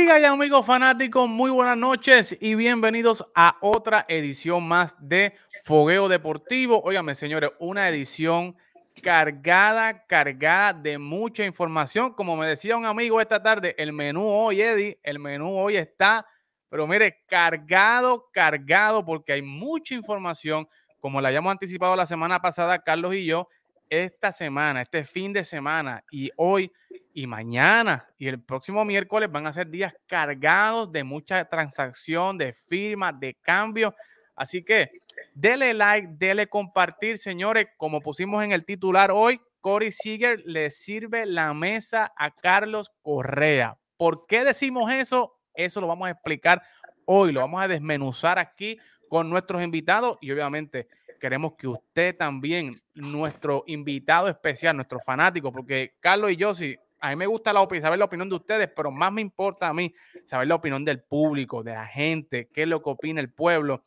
[0.00, 6.08] Amigas y amigos fanáticos, muy buenas noches y bienvenidos a otra edición más de Fogueo
[6.08, 6.80] Deportivo.
[6.82, 8.56] Óigame, señores, una edición
[9.02, 12.14] cargada, cargada de mucha información.
[12.14, 16.26] Como me decía un amigo esta tarde, el menú hoy, Eddie, el menú hoy está,
[16.70, 20.66] pero mire, cargado, cargado, porque hay mucha información.
[20.98, 23.48] Como la habíamos anticipado la semana pasada, Carlos y yo,
[23.90, 26.72] esta semana, este fin de semana y hoy
[27.12, 32.52] y mañana y el próximo miércoles van a ser días cargados de mucha transacción, de
[32.52, 33.94] firmas, de cambios.
[34.36, 34.90] Así que
[35.34, 37.68] dele like, dele compartir, señores.
[37.76, 43.76] Como pusimos en el titular hoy, Corey Seager le sirve la mesa a Carlos Correa.
[43.96, 45.36] ¿Por qué decimos eso?
[45.54, 46.62] Eso lo vamos a explicar
[47.04, 50.88] hoy, lo vamos a desmenuzar aquí con nuestros invitados y obviamente
[51.20, 56.54] queremos que usted también, nuestro invitado especial, nuestro fanático, porque Carlos y yo,
[57.00, 59.74] a mí me gusta la saber la opinión de ustedes, pero más me importa a
[59.74, 59.94] mí
[60.26, 63.82] saber la opinión del público, de la gente, qué es lo que opina el pueblo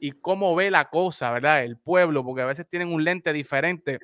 [0.00, 1.62] y cómo ve la cosa, ¿verdad?
[1.62, 3.98] El pueblo, porque a veces tienen un lente diferente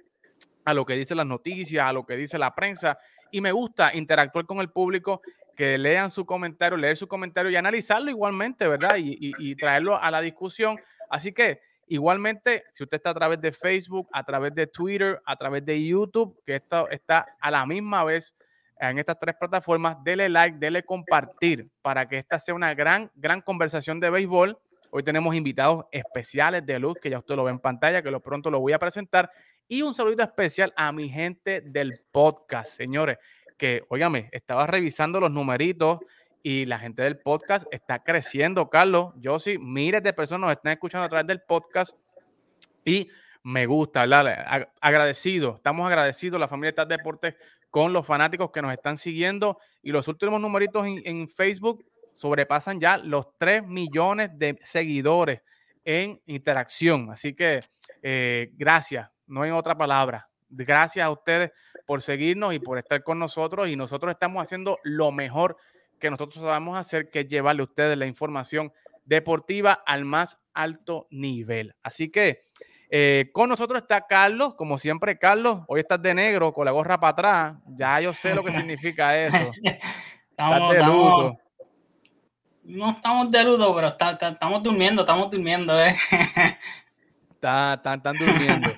[0.65, 2.99] a lo que dicen las noticias, a lo que dice la prensa,
[3.31, 5.21] y me gusta interactuar con el público,
[5.57, 8.97] que lean su comentario, leer su comentario y analizarlo igualmente, ¿verdad?
[8.97, 10.81] Y, y traerlo a la discusión.
[11.09, 15.37] Así que Igualmente, si usted está a través de Facebook, a través de Twitter, a
[15.37, 18.35] través de YouTube, que esto está a la misma vez
[18.79, 23.41] en estas tres plataformas, dele like, dele compartir para que esta sea una gran, gran
[23.41, 24.59] conversación de béisbol.
[24.91, 28.21] Hoy tenemos invitados especiales de luz, que ya usted lo ve en pantalla, que lo
[28.21, 29.31] pronto lo voy a presentar.
[29.67, 33.19] Y un saludo especial a mi gente del podcast, señores,
[33.57, 35.99] que, óigame, estaba revisando los numeritos
[36.43, 39.15] y la gente del podcast está creciendo, Carlos.
[39.17, 41.97] Yo sí, miles de personas nos están escuchando a través del podcast
[42.85, 43.09] y
[43.43, 44.69] me gusta, ¿verdad?
[44.81, 47.35] Agradecido, estamos agradecidos, la familia de Deportes,
[47.75, 52.99] con los fanáticos que nos están siguiendo y los últimos numeritos en, Facebook sobrepasan ya
[52.99, 55.43] los 3 millones de seguidores
[55.83, 57.11] en interacción.
[57.11, 57.65] Así que
[58.01, 60.31] eh, gracias, no hay otra palabra.
[60.49, 61.51] Gracias a ustedes
[61.85, 65.57] por seguirnos y por estar con nosotros y nosotros estamos haciendo lo mejor
[65.99, 68.73] que nosotros sabemos hacer, que es llevarle a ustedes la información
[69.05, 71.75] deportiva al más alto nivel.
[71.83, 72.45] Así que
[72.91, 76.99] eh, con nosotros está Carlos, como siempre, Carlos, hoy estás de negro con la gorra
[76.99, 77.55] para atrás.
[77.67, 79.53] Ya yo sé lo que significa eso.
[80.31, 81.39] estamos, de luto.
[82.65, 85.79] no estamos de luto, pero estamos durmiendo, estamos durmiendo.
[85.81, 85.97] ¿eh?
[87.35, 88.71] Están durmiendo.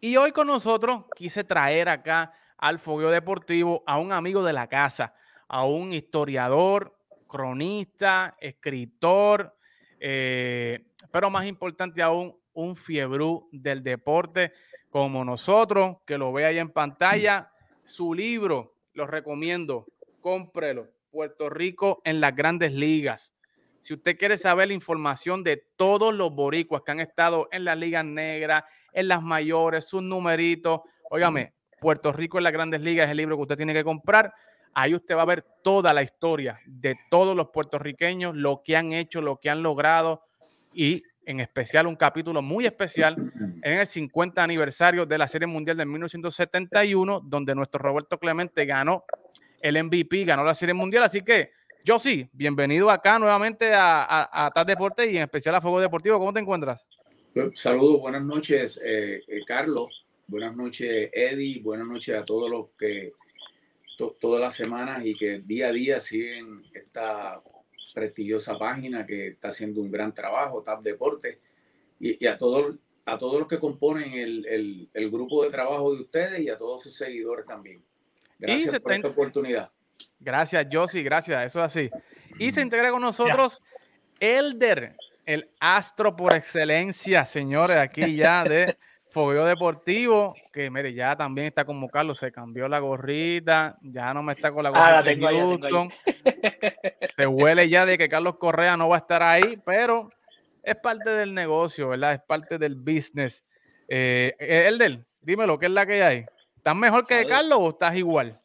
[0.00, 4.68] Y hoy con nosotros quise traer acá al Fogueo Deportivo a un amigo de la
[4.68, 5.12] casa
[5.48, 6.96] a un historiador,
[7.26, 9.56] cronista, escritor,
[10.00, 14.52] eh, pero más importante aún, un fiebrú del deporte
[14.90, 17.52] como nosotros, que lo ve ahí en pantalla.
[17.84, 19.86] Su libro, lo recomiendo,
[20.20, 20.88] cómprelo.
[21.10, 23.32] Puerto Rico en las grandes ligas.
[23.80, 27.78] Si usted quiere saber la información de todos los boricuas que han estado en las
[27.78, 30.80] ligas negras, en las mayores, sus numeritos,
[31.10, 34.34] óigame, Puerto Rico en las grandes ligas es el libro que usted tiene que comprar.
[34.74, 38.92] Ahí usted va a ver toda la historia de todos los puertorriqueños, lo que han
[38.92, 40.22] hecho, lo que han logrado
[40.74, 43.16] y en especial un capítulo muy especial
[43.62, 49.04] en el 50 aniversario de la Serie Mundial de 1971, donde nuestro Roberto Clemente ganó
[49.60, 51.02] el MVP, ganó la Serie Mundial.
[51.02, 51.50] Así que,
[51.84, 56.18] yo sí, bienvenido acá nuevamente a, a, a Deporte y en especial a Fuego Deportivo.
[56.18, 56.86] ¿Cómo te encuentras?
[57.54, 60.06] Saludos, buenas noches, eh, eh, Carlos.
[60.28, 61.60] Buenas noches, Eddie.
[61.60, 63.12] Buenas noches a todos los que
[64.20, 67.40] todas las semanas y que día a día siguen esta
[67.96, 71.38] prestigiosa página que está haciendo un gran trabajo, TAP Deportes,
[71.98, 72.76] y, a, todos,
[73.06, 76.82] a todos los que componen el, el, grupo de trabajo de ustedes y a todos
[76.82, 77.82] sus seguidores también.
[78.38, 79.70] Gracias por esta oportunidad.
[80.20, 81.90] Gracias, Josie, gracias, eso es así.
[82.38, 83.62] Y se integra con nosotros
[84.20, 84.94] Elder,
[85.24, 88.76] el astro por excelencia, señores, aquí ya de
[89.16, 94.22] Fogueo Deportivo, que mire, ya también está como Carlos, se cambió la gorrita, ya no
[94.22, 95.90] me está con la ah, gorrita de Houston.
[97.16, 100.10] Se huele ya de que Carlos Correa no va a estar ahí, pero
[100.62, 102.12] es parte del negocio, ¿verdad?
[102.12, 103.42] Es parte del business.
[103.88, 106.26] Eh, Elder, dímelo, ¿qué es la que hay?
[106.54, 108.38] ¿Estás mejor que Carlos o estás igual?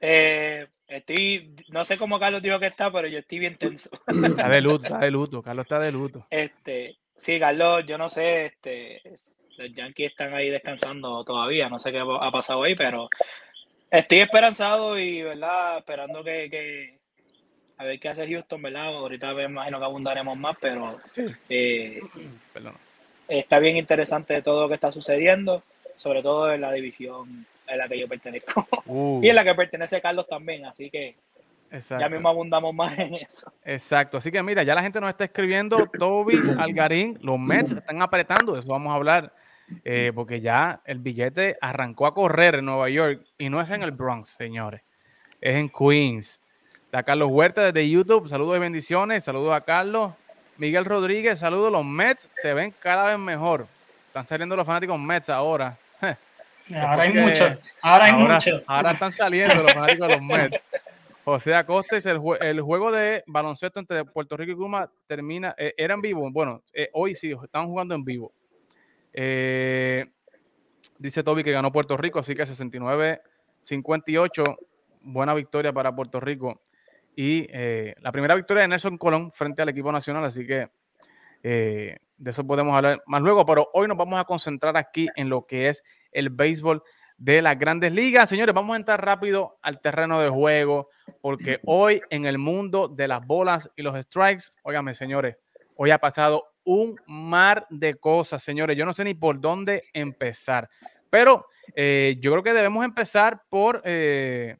[0.00, 3.90] Eh, estoy, no sé cómo Carlos dijo que está, pero yo estoy bien tenso.
[4.06, 6.26] Está de luto, está de luto, Carlos está de luto.
[6.30, 9.02] Este, sí, Carlos, yo no sé, este,
[9.58, 13.08] los Yankees están ahí descansando todavía, no sé qué ha pasado ahí, pero
[13.90, 15.78] estoy esperanzado y, ¿verdad?
[15.78, 16.98] Esperando que,
[17.76, 18.86] a ver qué hace Houston, ¿verdad?
[18.86, 20.98] Ahorita me imagino que abundaremos más, pero
[21.48, 22.00] eh,
[23.28, 25.62] está bien interesante todo lo que está sucediendo,
[25.96, 29.20] sobre todo en la división en la que yo pertenezco uh.
[29.22, 31.16] y en la que pertenece Carlos también, así que
[31.90, 33.52] Ya mismo abundamos más en eso.
[33.64, 34.16] Exacto.
[34.16, 38.54] Así que mira, ya la gente nos está escribiendo, Toby, Algarín, los Mets están apretando,
[38.54, 39.32] de eso vamos a hablar,
[39.84, 43.82] eh, porque ya el billete arrancó a correr en Nueva York y no es en
[43.82, 44.82] el Bronx, señores,
[45.40, 46.40] es en Queens.
[46.62, 50.12] Está Carlos Huerta desde YouTube, saludos y bendiciones, saludos a Carlos.
[50.56, 53.66] Miguel Rodríguez, saludos, los Mets se ven cada vez mejor.
[54.08, 55.78] Están saliendo los fanáticos Mets ahora.
[56.74, 57.58] Ahora hay muchos.
[57.80, 58.62] Ahora hay muchos.
[58.66, 60.60] Ahora están saliendo los fanáticos de los Mets.
[61.24, 65.92] José Acosta el, el, juego de baloncesto entre Puerto Rico y Cuba termina, eh, era
[65.92, 66.30] en vivo.
[66.30, 68.32] Bueno, eh, hoy sí, están jugando en vivo.
[69.20, 70.06] Eh,
[70.96, 74.56] dice Toby que ganó Puerto Rico, así que 69-58,
[75.00, 76.62] buena victoria para Puerto Rico.
[77.16, 77.48] Y
[78.00, 80.70] la primera victoria de Nelson Colón frente al equipo nacional, así que
[81.42, 85.46] de eso podemos hablar más luego, pero hoy nos vamos a concentrar aquí en lo
[85.46, 85.82] que es
[86.12, 86.84] el béisbol
[87.16, 88.28] de las grandes ligas.
[88.28, 93.08] Señores, vamos a entrar rápido al terreno de juego, porque hoy en el mundo de
[93.08, 95.38] las bolas y los strikes, óigame, señores,
[95.74, 98.76] hoy ha pasado un mar de cosas, señores.
[98.76, 100.68] Yo no sé ni por dónde empezar,
[101.08, 104.58] pero eh, yo creo que debemos empezar por, eh,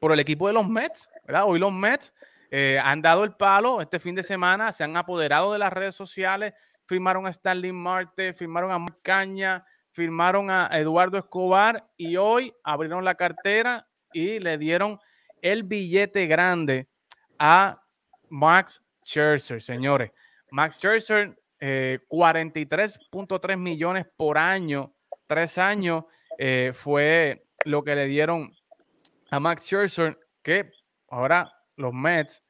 [0.00, 1.44] por el equipo de los Mets, ¿verdad?
[1.46, 2.12] Hoy los Mets
[2.50, 5.94] eh, han dado el palo este fin de semana, se han apoderado de las redes
[5.94, 6.52] sociales,
[6.84, 13.14] firmaron a Stanley Marte, firmaron a Caña, firmaron a Eduardo Escobar y hoy abrieron la
[13.14, 14.98] cartera y le dieron
[15.42, 16.88] el billete grande
[17.38, 17.80] a
[18.30, 20.10] Max Scherzer, señores.
[20.54, 24.94] Max Scherzer, 43.3 eh, millones por año,
[25.26, 26.04] tres años,
[26.38, 28.54] eh, fue lo que le dieron
[29.32, 30.70] a Max Scherzer, que
[31.08, 32.44] ahora los Mets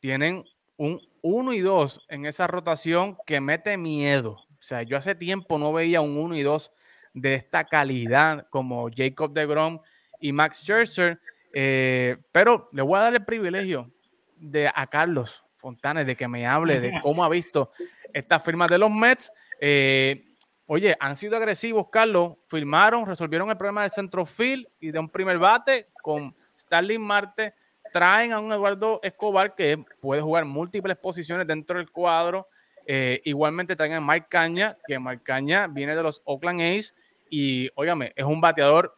[0.00, 0.42] tienen
[0.78, 4.38] un 1 y 2 en esa rotación que mete miedo.
[4.58, 6.72] O sea, yo hace tiempo no veía un 1 y 2
[7.12, 9.80] de esta calidad como Jacob de Grom
[10.18, 11.20] y Max Scherzer.
[11.52, 13.92] Eh, pero le voy a dar el privilegio
[14.36, 17.70] de a Carlos Fontanes de que me hable de cómo ha visto
[18.12, 19.30] estas firmas de los Mets.
[19.60, 20.34] Eh,
[20.66, 22.34] oye, han sido agresivos, Carlos.
[22.46, 27.54] Firmaron, resolvieron el problema del centrofield y de un primer bate con Starling Marte.
[27.92, 32.48] Traen a un Eduardo Escobar que puede jugar múltiples posiciones dentro del cuadro.
[32.86, 36.94] Eh, igualmente traen a Mike Caña, que Mike Caña viene de los Oakland A's
[37.28, 38.96] y, óigame, es un bateador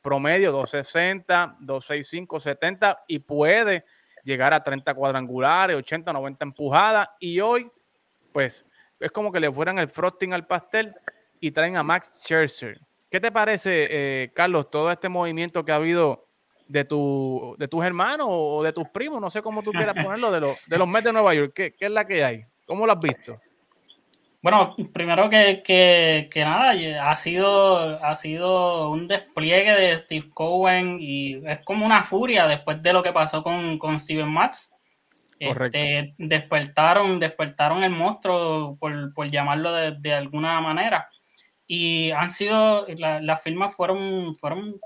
[0.00, 3.84] promedio 260, 265, 70 y puede
[4.24, 7.08] llegar a 30 cuadrangulares, 80, 90 empujadas.
[7.18, 7.70] Y hoy,
[8.32, 8.66] pues,
[8.98, 10.94] es como que le fueran el frosting al pastel
[11.40, 12.80] y traen a Max Scherzer.
[13.10, 16.28] ¿Qué te parece, eh, Carlos, todo este movimiento que ha habido
[16.68, 19.20] de, tu, de tus hermanos o de tus primos?
[19.20, 21.52] No sé cómo tú quieras ponerlo, de, los de los Mets de Nueva York.
[21.54, 22.44] ¿Qué, ¿Qué es la que hay?
[22.66, 23.40] ¿Cómo lo has visto?
[24.42, 26.72] Bueno, primero que, que, que, nada,
[27.10, 32.82] ha sido, ha sido un despliegue de Steve Cohen y es como una furia después
[32.82, 34.72] de lo que pasó con, con Steven Max.
[35.38, 41.08] Este, despertaron, despertaron el monstruo, por, por llamarlo de, de, alguna manera.
[41.66, 44.80] Y han sido, las firmas fueron, fueron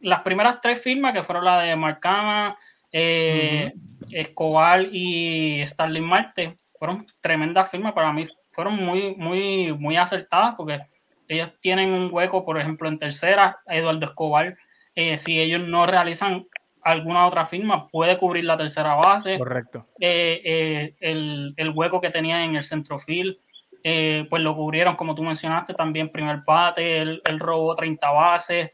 [0.00, 2.56] las primeras tres firmas, que fueron la de Marcana,
[2.92, 3.72] eh,
[4.10, 8.26] Escobar y Starling Marte, fueron tremendas firmas para mí
[8.60, 10.82] fueron muy, muy, muy acertadas porque
[11.28, 14.58] ellos tienen un hueco, por ejemplo, en tercera, Eduardo Escobar,
[14.94, 16.46] eh, si ellos no realizan
[16.82, 19.38] alguna otra firma, puede cubrir la tercera base.
[19.38, 19.86] Correcto.
[19.98, 23.40] Eh, eh, el, el, hueco que tenía en el centrofil,
[23.82, 28.72] pues lo cubrieron, como tú mencionaste, también primer bate, el, el robó 30 bases,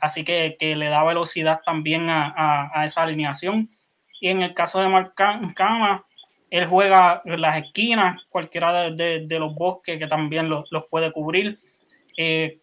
[0.00, 3.70] así que, que, le da velocidad también a, a, a, esa alineación.
[4.20, 6.04] Y en el caso de Marcama,
[6.50, 11.58] él juega en las esquinas, cualquiera de, los bosques que también los, puede cubrir.
[12.16, 12.60] Eh,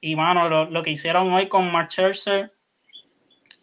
[0.00, 1.88] y mano, lo, que hicieron hoy con Mark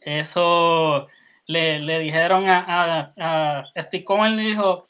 [0.01, 1.07] eso
[1.45, 4.89] le, dijeron a, a, Steve Cohen, le dijo,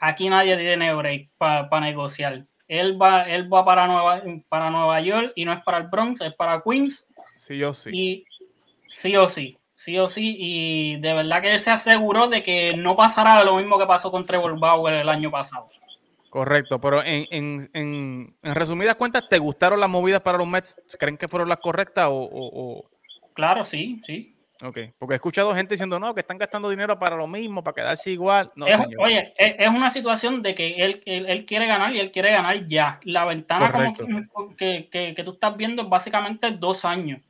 [0.00, 2.46] aquí nadie tiene break para negociar.
[2.68, 6.22] Él va, él va para, Nueva, para Nueva York y no es para el Bronx,
[6.22, 7.06] es para Queens.
[7.36, 7.90] Sí o sí.
[7.92, 8.24] Y
[8.88, 12.76] sí o sí sí o sí, y de verdad que él se aseguró de que
[12.76, 15.68] no pasará lo mismo que pasó con Trevor Bauer el año pasado.
[16.30, 20.76] Correcto, pero en, en, en, resumidas cuentas, ¿te gustaron las movidas para los Mets?
[20.98, 22.84] ¿Creen que fueron las correctas o,
[23.34, 24.36] Claro, sí, sí.
[24.62, 27.74] Ok, porque he escuchado gente diciendo, no, que están gastando dinero para lo mismo, para
[27.74, 28.52] quedarse igual.
[28.98, 33.00] oye, es, una situación de que él, él, quiere ganar y él quiere ganar ya.
[33.02, 37.20] La ventana como que, que, que, tú estás viendo es básicamente dos años.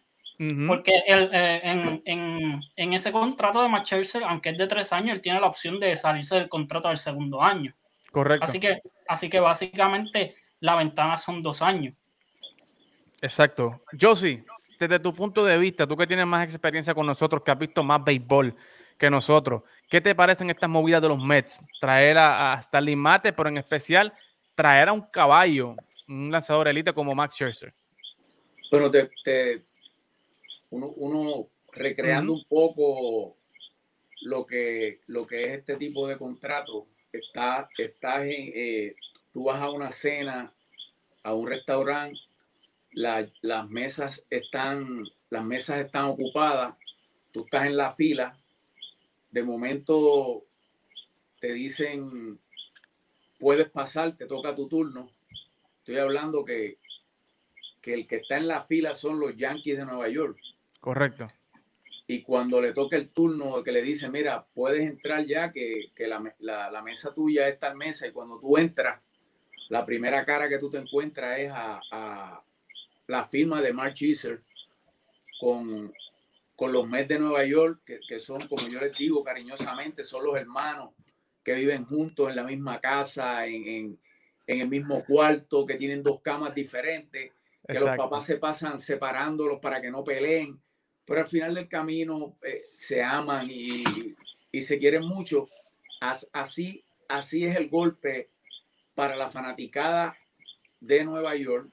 [0.66, 1.60] Porque eh,
[2.04, 3.92] en, ese contrato de Max
[4.26, 7.42] aunque es de tres años, él tiene la opción de salirse del contrato del segundo
[7.42, 7.74] año.
[8.10, 8.44] Correcto.
[8.44, 11.94] Así que, así que básicamente la ventana son dos años.
[13.20, 13.80] Exacto.
[14.00, 14.44] Josie,
[14.80, 17.84] desde tu punto de vista, tú que tienes más experiencia con nosotros, que has visto
[17.84, 18.56] más béisbol,
[18.98, 19.62] que nosotros.
[19.88, 21.60] ¿Qué te parecen estas movidas de los Mets?
[21.80, 24.12] Traer a, a Starling Mate, pero en especial
[24.54, 25.76] traer a un caballo,
[26.08, 27.72] un lanzador elite como Max Scherzer.
[28.70, 29.64] Bueno, te,
[30.72, 33.36] uno, recreando un poco
[34.22, 38.94] lo que, lo que es este tipo de contrato, está, estás en, eh,
[39.32, 40.52] tú vas a una cena,
[41.22, 42.18] a un restaurante,
[42.92, 46.74] las mesas están, las mesas están ocupadas,
[47.32, 48.38] tú estás en la fila,
[49.30, 50.44] de momento
[51.40, 52.38] te dicen,
[53.38, 55.10] puedes pasar, te toca tu turno.
[55.78, 56.78] Estoy hablando que,
[57.80, 60.38] que el que está en la fila son los Yankees de Nueva York.
[60.82, 61.28] Correcto.
[62.08, 66.82] Y cuando le toca el turno, que le dice, mira, puedes entrar ya, que, la,
[66.82, 69.00] mesa tuya es tal mesa, y cuando tú entras,
[69.68, 72.42] la primera cara que tú te encuentras es a,
[73.06, 74.42] la firma de Mark Cheeser
[75.40, 75.94] con,
[76.56, 80.36] con los Mets de Nueva York, que, son, como yo les digo cariñosamente, son los
[80.36, 80.90] hermanos
[81.44, 84.00] que viven juntos en la misma casa, en,
[84.48, 87.30] el mismo cuarto, que tienen dos camas diferentes,
[87.68, 90.60] que los papás se pasan separándolos para que no peleen,
[91.04, 93.84] pero al final del camino eh, se aman y,
[94.60, 95.48] se quieren mucho.
[96.32, 98.30] Así, así es el golpe
[98.94, 100.16] para la fanaticada
[100.80, 101.70] de Nueva York,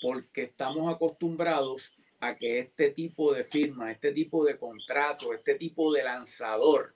[0.00, 5.92] porque estamos acostumbrados a que este tipo de firma, este tipo de contrato, este tipo
[5.92, 6.94] de lanzador,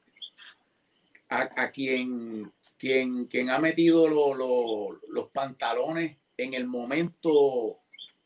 [1.28, 7.78] a, quien, quien, quien ha metido los pantalones en el momento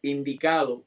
[0.02, 0.85] indicado,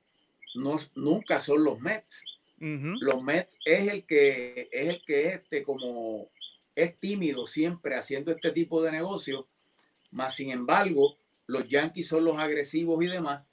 [0.55, 2.25] no, nunca son los Mets.
[2.61, 6.29] Los Mets es el que es el que este como
[6.75, 9.47] es tímido siempre haciendo este tipo de negocio,
[10.11, 13.43] más sin embargo, los Yankees son los agresivos y demás.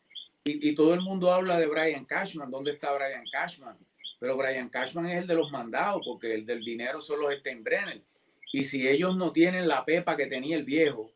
[0.44, 2.50] Y, y, todo el mundo habla de Brian Cashman.
[2.50, 3.76] ¿Dónde está Brian Cashman?
[4.18, 8.02] Pero Brian Cashman es el de los mandados, porque el del dinero son los Steinbrenner.
[8.52, 11.10] Y si ellos no tienen la pepa que tenía el viejo,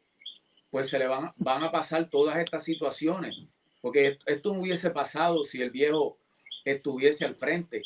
[0.70, 3.36] pues se le van, van a pasar todas estas situaciones.
[3.80, 6.18] Porque esto no hubiese pasado si el viejo
[6.64, 7.82] estuviese al frente.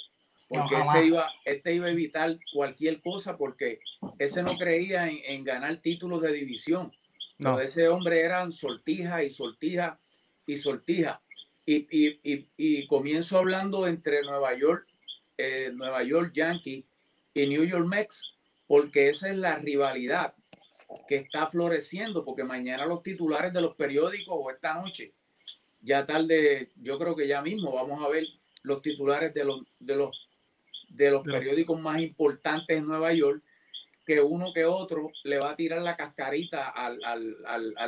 [0.49, 3.81] Porque ese iba, este iba a evitar cualquier cosa porque
[4.19, 6.93] ese no creía en, ganar títulos de división.
[7.39, 7.59] No.
[7.59, 9.99] ese hombre eran sortija y sortija
[10.47, 11.21] y sortija.
[11.67, 14.87] Y, y, y, comienzo hablando entre Nueva York,
[15.39, 16.85] eh, Nueva York Yankee
[17.33, 18.23] y New York Mets,
[18.67, 20.35] porque esa es la rivalidad
[21.09, 25.15] que está floreciendo, porque mañana los titulares de los periódicos o esta noche,
[25.85, 28.27] ya tarde, yo creo que ya mismo vamos a ver
[28.63, 30.29] los titulares de los, de los,
[30.89, 33.43] de los periódicos más importantes en Nueva York,
[34.07, 36.99] que uno que otro le va a tirar la cascarita al,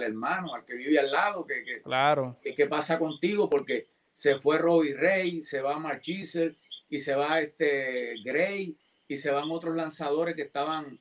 [0.02, 2.36] hermano, al que vive al lado, que, claro.
[2.42, 3.48] ¿qué pasa contigo?
[3.48, 6.24] Porque se fue Robbie Ray, se va Mark y
[6.98, 8.76] se va este Gray
[9.08, 10.98] y se van otros lanzadores que estaban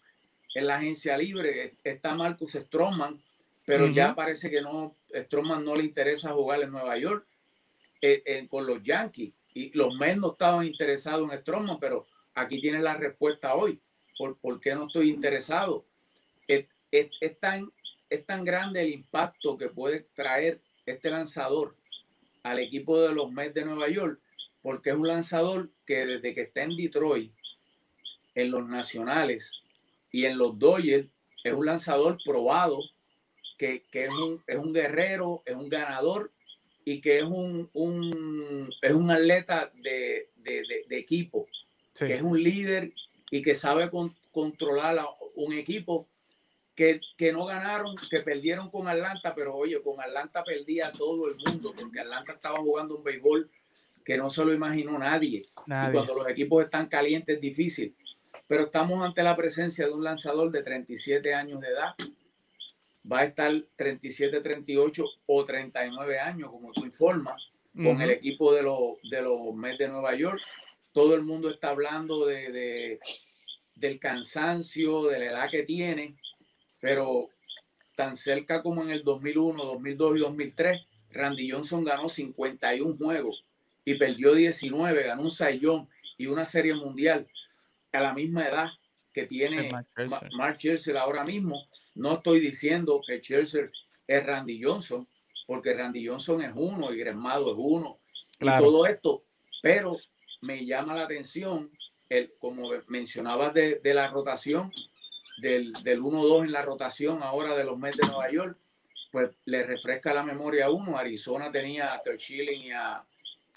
[0.54, 1.76] en la agencia libre.
[1.84, 3.22] Está Marcus Stroman,
[3.66, 7.26] pero ya parece que no, Stroman no le interesa jugar en Nueva York
[8.02, 9.34] eh, eh, con los Yankees.
[9.56, 12.06] Y los Mets no estaban interesados en Stroman, pero
[12.36, 13.80] aquí tienen la respuesta hoy.
[14.18, 15.86] ¿Por, por qué no estoy interesado?
[16.48, 17.72] Es, es, tan,
[18.10, 21.76] es tan grande el impacto que puede traer este lanzador
[22.44, 24.20] al equipo de los Mets de Nueva York,
[24.62, 27.34] porque es un lanzador que desde que está en Detroit
[28.36, 29.52] en los nacionales
[30.12, 31.08] y en los Dodgers
[31.44, 32.82] es un lanzador probado,
[33.58, 36.32] que, es, un, es, un, guerrero, es un ganador
[36.84, 40.30] y que es un, un es un atleta de,
[40.90, 41.48] equipo,
[41.98, 42.94] que es un líder
[43.32, 43.90] y que sabe
[44.32, 46.08] controlar a un equipo
[46.76, 51.36] que, que, no ganaron, que perdieron con Atlanta, pero oye, con Atlanta perdía todo el
[51.48, 53.50] mundo, porque Atlanta estaba jugando un béisbol
[54.04, 55.48] que no se lo imaginó nadie.
[55.66, 55.90] nadie.
[55.90, 57.96] Y cuando los equipos están calientes es difícil
[58.48, 61.96] pero estamos ante la presencia de un lanzador de 37 años de edad.
[63.12, 67.42] Va a estar 37, 38 o 39 años, como tú informas,
[67.76, 70.40] con el equipo de los, de los Mets de Nueva York.
[70.92, 73.00] Todo el mundo está hablando de,
[73.76, 76.16] del cansancio, de la edad que tiene,
[76.80, 77.30] pero
[77.96, 80.82] tan cerca como en el 2001, 2002 y 2003,
[81.12, 83.46] Randy Johnson ganó 51 juegos
[83.84, 87.28] y perdió 19, ganó un sayón y una serie mundial
[87.92, 88.70] a la misma edad
[89.14, 89.70] que tiene
[90.38, 91.68] Mark Chelsea ahora mismo.
[91.96, 93.70] No estoy diciendo que Chelsea
[94.08, 95.08] es Randy Johnson,
[95.48, 98.00] porque Randy Johnson es uno y Gremado es uno
[98.40, 99.24] y todo esto,
[99.62, 99.94] pero
[100.42, 101.72] me llama la atención,
[102.10, 104.72] el, como mencionabas de, la rotación,
[105.42, 108.58] del, del 1-2 en la rotación ahora de los Mets de Nueva York,
[109.12, 110.98] pues le refresca la memoria a uno.
[110.98, 113.02] Arizona tenía a Kurt Schilling y a,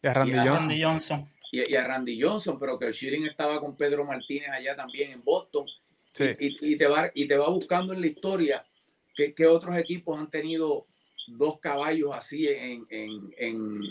[0.03, 1.29] Randy, Johnson.
[1.51, 5.25] y, a Randy Johnson, pero que el Schilling estaba con Pedro Martínez allá también en
[5.25, 5.67] Boston.
[6.41, 8.65] Y, te va, y te va buscando en la historia
[9.15, 10.87] que, otros equipos han tenido
[11.27, 13.85] dos caballos así en, en,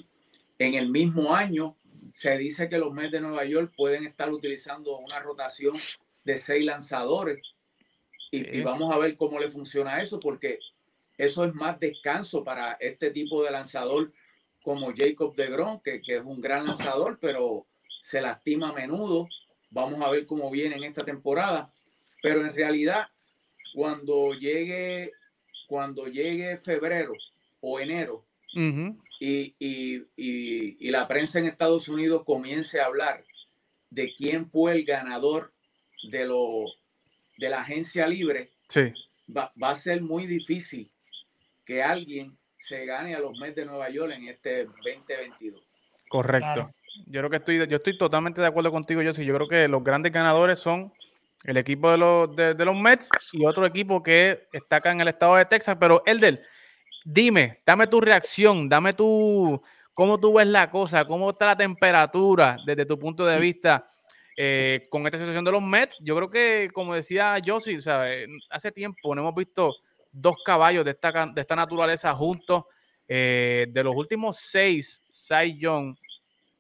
[0.57, 1.77] el mismo año.
[2.13, 5.75] Se dice que los Mets de Nueva York pueden estar utilizando una rotación
[6.24, 7.41] de seis lanzadores.
[8.31, 10.60] Y, y, vamos a ver cómo le funciona eso, porque
[11.17, 14.12] eso es más descanso para este tipo de lanzador
[14.63, 17.67] como Jacob de Gron, que, que, es un gran lanzador, pero
[18.01, 19.27] se lastima a menudo.
[19.69, 21.72] Vamos a ver cómo viene en esta temporada.
[22.22, 23.08] Pero en realidad,
[23.74, 25.12] cuando llegue,
[25.68, 27.14] cuando llegue febrero
[27.62, 28.26] o enero
[29.20, 33.24] y, y, y, la prensa en Estados Unidos comience a hablar
[33.90, 35.52] de quién fue el ganador
[36.10, 36.66] de, lo,
[37.38, 38.94] de la agencia libre, sí.
[39.36, 40.90] va, va a ser muy difícil
[41.66, 45.62] que alguien se gane a los Mets de Nueva York en este 2022.
[46.10, 46.72] Correcto.
[47.06, 49.24] Yo creo que estoy, yo estoy totalmente de acuerdo contigo, yo sí.
[49.24, 50.92] Yo creo que los grandes ganadores son
[51.44, 55.08] el equipo de los, de, los Mets y otro equipo que está acá en el
[55.08, 55.77] estado de Texas.
[55.79, 56.44] Pero, Elder,
[57.06, 59.62] dime, dame tu reacción, dame tu,
[59.94, 63.89] cómo tú ves la cosa, cómo está la temperatura desde tu punto de vista
[64.36, 65.98] eh, con esta situación de los Mets.
[66.01, 67.79] Yo creo que, como decía Josie,
[68.50, 69.74] hace tiempo no hemos visto
[70.12, 72.63] dos caballos de esta, de esta naturaleza juntos.
[73.10, 75.96] Eh, de los últimos seis Cy Young,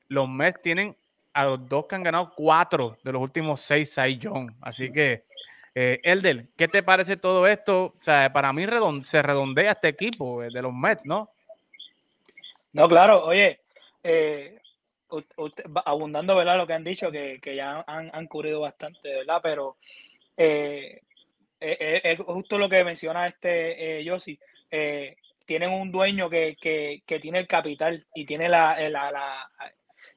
[0.07, 0.95] los Mets tienen
[1.37, 4.51] a los dos que han ganado cuatro de los últimos seis Cy Young.
[4.59, 5.25] Así que,
[5.75, 7.93] eh, Elder, ¿qué te parece todo esto?
[7.99, 8.65] O sea, para mí
[9.05, 11.29] se redondea este equipo eh, de los Mets, ¿no?
[12.73, 13.59] No, claro, oye,
[14.03, 14.59] eh,
[15.85, 16.57] abundando, ¿verdad?
[16.57, 19.39] Lo que han dicho, que, ya han, han, cubrido bastante, ¿verdad?
[19.43, 19.77] Pero
[20.35, 21.01] eh,
[21.59, 26.57] es justo lo que menciona este eh, tienen un dueño que,
[27.05, 29.51] tiene el capital y tiene la, la,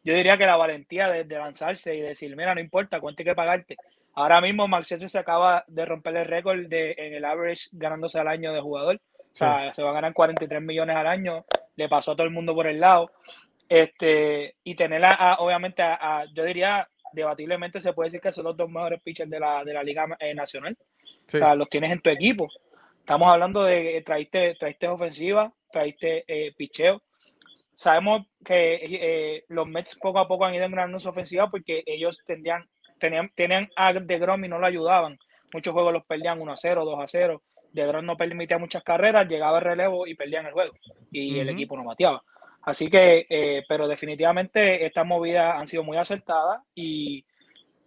[0.05, 3.35] yo diría que la valentía de, lanzarse y decir, mira, no importa cuánto hay que
[3.35, 3.77] pagarte.
[4.15, 8.29] Ahora mismo Max se acaba de romper el récord de, en el average ganándose al
[8.29, 9.01] año de jugador.
[9.33, 11.45] O sea, se va a ganar 43 millones al año.
[11.77, 13.13] Le pasó a todo el mundo por el lado.
[13.69, 15.03] Este, y tener
[15.39, 19.39] obviamente, a, yo diría, debatiblemente se puede decir que son los dos mejores pitchers de
[19.39, 20.77] la, de la Liga Nacional.
[21.33, 22.49] O sea, los tienes en tu equipo.
[22.99, 27.03] Estamos hablando de que traiste, traiste ofensiva, traiste eh, picheo.
[27.75, 32.19] Sabemos que eh, los Mets poco a poco han ido en su ofensiva porque ellos
[32.27, 35.19] tendrían, tenían, tenían a De Grom y no lo ayudaban.
[35.53, 37.43] Muchos juegos los perdían 1 a 0, 2 a 0.
[37.73, 40.73] De Grom no permitía muchas carreras, llegaba el relevo y perdían el juego.
[41.11, 42.23] Y el equipo no mateaba.
[42.63, 47.25] Así que, eh, pero definitivamente estas movidas han sido muy acertadas y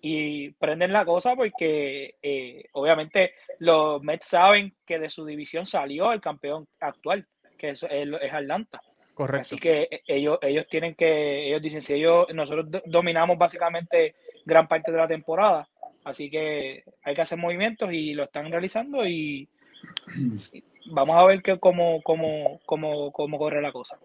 [0.05, 6.11] y prenden la cosa porque eh, obviamente los Mets saben que de su división salió
[6.11, 7.25] el campeón actual,
[7.57, 8.81] que es, es Atlanta.
[9.13, 9.41] Correcto.
[9.41, 14.67] Así que eh, ellos, ellos tienen que, ellos dicen, si ellos, nosotros dominamos básicamente gran
[14.67, 15.67] parte de la temporada,
[16.03, 19.47] así que hay que hacer movimientos y lo están realizando y,
[20.91, 23.99] vamos a ver que, cómo, cómo, cómo, cómo corre la cosa.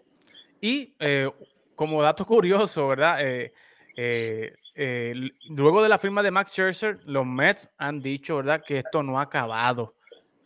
[0.61, 1.31] Y eh,
[1.75, 3.19] como dato curioso, ¿verdad?
[3.21, 3.53] Eh,
[4.81, 5.13] eh,
[5.49, 9.19] luego de la firma de Max Scherzer, los Mets han dicho, ¿verdad?, que esto no
[9.19, 9.97] ha acabado,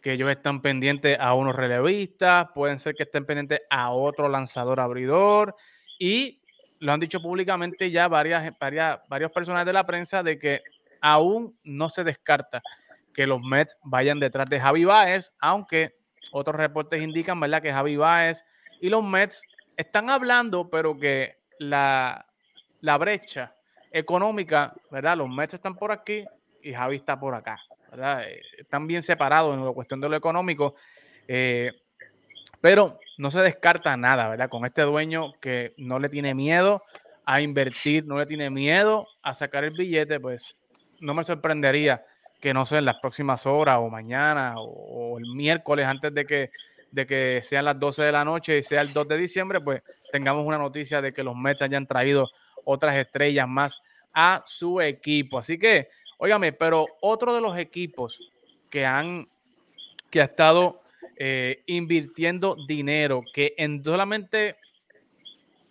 [0.03, 4.81] que ellos están pendientes a unos relevistas, pueden ser que estén pendientes a otro lanzador
[4.81, 5.55] abridor
[5.99, 6.43] y
[6.81, 10.63] lo han dicho públicamente ya varias, varias, varios personajes de la prensa de que
[11.01, 12.61] aún no se descarta
[13.15, 15.95] que los Mets vayan detrás de Javi Baez, aunque
[16.33, 18.45] otros reportes indican, ¿verdad?, que Javi Baez
[18.81, 19.43] y los Mets
[19.77, 22.27] están hablando, pero que la,
[22.81, 23.55] la brecha
[23.93, 25.17] económica, ¿verdad?
[25.17, 26.25] Los Mets están por aquí
[26.63, 27.61] y Javi está por acá,
[27.93, 28.25] ¿verdad?
[28.25, 30.75] Eh, están bien separados en la cuestión de lo económico,
[31.29, 31.73] eh,
[32.61, 34.49] pero no se descarta nada, ¿verdad?
[34.49, 36.83] Con este dueño que no le tiene miedo
[37.27, 40.57] a invertir, no le tiene miedo a sacar el billete, pues
[41.01, 42.05] no me sorprendería
[42.41, 46.51] que no sea en las próximas horas o mañana o, el miércoles antes de que,
[46.91, 49.83] de que sean las 12 de la noche y sea el 2 de diciembre, pues
[50.11, 52.31] tengamos una noticia de que los Mets hayan traído
[52.65, 53.83] otras estrellas más
[54.15, 55.39] a su equipo.
[55.39, 55.89] Así que,
[56.23, 58.21] óigame, pero otro de los equipos
[58.71, 59.29] que han,
[60.09, 60.81] que ha estado
[61.17, 64.57] eh, invirtiendo dinero, que en solamente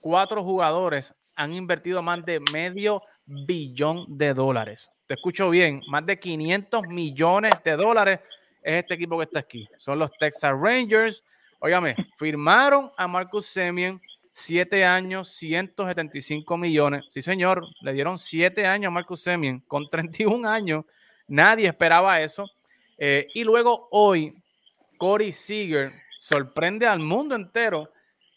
[0.02, 4.92] cuatro jugadores han invertido más de medio billón de dólares.
[5.08, 8.20] Te escucho bien, más de 500 millones de dólares
[8.62, 9.70] es este equipo que está aquí.
[9.78, 11.24] Son los Texas Rangers.
[11.60, 14.02] Óigame, firmaron a Marcus Semien
[14.34, 17.06] Siete años, 175 millones.
[17.10, 20.86] Sí, señor, le dieron siete años a Marcus Semien con 31 años.
[21.28, 22.50] Nadie esperaba eso.
[22.98, 24.36] Eh, y luego hoy,
[24.98, 27.92] Corey Seager sorprende al mundo entero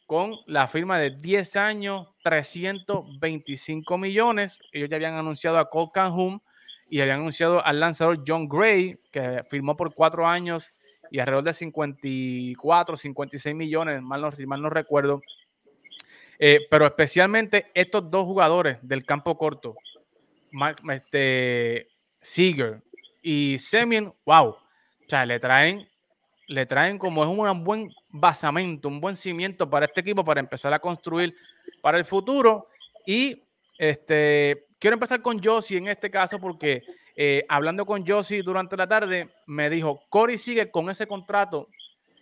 [0.07, 4.59] con la firma de 10 años, 325 millones.
[4.73, 6.41] Ellos ya habían anunciado a Cole Canhum
[6.89, 10.73] y habían anunciado al lanzador John Gray, que firmó por cuatro años
[11.11, 15.23] y alrededor de 54, 56 millones, mal no, mal no recuerdo.
[16.39, 19.77] Eh, pero especialmente estos dos jugadores del campo corto,
[20.91, 21.89] este,
[22.21, 22.83] Seager
[23.23, 24.59] y Semien, wow, o
[25.09, 25.89] sea, le traen,
[26.47, 30.73] le traen como es un buen basamento, un buen cimiento para este equipo para empezar
[30.73, 31.35] a construir
[31.81, 32.69] para el futuro.
[33.07, 33.43] Y
[33.79, 36.83] este, quiero empezar con Josie en este caso porque
[37.17, 41.69] eh, hablando con Josie durante la tarde, me dijo, Cory sigue con ese contrato,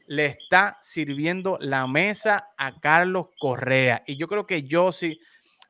[0.07, 4.03] le está sirviendo la mesa a Carlos Correa.
[4.07, 5.19] Y yo creo que Josie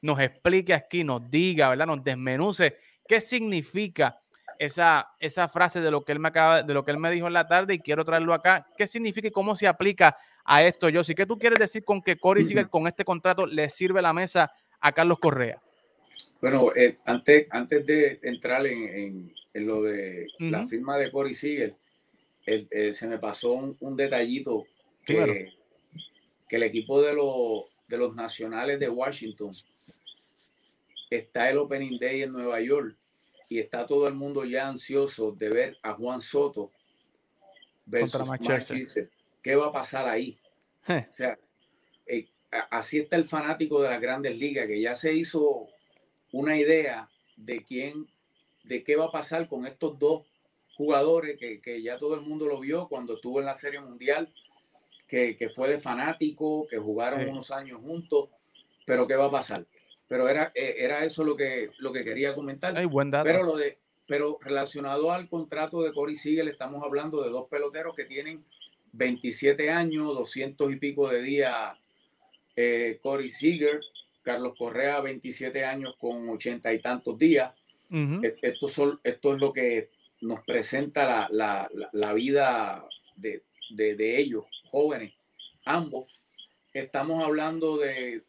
[0.01, 1.87] nos explique aquí, nos diga, ¿verdad?
[1.87, 4.18] Nos desmenuce qué significa
[4.59, 7.27] esa, esa frase de lo que él me acaba, de lo que él me dijo
[7.27, 8.66] en la tarde y quiero traerlo acá.
[8.77, 11.14] ¿Qué significa y cómo se aplica a esto, Josie?
[11.14, 14.53] ¿Qué tú quieres decir con que Cory sigue con este contrato le sirve la mesa
[14.81, 15.61] a Carlos Correa?
[16.40, 21.77] Bueno, eh, antes, antes de entrar en, lo de la firma de Corey Siegel,
[22.46, 24.66] eh, se me pasó un, detallito
[25.05, 25.52] que,
[26.48, 27.14] que, el equipo de,
[27.88, 29.52] de los nacionales de Washington
[31.11, 32.96] está el Opening Day en Nueva York
[33.48, 36.72] y está todo el mundo ya ansioso de ver a Juan Soto
[37.85, 39.11] versus Manchester.
[39.42, 40.38] ¿Qué va a pasar ahí?
[40.88, 41.38] O sea,
[42.07, 42.28] eh,
[42.70, 45.68] así está el fanático de las grandes ligas, que ya se hizo
[46.33, 48.09] una idea de quién,
[48.64, 50.22] de qué va a pasar con estos dos
[50.83, 54.33] jugadores que, ya todo el mundo lo vio cuando estuvo en la Serie Mundial,
[55.07, 58.31] que, fue de fanático, que jugaron unos años juntos,
[58.87, 59.66] pero qué va a pasar.
[60.09, 62.75] Pero era, eh, era eso lo que, lo que quería comentar.
[63.25, 67.95] Pero, lo de, pero relacionado al contrato de Corey Siegel, estamos hablando de dos peloteros
[67.95, 68.45] que tienen
[68.92, 71.79] 27 años, 200 y pico de días.
[72.57, 73.81] Eh, Corey Seager
[74.23, 77.53] Carlos Correa, 27 años con ochenta y tantos días.
[77.90, 79.90] E, esto, son, esto es lo que
[80.23, 85.13] nos presenta la, vida de, ellos, jóvenes,
[85.65, 86.07] ambos.
[86.73, 88.23] Estamos hablando de,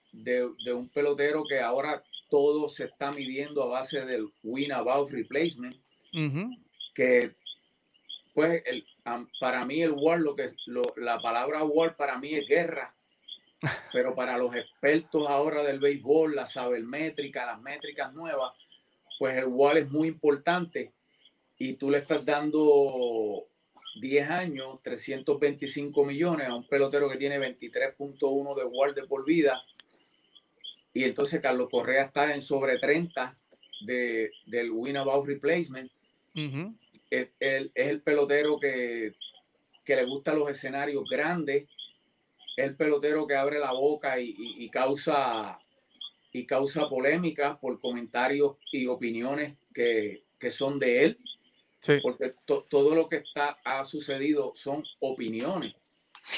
[0.74, 5.78] un pelotero que ahora todo se está midiendo a base del win about replacement,
[6.94, 7.36] que
[8.34, 8.86] pues el,
[9.40, 10.48] para mí el war, lo que
[10.98, 12.96] la palabra war para mí es guerra
[13.92, 18.52] pero para los expertos ahora del béisbol, la sabermétrica, las métricas nuevas,
[19.18, 20.92] pues el WAL es muy importante
[21.68, 23.46] y tú le estás dando
[24.00, 29.64] 10 años, 325 millones a un pelotero que tiene 23.1 de WAL de por vida.
[30.94, 33.38] Y entonces Carlos Correa está en sobre 30
[33.86, 35.92] de, del win about replacement.
[37.10, 39.14] es, el, pelotero que,
[39.84, 41.68] que le gusta los escenarios grandes
[42.56, 45.60] el pelotero que abre la boca y, causa
[46.32, 51.20] y causa polémica por comentarios y opiniones que, son de él.
[52.02, 55.74] Porque todo lo que está, ha sucedido son opiniones.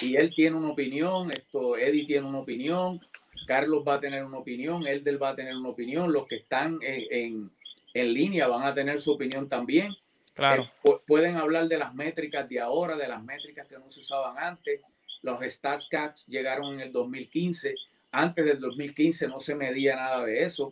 [0.02, 3.00] Y él tiene una opinión, esto, Eddie tiene una opinión,
[3.46, 6.80] Carlos va a tener una opinión, Elder va a tener una opinión, los que están
[6.82, 7.52] en,
[7.94, 9.96] línea van a tener su opinión también.
[10.34, 10.70] Claro.
[10.84, 14.38] Eh, pueden hablar de las métricas de ahora, de las métricas que no se usaban
[14.38, 14.82] antes,
[15.22, 17.76] los StatsCats llegaron en el 2015.
[18.12, 20.72] Antes del 2015 no se medía nada de eso.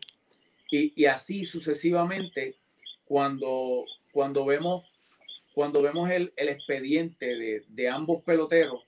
[0.69, 2.55] Y, así sucesivamente,
[3.05, 4.85] cuando, cuando vemos,
[5.53, 8.83] cuando vemos el, expediente de, ambos peloteros,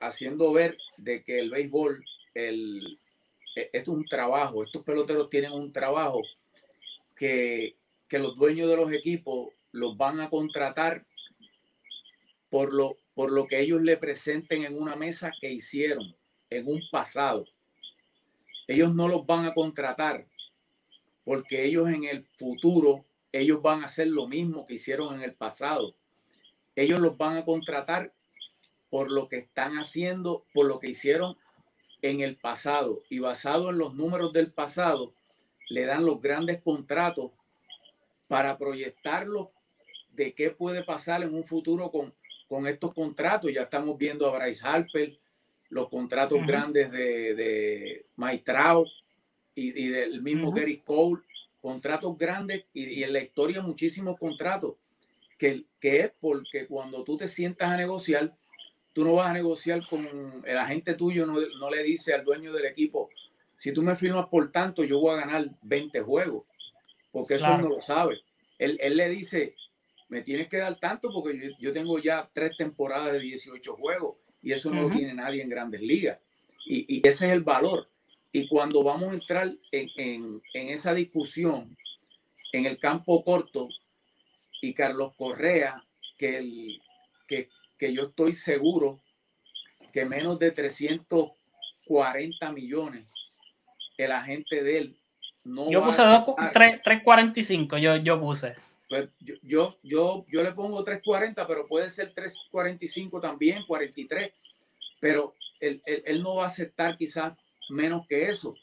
[0.00, 2.98] haciendo ver de que el béisbol el,
[3.56, 6.22] e, es un trabajo, estos peloteros tienen un trabajo
[7.16, 7.74] que,
[8.08, 11.04] que los dueños de los equipos los van a contratar
[12.48, 16.14] por lo, por lo que ellos le presenten en una mesa que hicieron
[16.48, 17.44] en un pasado.
[18.68, 20.26] Ellos no los van a contratar
[21.24, 25.34] porque ellos en el futuro, ellos van a hacer lo mismo que hicieron en el
[25.34, 25.94] pasado.
[26.76, 28.12] Ellos los van a contratar
[28.90, 31.36] por lo que están haciendo, por lo que hicieron
[32.02, 33.02] en el pasado.
[33.10, 35.12] Y basado en los números del pasado,
[35.68, 37.32] le dan los grandes contratos
[38.28, 39.48] para proyectarlos
[40.12, 42.14] de qué puede pasar en un futuro con
[42.48, 43.52] con estos contratos.
[43.52, 45.16] Ya estamos viendo a Bryce Harper,
[45.68, 48.52] los contratos grandes de, de Mike
[49.54, 51.22] y, del mismo Gary Cole,
[51.60, 54.76] contratos grandes y, en la historia muchísimos contratos,
[55.38, 58.36] que, que es porque cuando tú te sientas a negociar,
[58.92, 62.52] tú no vas a negociar con el agente tuyo, no, no le dice al dueño
[62.52, 63.10] del equipo,
[63.56, 66.44] si tú me firmas por tanto, yo voy a ganar 20 juegos,
[67.10, 68.20] porque eso no lo sabe.
[68.58, 69.54] Él, él le dice,
[70.08, 74.16] me tienes que dar tanto porque yo, yo, tengo ya tres temporadas de 18 juegos
[74.42, 76.18] y eso no lo tiene nadie en grandes ligas.
[76.64, 77.88] Y, ese es el valor.
[78.38, 81.76] Y cuando vamos a entrar en, esa discusión
[82.52, 83.68] en el campo corto
[84.62, 85.82] y Carlos Correa,
[86.16, 86.80] que, el,
[87.26, 89.00] que, que yo estoy seguro
[89.92, 93.08] que menos de 340 millones
[93.96, 94.96] el agente de él
[95.42, 96.02] no yo puse
[96.52, 98.54] 345 yo, yo puse.
[98.88, 104.32] Pues yo, yo, yo, le pongo 340 pero puede ser 345 también 43
[105.00, 107.36] pero él, él, no va a aceptar quizás
[107.70, 108.54] menos que eso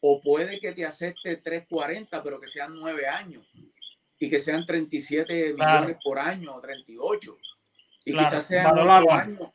[0.00, 3.42] o puede que te acepte 340 pero que sean 9 años
[4.18, 7.38] y que sean 37 millones por año o 38
[8.04, 9.48] y quizás sean 8 años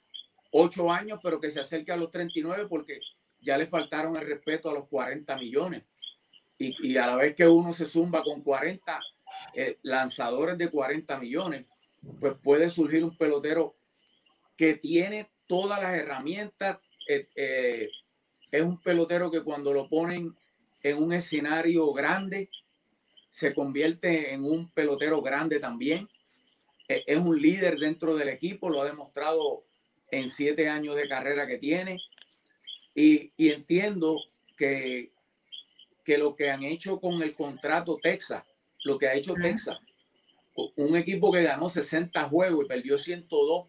[0.51, 2.99] 8 años pero que se acerque a los 39 porque
[3.41, 5.83] ya le faltaron el respeto a los 40 millones.
[6.59, 8.99] Y, a la vez que uno se zumba con 40
[9.53, 11.67] eh, lanzadores de 40 millones,
[12.19, 13.75] pues puede surgir un pelotero
[14.55, 16.79] que tiene todas las herramientas.
[17.07, 17.89] Eh, eh,
[18.51, 20.35] es un pelotero que cuando lo ponen
[20.83, 22.49] en un escenario grande,
[23.29, 26.09] se convierte en un pelotero grande también.
[26.87, 29.59] es un líder dentro del equipo, lo ha demostrado
[30.09, 31.99] en siete años de carrera que tiene.
[32.95, 34.17] Y, entiendo
[34.55, 35.11] que,
[36.03, 38.43] que lo que han hecho con el contrato Texas,
[38.83, 39.77] lo que ha hecho Texas,
[40.75, 43.67] un equipo que ganó 60 juegos y perdió 102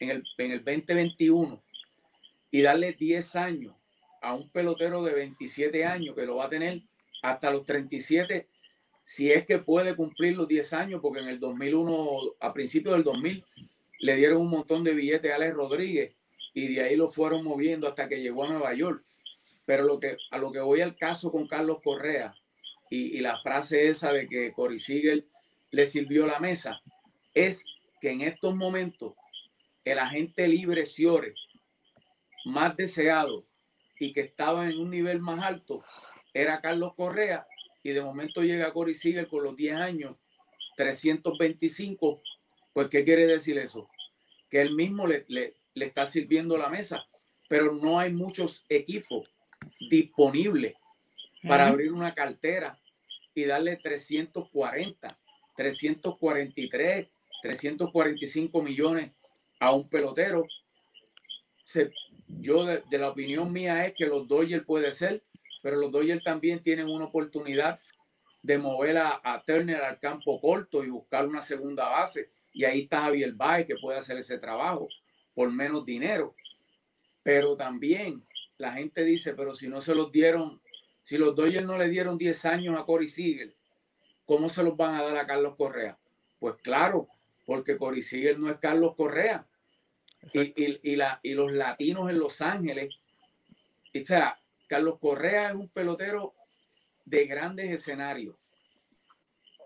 [0.00, 1.62] en el, en el 2021,
[2.50, 3.74] y darle 10 años
[4.26, 6.82] a un pelotero de 27 años que lo va a tener
[7.22, 8.48] hasta los 37,
[9.04, 13.04] si es que puede cumplir los 10 años, porque en el 2001, a principios del
[13.04, 13.44] 2000,
[14.00, 16.14] le dieron un montón de billetes a Alex Rodríguez
[16.54, 19.04] y de ahí lo fueron moviendo hasta que llegó a Nueva York.
[19.64, 22.34] Pero lo que, a lo que voy al caso con Carlos Correa
[22.90, 25.28] y, la frase esa de que Cory Siegel
[25.70, 26.82] le sirvió la mesa,
[27.32, 27.64] es
[28.00, 29.14] que en estos momentos
[29.84, 31.34] el agente libre Ciore,
[32.44, 33.44] más deseado
[33.98, 35.84] y que estaba en un nivel más alto,
[36.34, 37.46] era Carlos Correa
[37.82, 40.16] y de momento llega Cory Siegel con los 10 años,
[40.76, 42.22] 325,
[42.72, 43.88] pues ¿qué quiere decir eso?
[44.50, 45.54] Que él mismo le, le
[45.84, 47.06] está sirviendo la mesa,
[47.48, 49.30] pero no hay muchos equipos
[49.88, 50.74] disponibles
[51.46, 52.78] para abrir una cartera
[53.34, 55.18] y darle 340,
[55.56, 57.08] 343,
[57.42, 59.12] 345 millones
[59.60, 60.46] a un pelotero.
[62.40, 65.22] Yo de, la opinión mía es que los Dodgers puede ser,
[65.62, 67.80] pero los Dodgers también tienen una oportunidad
[68.42, 72.30] de mover a, Turner al campo corto y buscar una segunda base.
[72.52, 74.88] Y ahí está Javier Baez que puede hacer ese trabajo
[75.34, 76.34] por menos dinero.
[77.22, 78.24] Pero también
[78.56, 80.60] la gente dice, pero si no se los dieron,
[81.02, 83.54] si los Dodgers no le dieron 10 años a Corey Seager,
[84.24, 85.98] ¿cómo se los van a dar a Carlos Correa?
[86.38, 87.08] Pues claro,
[87.44, 89.46] porque Corey Seager no es Carlos Correa.
[90.32, 92.94] Y, y, la, y los latinos en Los Ángeles,
[93.94, 96.34] o sea, Carlos Correa es un pelotero
[97.04, 98.36] de grandes escenarios.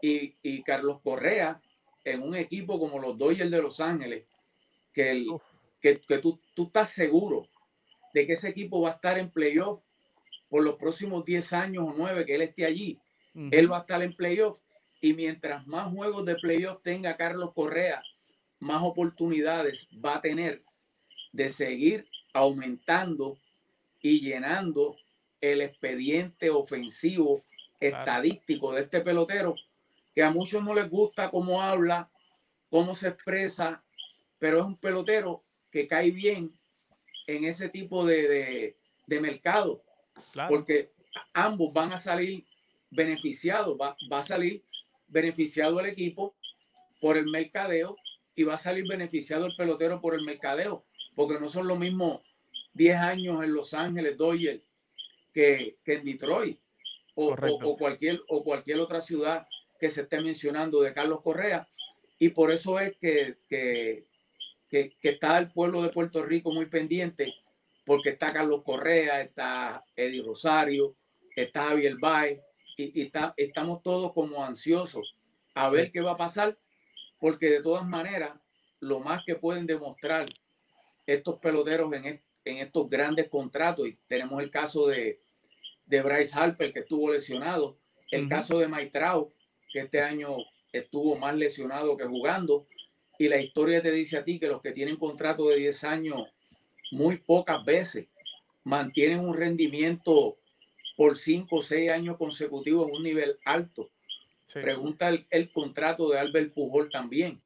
[0.02, 1.60] Y, y Carlos Correa
[2.04, 4.24] en un equipo como los Dodgers de Los Ángeles,
[4.92, 5.26] que el,
[5.80, 7.48] que, tú, tú, estás seguro
[8.12, 9.80] de que ese equipo va a estar en playoff
[10.48, 12.98] por los próximos 10 años o 9 que él esté allí.
[13.34, 14.58] Él va a estar en playoff
[15.00, 18.02] y mientras más juegos de playoff tenga Carlos Correa,
[18.60, 20.62] más oportunidades va a tener
[21.32, 23.38] de seguir aumentando
[24.00, 24.96] y llenando
[25.40, 27.42] el expediente ofensivo
[27.80, 29.56] estadístico de este pelotero,
[30.14, 32.10] que a muchos no les gusta cómo habla,
[32.68, 33.82] cómo se expresa,
[34.38, 36.52] pero es un pelotero que cae bien
[37.26, 39.82] en ese tipo de, mercado,
[40.48, 40.92] porque
[41.32, 42.44] ambos van a salir
[42.90, 44.62] beneficiados, va, a salir
[45.08, 46.34] beneficiado el equipo
[47.00, 47.96] por el mercadeo
[48.40, 52.22] y va a salir beneficiado el pelotero por el mercadeo, porque no son lo mismo
[52.72, 54.62] 10 años en Los Ángeles, Dodgers,
[55.34, 56.58] que, en Detroit
[57.14, 59.46] o, cualquier, o cualquier otra ciudad
[59.78, 61.68] que se esté mencionando de Carlos Correa.
[62.18, 64.06] Y por eso es que, que,
[64.70, 67.34] que, está el pueblo de Puerto Rico muy pendiente,
[67.84, 70.96] porque está Carlos Correa, está Eddie Rosario,
[71.36, 72.40] está Javier Bay,
[72.78, 75.14] y, está, estamos todos como ansiosos
[75.54, 76.56] a ver qué va a pasar,
[77.20, 78.32] porque de todas maneras,
[78.80, 80.28] lo más que pueden demostrar
[81.06, 85.20] estos peloteros en, en estos grandes contratos, y tenemos el caso de,
[85.86, 87.76] de Bryce Harper, que estuvo lesionado,
[88.10, 89.32] el caso de Maitrao,
[89.72, 90.36] que este año
[90.72, 92.66] estuvo más lesionado que jugando,
[93.18, 96.22] y la historia te dice a ti que los que tienen contrato de 10 años
[96.90, 98.08] muy pocas veces
[98.64, 100.38] mantienen un rendimiento
[100.96, 103.90] por 5 o 6 años consecutivos en un nivel alto.
[104.54, 107.40] Pregunta el, contrato de Albert Pujol también,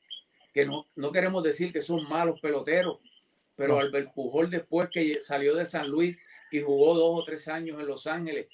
[0.53, 2.99] que no, no queremos decir que son malos peloteros,
[3.57, 6.17] pero Albert Pujol después que salió de San Luis
[6.51, 8.47] y jugó dos o tres años en Los Ángeles.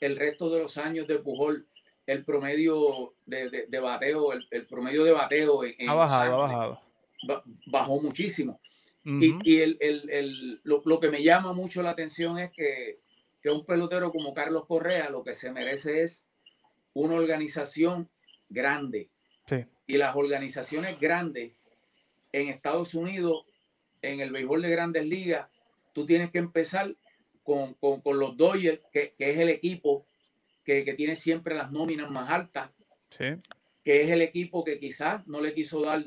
[0.00, 1.66] El resto de los años de Pujol,
[2.06, 6.82] el promedio de, de, bateo, el, promedio de bateo en, ha bajado, ha bajado.
[7.66, 8.60] bajó muchísimo.
[9.04, 12.98] Y, y el, el, lo, lo, que me llama mucho la atención es que,
[13.40, 16.25] que un pelotero como Carlos Correa lo que se merece es
[16.96, 18.08] una organización
[18.48, 19.10] grande.
[19.86, 21.52] Y las organizaciones grandes
[22.32, 23.44] en Estados Unidos,
[24.02, 25.48] en el béisbol de grandes ligas,
[25.92, 26.96] tú tienes que empezar
[27.44, 30.06] con, con, los Dodgers, que, que, es el equipo
[30.64, 32.70] que, que, tiene siempre las nóminas más altas,
[33.18, 36.04] que es el equipo que quizás no le quiso dar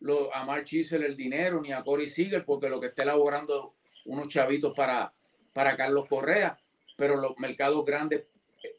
[0.00, 3.74] lo, a Mark Chisel el dinero ni a Corey Seager, porque lo que está elaborando
[4.04, 5.14] unos chavitos para,
[5.52, 6.58] para Carlos Correa,
[6.96, 8.24] pero los mercados grandes,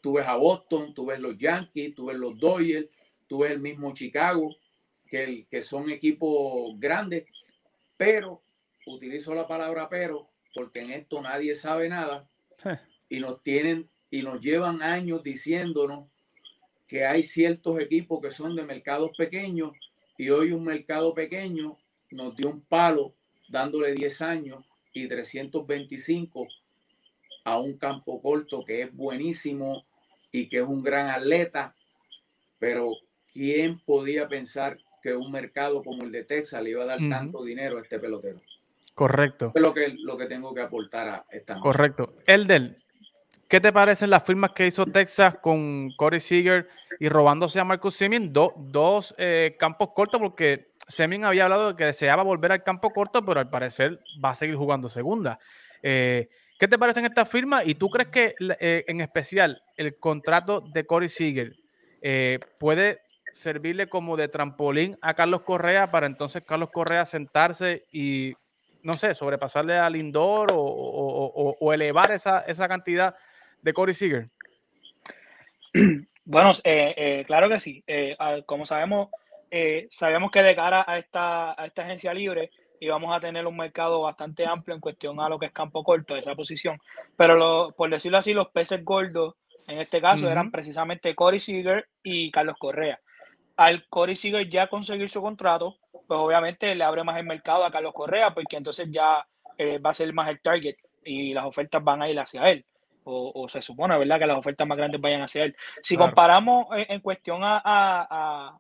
[0.02, 2.88] tú ves a Boston, tú ves los Yankees, tú ves los Dodgers,
[3.28, 4.56] tú ves el mismo Chicago,
[5.08, 7.26] que, que son equipos grandes,
[7.95, 8.41] pero
[8.86, 12.28] utilizo la palabra pero porque en esto nadie sabe nada
[13.10, 16.10] y nos tienen y nos llevan años diciéndonos
[16.88, 19.73] que hay ciertos equipos que son de mercados pequeños
[20.17, 21.78] y hoy un mercado pequeño
[22.12, 23.13] nos dio un palo
[23.50, 26.47] dándole 10 años y 325
[27.48, 29.86] a un campo corto que es buenísimo
[30.34, 31.74] y que es un gran atleta,
[32.60, 32.92] pero
[33.32, 37.46] ¿quién podía pensar que un mercado como el de Texas le iba a dar tanto
[37.46, 38.42] dinero a este pelotero?
[38.94, 39.54] Correcto.
[39.56, 41.64] Es lo que, lo que tengo que aportar a esta noche.
[41.64, 42.16] Correcto.
[42.26, 42.76] Elder,
[43.48, 46.68] ¿qué te parecen las firmas que hizo Texas con Corey Seager
[47.00, 48.34] y robándose a Marcus Semien?
[48.34, 53.24] dos eh, campos cortos, porque Semien había hablado de que deseaba volver al campo corto,
[53.24, 55.40] pero al parecer va a seguir jugando segunda.
[55.82, 56.28] Eh,
[56.60, 57.63] ¿Qué te parecen estas firmas?
[57.65, 61.56] ¿Y tú crees que eh, en especial el contrato de Corey Seager
[62.58, 63.02] puede
[63.34, 68.34] servirle como de trampolín a Carlos Correa para entonces Carlos Correa sentarse y
[68.88, 73.15] no sé, sobrepasarle al Lindor o, elevar esa, esa, cantidad
[73.62, 74.30] de Corey Seager?
[76.30, 77.82] Bueno, eh, eh, claro que sí.
[77.88, 79.08] Eh, como sabemos,
[79.89, 84.02] sabemos que de cara a esta, a esta agencia libre íbamos a tener un mercado
[84.02, 86.80] bastante amplio en cuestión a lo que es campo corto, esa posición.
[87.16, 89.36] Pero por decirlo así, los peces gordos
[89.68, 93.00] en este caso eran precisamente Corey Seager y Carlos Correa.
[93.58, 97.72] Al Corey Seager ya conseguir su contrato, pues obviamente le abre más el mercado a
[97.72, 101.84] Carlos Correa, porque entonces ya eh, va a ser más el target y las ofertas
[101.84, 102.66] van a ir hacia él.
[103.10, 104.20] O, se supone, ¿verdad?
[104.20, 105.56] Que las ofertas más grandes vayan hacia él.
[105.82, 108.60] Si comparamos en, cuestión a, a,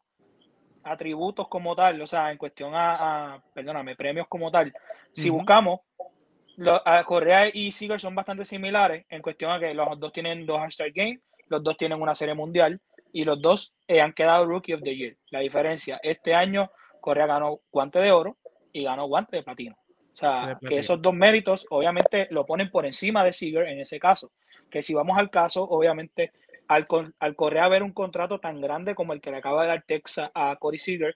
[0.87, 4.73] atributos como tal, o sea, en cuestión a, perdóname, premios como tal,
[5.13, 5.81] si buscamos,
[7.05, 10.91] Correa y Seager son bastante similares en cuestión a que los dos tienen dos All-Star
[10.91, 12.81] Games, los dos tienen una serie mundial
[13.13, 15.15] y los dos eh, han quedado Rookie of the Year.
[15.29, 18.37] La diferencia, este año Correa ganó guante de oro
[18.73, 19.75] y ganó guante de platino.
[20.13, 23.99] O sea, que esos dos méritos obviamente lo ponen por encima de Seager en ese
[23.99, 24.31] caso.
[24.69, 26.31] Que si vamos al caso, obviamente
[26.67, 26.85] al,
[27.19, 30.31] al Correa ver un contrato tan grande como el que le acaba de dar Texas
[30.33, 31.15] a Corey Seager,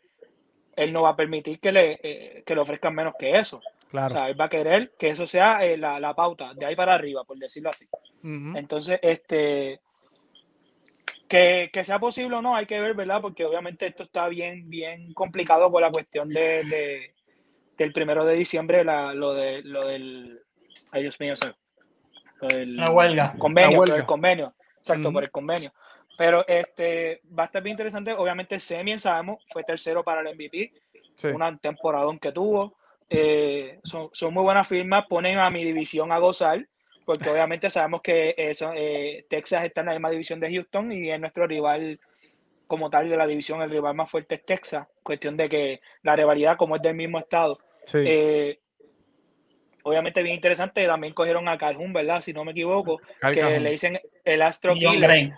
[0.75, 3.61] él no va a permitir que le, eh, le ofrezcan menos que eso.
[3.89, 4.07] Claro.
[4.07, 6.93] O sea, él va a querer que eso sea eh, la, pauta, de ahí para
[6.93, 7.87] arriba, por decirlo así.
[8.23, 9.81] Entonces, este,
[11.27, 13.21] que, sea posible o no, hay que ver, ¿verdad?
[13.21, 17.13] Porque obviamente esto está bien, bien complicado por la cuestión de,
[17.77, 20.39] del primero de diciembre, lo, de, lo del.
[20.91, 21.33] Ay, Dios mío,
[22.41, 23.35] lo del la huelga.
[23.37, 24.53] Convenio, el convenio.
[24.81, 25.73] Exacto, por el convenio.
[26.17, 28.13] Pero este va a estar bien interesante.
[28.13, 30.71] Obviamente, Semien, sabemos, fue tercero para el MVP.
[31.33, 32.75] Una temporada que tuvo.
[33.09, 36.65] Eh, son, son muy buenas firmas, ponen a mi división a gozar
[37.05, 41.11] porque obviamente sabemos que eso, eh, Texas está en la misma división de Houston y
[41.11, 41.99] es nuestro rival
[42.67, 46.15] como tal de la división, el rival más fuerte es Texas, cuestión de que la
[46.15, 47.59] rivalidad como es del mismo estado.
[47.93, 48.60] Eh,
[49.83, 52.21] obviamente bien interesante, también cogieron a Calhoun, ¿verdad?
[52.21, 52.99] Si no me equivoco,
[53.33, 55.31] que le dicen el Astro Killer.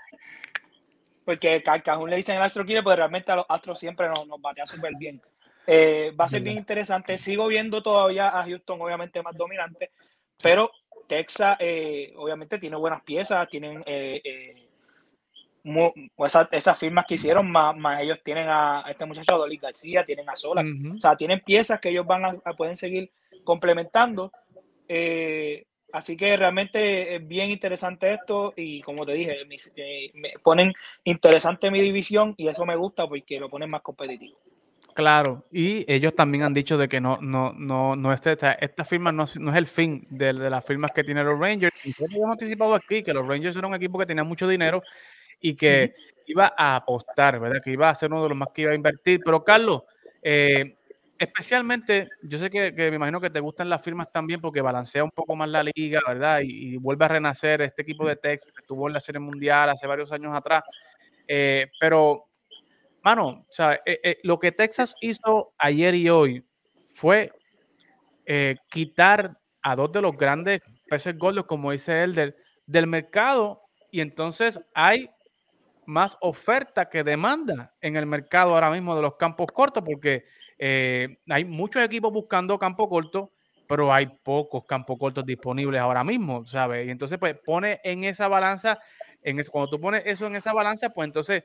[1.25, 4.41] Porque Calhoun le dicen el Astro Killer, pero realmente a los Astros siempre nos, nos
[4.41, 5.21] batea súper bien.
[5.65, 7.17] Eh, va a ser bien interesante.
[7.17, 9.91] Sigo viendo todavía a Houston, obviamente, más dominante,
[10.41, 10.71] pero
[11.07, 14.69] Texas eh, obviamente tiene buenas piezas, tienen eh, eh,
[16.51, 20.61] esas, firmas que hicieron, más, ellos tienen a, este muchacho Dolly García, tienen a Sola,
[20.61, 23.11] o sea, tienen piezas que ellos van a, pueden seguir
[23.43, 24.31] complementando.
[25.91, 29.45] así que realmente es bien interesante esto y como te dije,
[30.13, 30.73] me ponen
[31.03, 34.37] interesante mi división y eso me gusta porque lo ponen más competitivo.
[34.93, 39.11] Claro, y ellos también han dicho de que no, no, no, no este, esta, firma
[39.11, 41.75] no, no, es el fin de, las firmas que tienen los Rangers.
[41.83, 44.83] Y hemos anticipado aquí que los Rangers eran un equipo que tenía mucho dinero
[45.39, 45.95] y que
[46.27, 47.61] iba a apostar, ¿verdad?
[47.63, 49.19] Que iba a ser uno de los más que iba a invertir.
[49.25, 49.81] Pero Carlos,
[50.21, 50.75] eh,
[51.23, 55.11] especialmente, yo sé que, me imagino que te gustan las firmas también porque balancea un
[55.11, 56.41] poco más la liga, ¿verdad?
[56.43, 59.87] Y, vuelve a renacer este equipo de Texas que estuvo en la Serie Mundial hace
[59.87, 60.63] varios años atrás.
[61.27, 62.25] Eh, pero,
[63.03, 63.45] mano,
[63.85, 66.45] eh, eh, lo que Texas hizo ayer y hoy
[66.93, 67.31] fue
[68.69, 74.59] quitar a dos de los grandes peces gordos, como dice Elder, del mercado y entonces
[74.73, 75.09] hay
[75.85, 80.25] más oferta que demanda en el mercado ahora mismo de los campos cortos porque
[80.59, 83.31] eh, hay muchos equipos buscando campo corto,
[83.67, 86.87] pero hay pocos campos cortos disponibles ahora mismo, ¿sabes?
[86.87, 88.79] Y entonces, pues pone en esa balanza,
[89.21, 91.43] en cuando tú pones eso en esa balanza, pues entonces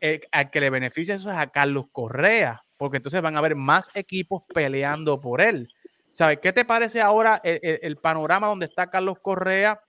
[0.00, 3.56] eh, al que le beneficia eso es a Carlos Correa, porque entonces van a haber
[3.56, 5.68] más equipos peleando por él.
[6.12, 6.38] ¿Sabes?
[6.42, 9.80] ¿Qué te parece ahora el, panorama donde está Carlos Correa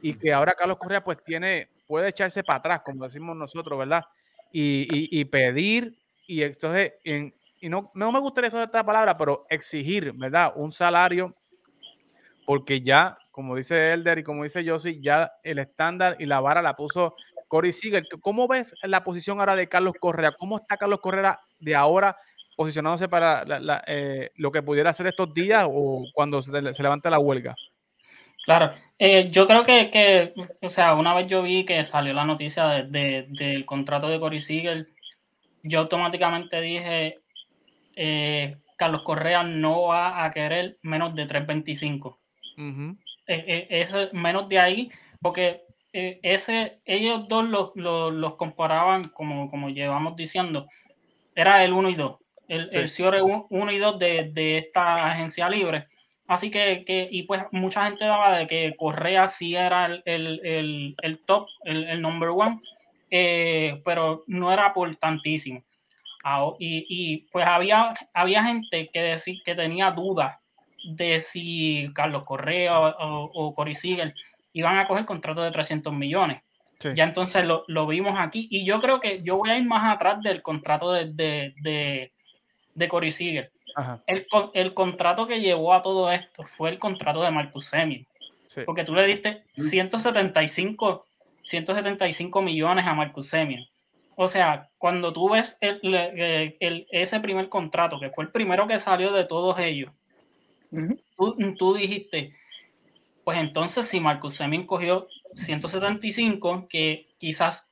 [0.00, 4.02] y que ahora Carlos Correa pues tiene, puede echarse para atrás, como decimos nosotros, ¿verdad?
[4.50, 9.16] Y, y, y pedir, y entonces en, y no, no me gustaría usar esta palabra,
[9.16, 10.52] pero exigir, ¿verdad?
[10.56, 11.34] Un salario,
[12.44, 16.62] porque ya, como dice Elder y como dice Josie, ya el estándar y la vara
[16.62, 17.14] la puso
[17.48, 18.06] Corey Seager.
[18.20, 20.32] ¿Cómo ves la posición ahora de Carlos Correa?
[20.32, 22.16] ¿Cómo está Carlos Correa de ahora
[22.56, 23.44] posicionándose para
[23.86, 27.54] eh, lo que pudiera hacer estos días o cuando se, levante la huelga?
[28.44, 30.32] Claro, eh, yo creo que,
[30.62, 34.88] o sea, una vez yo vi que salió la noticia del contrato de Corey Seager,
[35.64, 37.18] yo automáticamente dije,
[37.96, 42.18] eh, Carlos Correa no va a querer menos de 3.25.
[43.26, 44.90] es, menos de ahí,
[45.20, 50.68] porque eh, ese, ellos dos los, los, comparaban, como, como llevamos diciendo,
[51.34, 52.16] era el 1 y 2,
[52.48, 53.02] el, sí.
[53.02, 55.88] el 1 y 2 de, de, esta agencia libre.
[56.28, 60.94] Así que, que, y pues mucha gente daba de que Correa sí era el, el,
[61.00, 62.60] el top, el, number one,
[63.10, 65.62] eh, pero no era por tantísimo.
[66.58, 70.36] Y, pues había, había gente que, decir, que tenía dudas
[70.84, 74.14] de si Carlos Correa o, o Cory Siegel
[74.52, 76.42] iban a coger contrato de 300 millones.
[76.94, 78.48] Ya entonces lo, lo, vimos aquí.
[78.50, 82.12] Y yo creo que yo voy a ir más atrás del contrato de, de, de,
[82.74, 83.50] de Corey Seager.
[84.06, 88.06] El, el, contrato que llevó a todo esto fue el contrato de Marcus Semien.
[88.64, 91.04] Porque tú le diste 175,
[91.42, 93.66] 175 millones a Marcus Semien.
[94.18, 99.12] O sea, cuando tú ves el, ese primer contrato, que fue el primero que salió
[99.12, 99.92] de todos ellos,
[101.58, 102.34] tú, dijiste,
[103.24, 107.68] pues entonces si Marcus Semin cogió 175, que quizás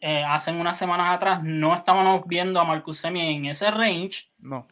[0.00, 4.68] eh, hace unas semanas atrás no estábamos viendo a Marcus Semin en ese range, no.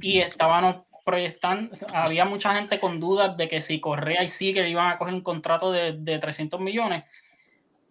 [0.00, 4.90] y estábamos proyectando, había mucha gente con dudas de que si Correa y Seager iban
[4.90, 7.04] a coger un contrato de, de 300 millones,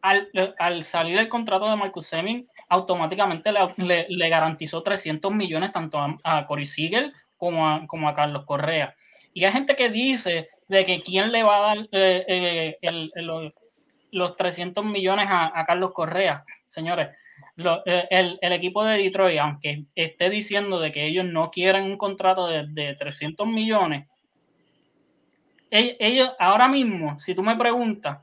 [0.01, 6.47] al, salir el contrato de Marcus Semin, automáticamente le, garantizó 300 millones tanto a, a
[6.47, 7.67] Corey Siegel como
[8.07, 8.95] a, Carlos Correa.
[9.33, 13.51] Y hay gente que dice de que quién le va a dar eh, eh,
[14.11, 16.43] los 300 millones a, Carlos Correa.
[16.67, 17.09] Señores,
[17.85, 22.47] eh, el, equipo de Detroit, aunque esté diciendo de que ellos no quieren un contrato
[22.47, 24.07] de, de 300 millones,
[25.71, 28.19] ellos ahora mismo, si tú me preguntas,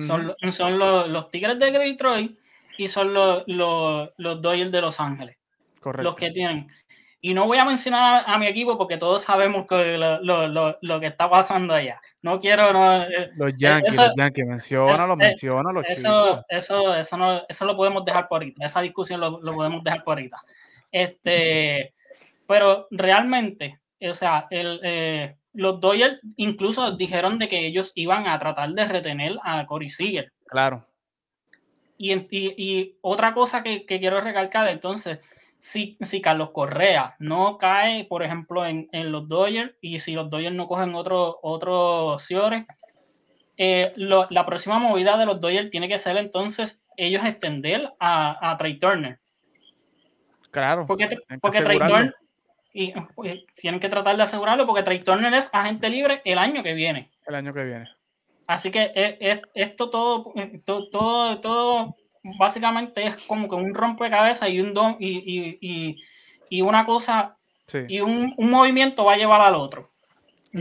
[0.00, 2.38] son, son los, los, Tigres de Detroit
[2.78, 5.36] y son los, los, los Dodgers de Los Ángeles.
[5.80, 6.02] Correcto.
[6.02, 6.68] Los que tienen.
[7.20, 11.00] Y no voy a mencionar a, mi equipo porque todos sabemos que lo, lo, lo,
[11.00, 12.00] que está pasando allá.
[12.22, 12.72] No quiero.
[12.72, 17.42] No, eh, los Yankees, eso, los Yankees, menciona, los menciona, los eso, Eso, eso, no,
[17.48, 18.66] eso lo podemos dejar por ahorita.
[18.66, 20.36] Esa discusión lo, lo podemos dejar por ahorita.
[20.92, 21.94] Este,
[22.46, 28.38] pero realmente, o sea, el, eh, los Dodgers incluso dijeron de que ellos iban a
[28.38, 30.32] tratar de retener a Corey Seager.
[30.46, 30.86] Claro.
[31.98, 35.18] Y, y, otra cosa que, quiero recalcar, entonces,
[35.56, 40.54] si, si Carlos Correa no cae, por ejemplo, en, los Dodgers, y si los Dodgers
[40.54, 42.18] no cogen otros otro
[43.56, 48.56] eh, la próxima movida de los Dodgers tiene que ser entonces ellos extender a, a
[48.58, 49.18] Trey Turner.
[50.50, 50.84] Claro.
[50.86, 52.14] Porque, porque Trey Turner
[52.76, 56.62] y pues, tienen que tratar de asegurarlo porque Trey Turner es agente libre el año
[56.62, 57.10] que viene.
[57.26, 57.88] El año que viene.
[58.46, 60.34] Así que es, esto todo,
[60.90, 61.96] todo, todo,
[62.38, 65.96] básicamente es como que un rompecabezas y un don y, y,
[66.50, 67.38] y, una cosa
[67.88, 69.90] y un, un, movimiento va a llevar al otro.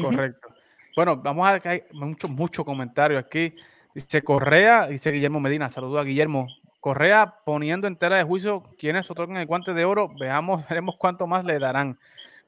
[0.02, 0.48] Correcto.
[0.96, 3.54] Bueno, vamos a ver que hay muchos, muchos comentarios aquí.
[3.94, 6.48] Dice Correa, dice Guillermo Medina, saludo a Guillermo.
[6.86, 10.08] Correa poniendo en tela de juicio quienes otorgan el guante de oro.
[10.20, 11.98] Veamos, veremos cuánto más le darán.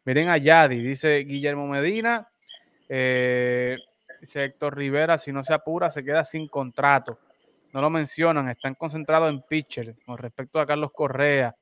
[0.05, 2.27] Miren a Yadi, dice Guillermo Medina.
[2.87, 3.79] Eh,
[4.21, 7.17] dice Héctor Rivera, si no se apura, se queda sin contrato.
[7.73, 11.55] No lo mencionan, están concentrados en pitcher con respecto a Carlos Correa.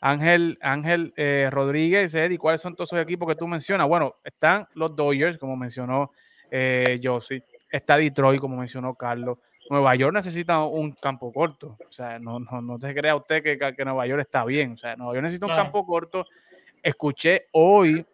[0.00, 3.86] Ángel, Ángel eh, Rodríguez, Eddie, ¿cuáles son todos esos equipos que tú mencionas?
[3.86, 6.10] Bueno, están los Dodgers, como mencionó
[6.50, 9.38] eh, Josie, está Detroit, como mencionó Carlos.
[9.70, 11.78] Nueva York necesita un campo corto.
[11.88, 14.72] O sea, no, no, no te crea usted que, que, Nueva York está bien.
[14.72, 16.26] O sea, Nueva York necesita un campo corto.
[16.82, 18.04] Escuché hoy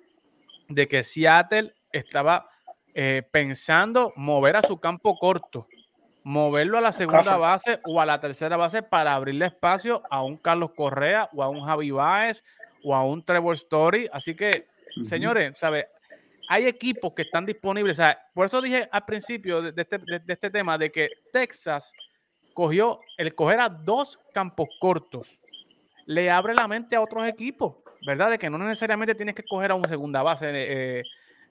[0.68, 2.50] de que Seattle estaba
[2.94, 5.66] eh, pensando mover a su campo corto,
[6.24, 10.36] moverlo a la segunda base o a la tercera base para abrirle espacio a un
[10.36, 12.42] Carlos Correa o a un Javi Baez
[12.82, 14.08] o a un Trevor Story.
[14.12, 14.66] Así que,
[15.04, 15.88] señores, ¿sabe?
[16.48, 17.98] Hay equipos que están disponibles.
[17.98, 21.92] O sea, por eso dije al principio de, este, de este tema de que Texas
[22.54, 25.38] cogió el coger a dos campos cortos,
[26.06, 27.76] le abre la mente a otros equipos.
[28.06, 28.30] ¿verdad?
[28.30, 31.02] De que no necesariamente tienes que coger a una segunda base eh,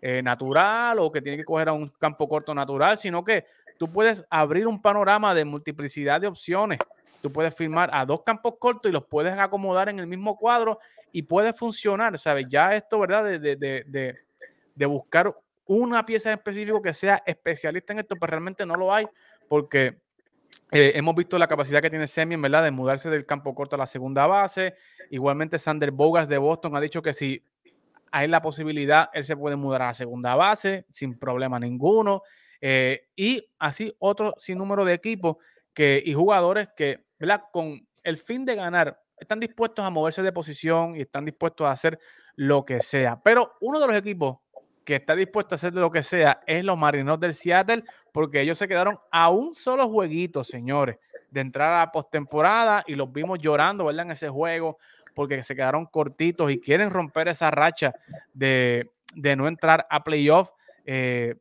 [0.02, 3.46] eh, natural o que tienes que coger a un campo corto natural, sino que
[3.78, 6.80] tú puedes abrir un panorama de multiplicidad de opciones.
[7.22, 10.80] Tú puedes firmar a dos campos cortos y los puedes acomodar en el mismo cuadro
[11.12, 12.46] y puede funcionar, ¿sabes?
[12.50, 13.26] Ya esto, ¿verdad?
[13.26, 14.16] De, de,
[14.76, 18.76] de buscar una pieza en específico que sea especialista en esto, pero pues realmente no
[18.76, 19.08] lo hay
[19.48, 19.98] porque
[20.72, 22.64] eh, hemos visto la capacidad que tiene Semien, ¿verdad?
[22.64, 24.76] De mudarse del campo corto a la segunda base.
[25.10, 27.44] Igualmente, Sander Bogas de Boston ha dicho que si
[28.12, 32.24] hay la posibilidad, él se puede mudar a la segunda base sin problema ninguno.
[32.62, 35.38] Eh, y así otro sinnúmero de equipos
[35.74, 37.44] que, y jugadores que, ¿verdad?
[37.52, 41.72] Con el fin de ganar, están dispuestos a moverse de posición y están dispuestos a
[41.72, 42.00] hacer
[42.36, 43.22] lo que sea.
[43.22, 44.38] Pero uno de los equipos
[44.86, 47.84] que está dispuesto a hacer lo que sea es los Marinos del Seattle,
[48.14, 50.98] porque ellos se quedaron a un solo jueguito, señores,
[51.32, 54.06] de entrar a la postemporada y los vimos llorando, ¿verdad?
[54.06, 54.78] En ese juego,
[55.16, 57.96] porque se quedaron cortitos y quieren romper esa racha
[58.34, 60.52] de, no entrar a playoff
[60.86, 61.36] eh,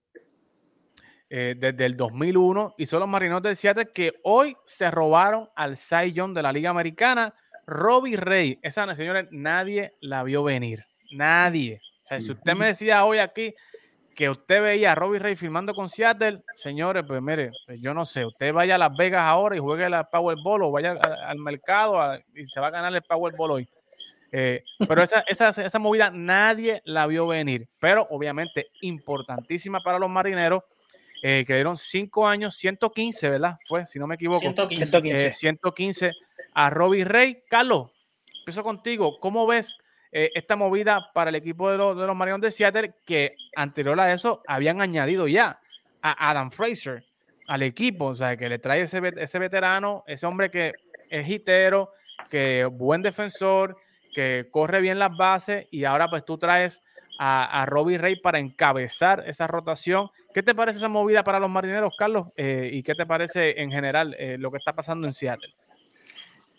[1.28, 2.74] eh, desde el 2001.
[2.78, 6.70] Y son los Marinos del Seattle que hoy se robaron al Cy de la Liga
[6.70, 7.34] Americana.
[7.66, 10.86] Robbie Rey, esa señores, nadie la vio venir.
[11.12, 11.80] Nadie.
[12.04, 13.54] O sea, si usted me decía hoy aquí
[14.14, 18.04] que usted veía a Robbie Ray firmando con Seattle, señores, pues mire, pues yo no
[18.04, 22.16] sé, usted vaya a Las Vegas ahora y juegue la Powerball o vaya al mercado
[22.34, 23.68] y se va a ganar el Powerball hoy.
[24.30, 30.10] Eh, pero esa, esa, esa, movida nadie la vio venir, pero obviamente importantísima para los
[30.10, 30.62] marineros,
[31.22, 33.56] eh, que dieron cinco años, 115, ¿verdad?
[33.66, 34.40] Fue, si no me equivoco.
[34.40, 35.32] 115.
[35.32, 36.12] 115 eh,
[36.52, 37.44] a Robbie Ray.
[37.48, 37.90] Carlos,
[38.40, 39.78] empiezo contigo, ¿cómo ves
[40.16, 43.98] eh, esta movida para el equipo de los, de los Marinos de Seattle, que anterior
[43.98, 45.58] a eso habían añadido ya
[46.02, 47.04] a Adam Fraser
[47.48, 50.74] al equipo, o sea, que le trae ese, ese veterano, ese hombre que
[51.10, 51.90] es hitero,
[52.30, 53.76] que buen defensor,
[54.14, 56.80] que corre bien las bases y ahora pues tú traes
[57.18, 60.10] a, Robbie Ray para encabezar esa rotación.
[60.32, 62.28] ¿Qué te parece esa movida para los marineros, Carlos?
[62.36, 65.52] Eh, ¿Y qué te parece en general eh, lo que está pasando en Seattle?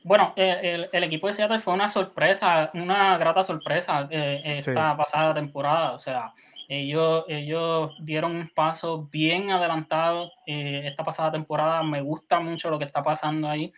[0.06, 5.34] Bueno, eh, el, equipo de Seattle fue una sorpresa, una grata sorpresa eh, esta pasada
[5.34, 5.94] temporada.
[5.94, 6.32] O sea,
[6.70, 11.82] ellos, ellos dieron un paso bien adelantado eh, esta pasada temporada.
[11.82, 13.74] Me gusta mucho lo que está pasando ahí.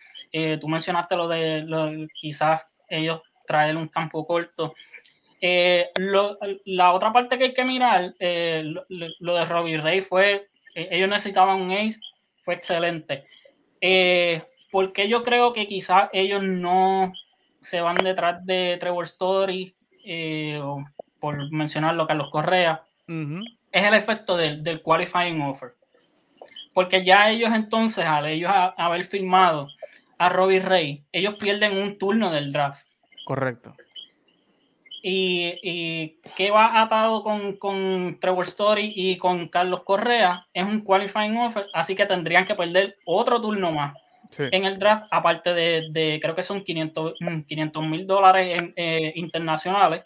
[0.60, 2.60] tú mencionaste lo de lo, quizás
[2.90, 4.74] ellos traer un campo corto.
[5.40, 11.72] la otra parte que hay que mirar, lo, de Robbie Ray fue, ellos necesitaban un
[11.72, 11.98] ace,
[12.42, 13.24] fue excelente
[14.70, 17.12] porque yo creo que quizás ellos no
[17.60, 20.60] se van detrás de Trevor Story, eh,
[21.20, 25.74] por mencionarlo, Carlos Correa, es el efecto del, qualifying offer.
[26.74, 29.68] Porque ya ellos entonces, al ellos haber firmado
[30.18, 32.86] a Robbie Ray, ellos pierden un turno del draft.
[33.24, 33.74] Correcto.
[35.02, 40.80] Y, y que va atado con, con, Trevor Story y con Carlos Correa es un
[40.80, 43.94] qualifying offer, así que tendrían que perder otro turno más
[44.36, 50.04] en el draft, aparte de, creo que son 500 mm, mil dólares eh, internacionales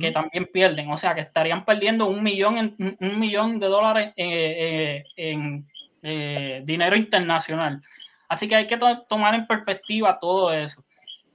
[0.00, 0.90] que también pierden.
[0.92, 6.64] O sea, que estarían perdiendo un millón, en, un millón de dólares eh, eh, en
[6.64, 7.82] dinero internacional.
[8.28, 10.84] Así que hay que tomar en perspectiva todo eso.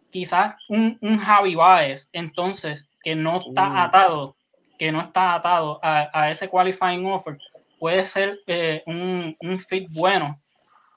[0.09, 3.77] Quizás un, un Javi Baez, entonces, que no está uh.
[3.79, 4.37] atado,
[4.79, 7.37] que no está atado a, ese qualifying offer,
[7.79, 8.39] puede ser
[8.85, 10.39] un, un fit bueno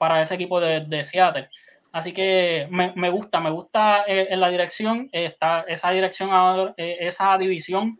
[0.01, 1.47] para ese equipo de, Seattle.
[1.91, 7.37] Así que me, gusta, me gusta eh, en la dirección, está esa dirección, eh, esa
[7.37, 7.99] división.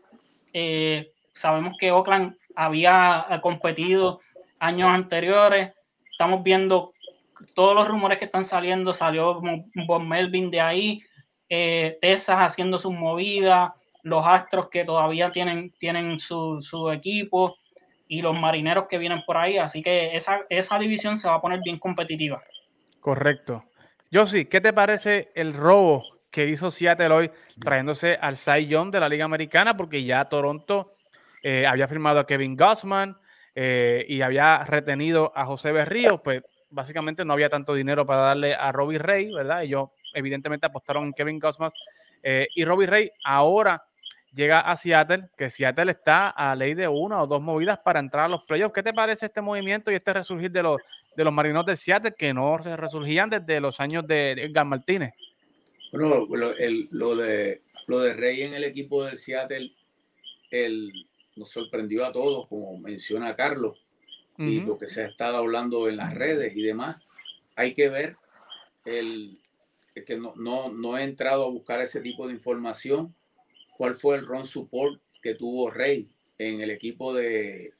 [0.52, 4.18] Eh, sabemos que Oakland había competido
[4.58, 5.70] años anteriores.
[6.10, 6.92] Estamos viendo
[7.54, 8.94] todos los rumores que están saliendo.
[8.94, 9.40] Salió
[9.86, 11.02] Bob Melvin de ahí,
[11.48, 13.70] Texas haciendo sus movidas,
[14.02, 17.58] los Astros que todavía tienen, tienen su, su equipo
[18.12, 19.56] y los marineros que vienen por ahí.
[19.56, 22.42] Así que esa, esa división se va a poner bien competitiva.
[23.00, 23.64] Correcto.
[24.12, 29.08] Josi, ¿qué te parece el robo que hizo Seattle hoy trayéndose al Cy de la
[29.08, 30.94] Liga Americana, porque ya Toronto
[31.42, 33.16] eh, había firmado a Kevin Gossman
[33.54, 38.54] eh, y había retenido a José Berrío, pues básicamente no había tanto dinero para darle
[38.54, 39.62] a Robbie Rey, ¿verdad?
[39.62, 41.72] Ellos evidentemente apostaron en Kevin Gossman
[42.22, 43.82] eh, y Robbie Rey ahora
[44.32, 48.24] llega a Seattle, que Seattle está a ley de una o dos movidas para entrar
[48.24, 48.74] a los playoffs.
[48.74, 50.80] ¿Qué te parece este movimiento y este resurgir de los,
[51.16, 55.14] de los marinos de Seattle que no se resurgían desde los años de Edgar Martínez?
[55.92, 59.72] Bueno, lo, el, lo, de, lo de Rey en el equipo del Seattle
[60.50, 61.06] el,
[61.36, 63.84] nos sorprendió a todos, como menciona Carlos,
[64.38, 66.96] y lo que se ha estado hablando en las redes y demás.
[67.54, 68.16] Hay que ver
[68.84, 69.38] el,
[69.94, 73.14] que no, no, no he entrado a buscar ese tipo de información
[73.82, 76.08] cuál fue el run support que tuvo Rey
[76.38, 77.72] en el equipo de,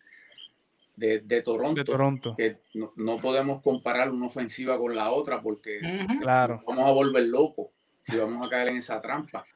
[0.96, 1.84] de, Toronto.
[1.84, 2.34] Toronto.
[2.36, 5.78] Que no, podemos comparar una ofensiva con la otra porque
[6.20, 6.60] claro.
[6.66, 7.68] vamos a volver locos
[8.00, 9.46] si vamos a caer en esa trampa.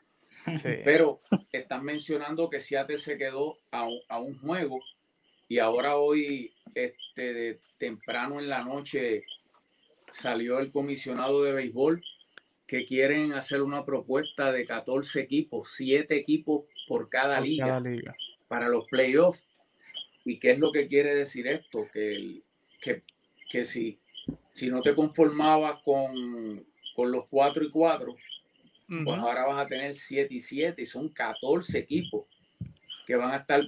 [0.63, 1.21] Pero
[1.51, 4.79] están mencionando que Seattle se quedó a, a, un juego
[5.49, 9.25] y ahora hoy, este, de temprano en la noche,
[10.13, 12.05] salió el comisionado de béisbol
[12.67, 17.83] que quieren hacer una propuesta de 14 equipos, 7 equipos por cada, liga,
[18.49, 19.45] para los playoffs.
[20.25, 21.87] ¿Y qué es lo que quiere decir esto?
[21.93, 22.43] Que,
[22.81, 23.03] que,
[23.49, 24.01] que si,
[24.51, 28.17] si no te conformabas con, con los 4 y 4,
[29.05, 32.27] pues ahora vas a tener 7 y 7 y son 14 equipos
[33.07, 33.63] que van a estar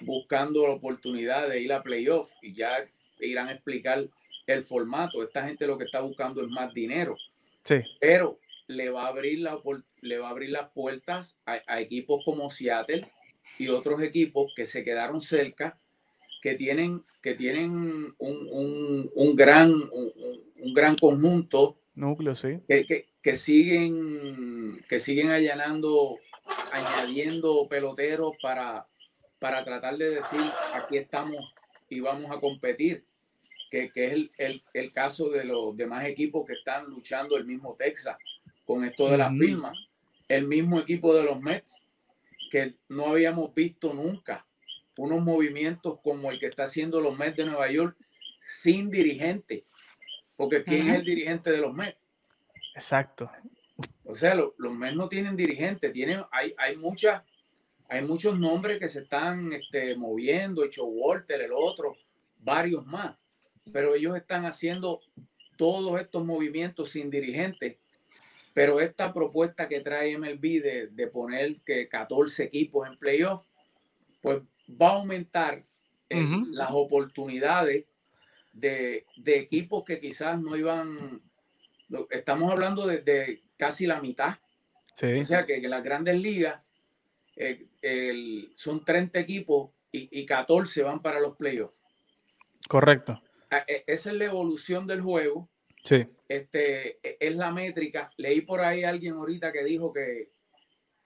[0.00, 2.86] buscando la oportunidad de ir a playoffs y ya
[3.20, 4.06] irán a explicar
[4.46, 5.22] el formato.
[5.22, 7.16] Esta gente lo que está buscando es más dinero.
[7.64, 7.76] Sí.
[8.00, 9.58] Pero le va a abrir, la,
[10.00, 13.10] le va a abrir las puertas a, equipos como Seattle
[13.58, 15.78] y otros equipos que se quedaron cerca,
[16.40, 21.78] que tienen, que tienen un, un, gran, un, gran conjunto.
[21.94, 22.58] Núcleo, sí.
[22.66, 26.18] Que, que, siguen, que siguen allanando,
[26.72, 28.86] añadiendo peloteros para,
[29.38, 30.40] para tratar de decir
[30.74, 31.54] aquí estamos
[31.88, 33.04] y vamos a competir.
[33.70, 37.46] Que, que es el, el, el, caso de los demás equipos que están luchando el
[37.46, 38.18] mismo Texas
[38.72, 39.74] con esto de la firma.
[40.28, 41.82] El mismo equipo de los Mets,
[42.50, 44.46] que no habíamos visto nunca
[44.96, 47.98] unos movimientos como el que está haciendo los Mets de Nueva York
[48.40, 49.66] sin dirigente.
[50.36, 51.98] Porque ¿quién es el dirigente de los Mets?
[52.74, 53.30] Exacto.
[54.04, 57.22] O sea, los Mets no tienen dirigente, tienen, hay, hay muchas,
[57.90, 61.94] hay muchos nombres que se están este, moviendo, hecho Walter, el otro,
[62.38, 63.18] varios más.
[63.70, 65.02] Pero ellos están haciendo
[65.58, 67.81] todos estos movimientos sin dirigente
[68.54, 73.44] pero esta propuesta que trae MLB de, poner que 14 equipos en playoff,
[74.20, 75.64] pues va a aumentar
[76.08, 77.86] eh, las oportunidades
[78.52, 81.22] de, equipos que quizás no iban,
[82.10, 84.38] estamos hablando de, casi la mitad.
[84.94, 86.60] O sea que, en las grandes ligas
[87.36, 91.80] eh, son 30 equipos y, y 14 van para los playoffs.
[92.68, 93.20] Correcto.
[93.50, 95.48] Ah, e, esa es la evolución del juego
[95.82, 96.06] Sí.
[96.28, 98.10] Este, e, es la métrica.
[98.16, 100.30] Leí por ahí a alguien ahorita que dijo que,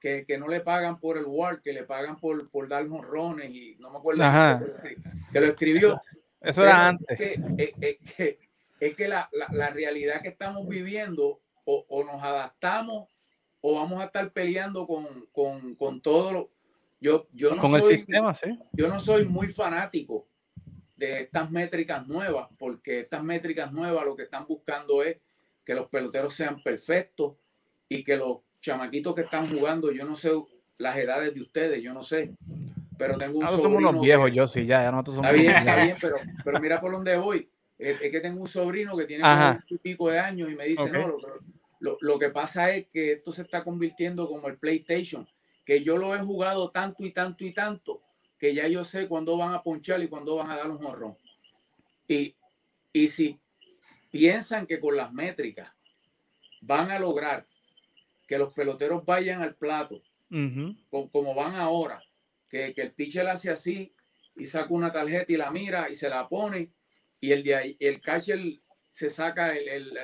[0.00, 3.76] que, no le pagan por el WAR, que le pagan por, por dar jonrones y
[3.78, 4.22] no me acuerdo
[5.32, 6.00] que lo escribió.
[6.40, 7.18] Eso, era antes.
[8.78, 9.28] Es que, la,
[9.72, 13.08] realidad que estamos viviendo o, nos adaptamos
[13.60, 15.26] o vamos a estar peleando con,
[15.76, 16.50] con, todo lo...
[17.00, 18.58] Yo, yo no con soy, el sistema, sí.
[18.72, 20.28] Yo no soy muy fanático
[20.96, 25.18] de estas métricas nuevas, porque estas métricas nuevas lo que están buscando es
[25.64, 27.34] que los peloteros sean perfectos
[27.88, 30.32] y que los chamaquitos que están jugando, yo no sé
[30.78, 32.32] las edades de ustedes, yo no sé,
[32.98, 35.56] pero tengo un nosotros somos unos viejos, yo sí, ya, ya nosotros somos Está bien,
[35.56, 37.48] está bien, pero, pero mira por dónde voy.
[37.78, 41.18] Es, que tengo un sobrino que tiene un pico de años y me dice, no,
[41.80, 45.28] lo, lo, que pasa es que esto se está convirtiendo como el PlayStation,
[45.64, 48.02] que yo lo he jugado tanto y tanto y tanto,
[48.38, 51.16] que ya yo sé cuándo van a ponchar y cuándo van a dar un jorrón.
[52.08, 52.34] Y,
[52.92, 53.38] y si
[54.10, 55.72] piensan que con las métricas
[56.60, 57.46] van a lograr
[58.26, 60.02] que los peloteros vayan al plato,
[60.90, 62.02] como, van ahora,
[62.48, 63.94] que, que el pitcher hace así
[64.34, 66.72] y saca una tarjeta y la mira y se la pone,
[67.20, 68.40] y el, de el catcher
[68.90, 69.54] se saca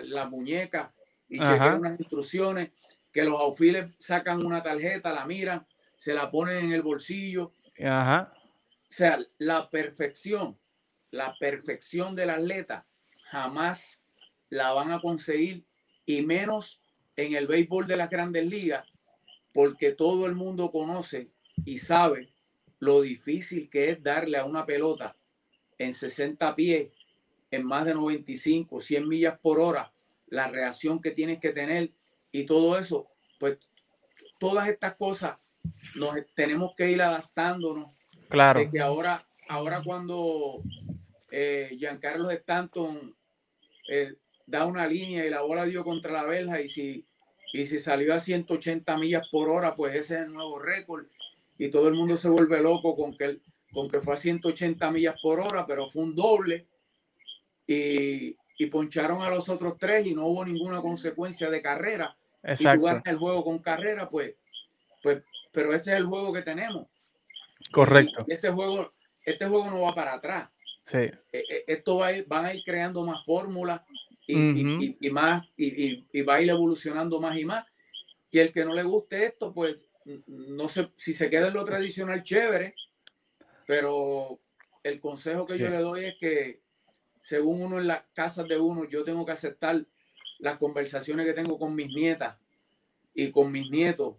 [0.02, 0.94] la muñeca
[1.28, 2.70] y chequea unas instrucciones,
[3.12, 5.66] que los aufiles sacan una tarjeta, la miran,
[5.96, 8.32] se la ponen en el bolsillo Ajá.
[8.36, 10.58] O sea, la perfección,
[11.10, 12.86] la perfección del atleta
[13.30, 14.02] jamás
[14.50, 15.64] la van a conseguir
[16.04, 16.80] y menos
[17.16, 18.86] en el béisbol de las grandes ligas,
[19.52, 21.30] porque todo el mundo conoce
[21.64, 22.32] y sabe
[22.78, 25.16] lo difícil que es darle a una pelota
[25.78, 26.92] en 60 pies,
[27.50, 29.92] en más de 95, 100 millas por hora,
[30.26, 31.92] la reacción que tienes que tener
[32.30, 33.08] y todo eso,
[33.38, 33.58] pues
[34.38, 35.36] todas estas cosas
[35.94, 37.90] nos tenemos que ir adaptándonos.
[38.28, 38.60] Claro.
[38.60, 40.62] De que ahora, ahora cuando
[41.30, 43.14] eh, Giancarlo Stanton
[43.88, 44.14] eh,
[44.46, 47.04] da una línea y la bola dio contra la verja y si,
[47.52, 51.06] y si salió a 180 millas por hora, pues ese es el nuevo récord.
[51.58, 53.38] Y todo el mundo se vuelve loco con que,
[53.72, 56.66] con que fue a 180 millas por hora, pero fue un doble.
[57.66, 62.16] Y, y poncharon a los otros tres y no hubo ninguna consecuencia de carrera.
[62.42, 62.76] Exacto.
[62.76, 64.34] Y tú ganas el juego con carrera, pues,
[65.02, 65.22] pues,
[65.52, 66.88] pero este es el juego que tenemos.
[67.70, 68.24] Correcto.
[68.26, 68.92] Y este juego,
[69.24, 70.50] este juego no va para atrás.
[70.82, 70.96] Sí.
[70.98, 73.82] Eh, eh, Esto va a ir, van a ir creando más fórmulas
[74.26, 77.66] y, y- y- y más y, y- y va a ir evolucionando más y más.
[78.30, 79.88] Y el que no le guste esto, pues
[80.26, 82.74] no sé si se queda en lo tradicional, chévere,
[83.66, 84.40] pero
[84.82, 86.60] el consejo que yo le doy es que
[87.20, 89.84] según uno en las casas de uno, yo tengo que aceptar
[90.40, 92.44] las conversaciones que tengo con mis nietas
[93.14, 94.16] y con mis nietos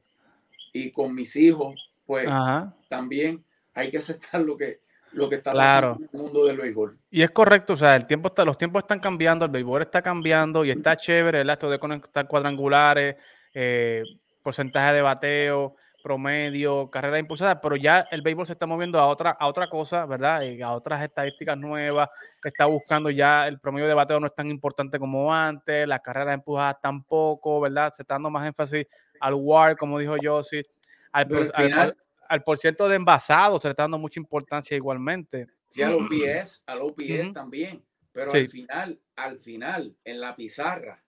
[0.74, 2.76] y con mis hijos, pues Ajá.
[2.90, 4.82] también hay que aceptar lo que,
[5.14, 5.92] lo que está Claro.
[5.94, 6.98] pasando en el mundo del béisbol.
[7.12, 10.02] Y es correcto, o sea, el tiempo está, los tiempos están cambiando, el béisbol está
[10.02, 11.54] cambiando y está chévere, ¿verdad?
[11.54, 13.16] Esto de conectar cuadrangulares,
[13.54, 14.04] eh,
[14.42, 19.32] porcentaje de bateo, promedio, carrera impulsada, pero ya el béisbol se está moviendo a otra,
[19.32, 20.42] a otra cosa, ¿verdad?
[20.44, 22.10] Y a otras estadísticas nuevas,
[22.42, 26.02] que está buscando ya el promedio de bateo no es tan importante como antes, las
[26.02, 27.92] carreras empujadas tampoco, ¿verdad?
[27.96, 28.86] Se está dando más énfasis
[29.22, 30.66] al WAR, como dijo Josie,
[31.14, 31.98] al, por, final- al-
[32.30, 35.48] al por ciento de envasados, se le está dando mucha importancia igualmente.
[35.70, 37.34] Sí, al OPS, al OPS Ujú.
[37.34, 37.84] también.
[38.12, 38.38] Pero Sí.
[38.38, 41.04] al final, al final, en la pizarra,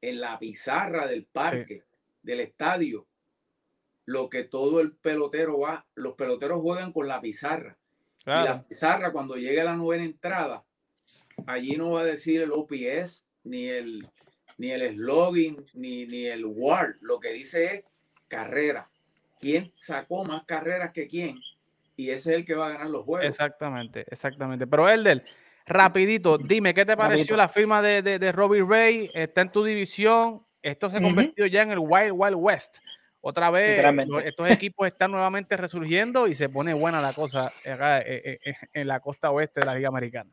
[0.00, 1.84] en la pizarra del parque,
[2.22, 3.06] del estadio,
[4.10, 7.78] lo que todo el pelotero va, los peloteros juegan con la pizarra.
[8.26, 10.64] Y la Claro, pizarra, cuando llegue a la novena entrada,
[11.46, 14.08] allí no va a decir el OPS, ni el,
[14.58, 16.96] ni el slogan, ni, ni el WAR.
[17.00, 17.84] Lo que dice es
[18.26, 18.90] carrera.
[19.38, 21.38] ¿Quién sacó más carreras que quién?
[21.96, 23.28] Y ese es el que va a ganar los juegos.
[23.28, 24.66] exactamente, exactamente.
[24.66, 25.24] Pero Elder,
[25.66, 29.08] rapidito, dime, ¿qué te pareció la firma de, de, de Robbie Ray?
[29.14, 32.78] Está en tu división, esto se ha convertido ya en el Wild Wild West.
[33.22, 33.78] Otra vez,
[34.24, 38.54] estos equipos están nuevamente resurgiendo y se pone buena la cosa acá, eh, eh, eh,
[38.72, 40.30] en la costa oeste de la Liga Americana.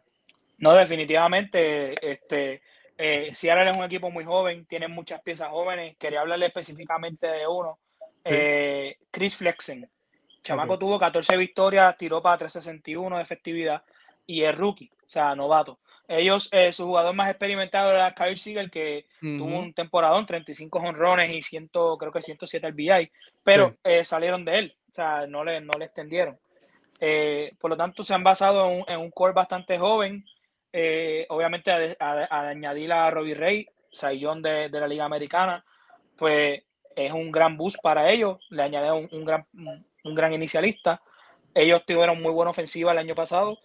[0.60, 2.62] No, definitivamente, este,
[2.98, 5.98] eh, Seattle es un equipo muy joven, tiene muchas piezas jóvenes.
[5.98, 7.78] Quería hablarle específicamente de uno,
[8.26, 8.34] Sí.
[8.34, 9.90] eh, Chris Flexen.
[10.44, 13.84] Chamaco tuvo 14 victorias, tiró para 361 de efectividad
[14.26, 15.80] y es rookie, o sea, novato.
[16.08, 21.32] Ellos, eh, su jugador más experimentado era Kyle Seager, que tuvo un temporadón, 35 honrones
[21.34, 23.12] y 100, creo que 107 RBI,
[23.44, 23.76] pero Sí.
[23.84, 26.40] eh, salieron de él, o sea, no le, no le extendieron.
[27.00, 30.24] Eh, por lo tanto, se han basado en un, en un core bastante joven.
[31.30, 35.64] Obviamente, a, a- a añadir a Robbie Ray, Sayón de, de la Liga Americana,
[36.18, 36.64] pues
[36.96, 38.38] es un gran boost para ellos.
[38.50, 41.02] Le añade un, un gran, un gran inicialista.
[41.54, 43.58] Ellos tuvieron muy buena ofensiva el año pasado,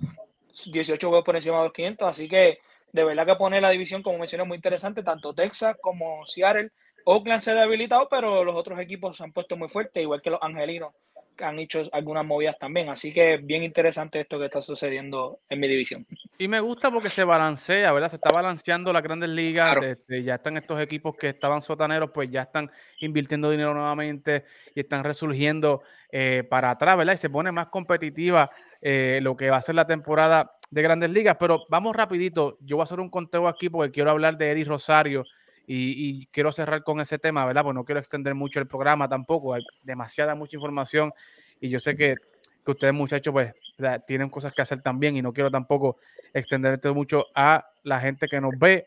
[0.71, 2.59] 18 juegos por encima de los 500, así que
[2.93, 6.71] de verdad que pone la división, como mencioné, muy interesante, tanto Texas como Seattle.
[7.05, 10.31] Oakland se ha debilitado, pero los otros equipos se han puesto muy fuertes, igual que
[10.31, 10.95] los angelinos,
[11.39, 12.89] han hecho algunas movidas también.
[12.89, 16.07] Así que bien interesante esto que está sucediendo en mi división.
[16.39, 18.11] Y me gusta porque se balancea, ¿verdad?
[18.11, 19.73] Se está balanceando las grandes ligas.
[19.73, 19.87] Claro.
[19.87, 22.71] este, ya están estos equipos que estaban sotaneros, pues ya están
[23.01, 27.15] invirtiendo dinero nuevamente y están resurgiendo eh, para atrás, ¿verdad?
[27.15, 31.11] Y se pone más competitiva eh, lo que va a ser la temporada de grandes
[31.11, 31.37] ligas.
[31.39, 32.59] Pero vamos rapidito.
[32.61, 35.25] Yo voy a hacer un conteo aquí porque quiero hablar de Eddie Rosario
[35.67, 37.63] y, y quiero cerrar con ese tema, ¿verdad?
[37.63, 39.55] Pues no quiero extender mucho el programa tampoco.
[39.55, 41.13] Hay demasiada, mucha información
[41.61, 42.17] y yo sé que,
[42.65, 45.99] que ustedes muchachos pues sea, tienen cosas que hacer también y no quiero tampoco
[46.33, 48.87] extender esto mucho a la gente que nos ve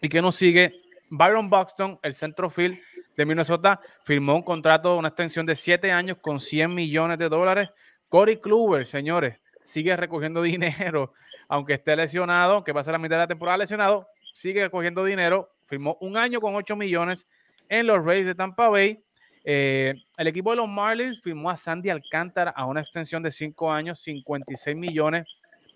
[0.00, 0.80] y que nos sigue.
[1.10, 2.78] Byron Buxton, el centrofield
[3.16, 7.68] de Minnesota, firmó un contrato, una extensión de 7 años con 100 millones de dólares.
[8.08, 11.12] Corey Kluber, señores, sigue recogiendo dinero,
[11.48, 14.00] aunque esté lesionado, que va a ser la mitad de la temporada lesionado,
[14.32, 15.50] sigue recogiendo dinero.
[15.74, 17.26] Firmó un año con 8 millones
[17.68, 19.02] en los Rays de Tampa Bay.
[19.42, 23.72] Eh, el equipo de los Marlins firmó a Sandy Alcántara a una extensión de 5
[23.72, 25.26] años, 56 millones.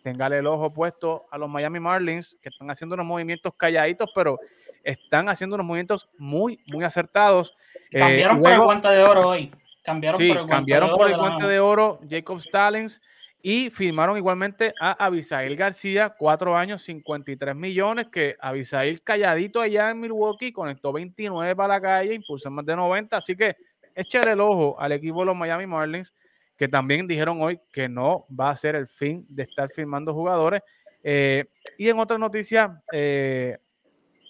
[0.05, 4.39] Téngale el ojo puesto a los Miami Marlins, que están haciendo unos movimientos calladitos, pero
[4.85, 7.57] están haciendo unos movimientos muy, muy acertados.
[7.91, 9.51] Eh, Cambiaron por el guante de oro hoy.
[9.83, 13.03] Cambiaron sí, por el guante cambiaron de por el guante de oro Jacob Stallings
[13.41, 20.01] y firmaron igualmente a Abisail García, cuatro años, 53 millones, que Abisail calladito allá en
[20.01, 23.57] Milwaukee, conectó 29 para la calle, impulsó más de 90, así que
[23.95, 26.13] échale el ojo al equipo de los Miami Marlins,
[26.57, 30.63] que también dijeron hoy que no va a ser el fin de estar firmando jugadores.
[31.05, 31.45] Eh,
[31.77, 33.57] y en otra noticia, eh,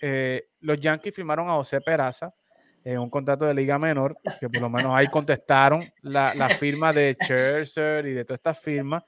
[0.02, 2.32] eh, los Yankees firmaron a José Peraza,
[2.88, 6.90] en un contrato de liga menor, que por lo menos ahí contestaron la, la firma
[6.90, 9.04] de Scherzer y de todas estas firmas.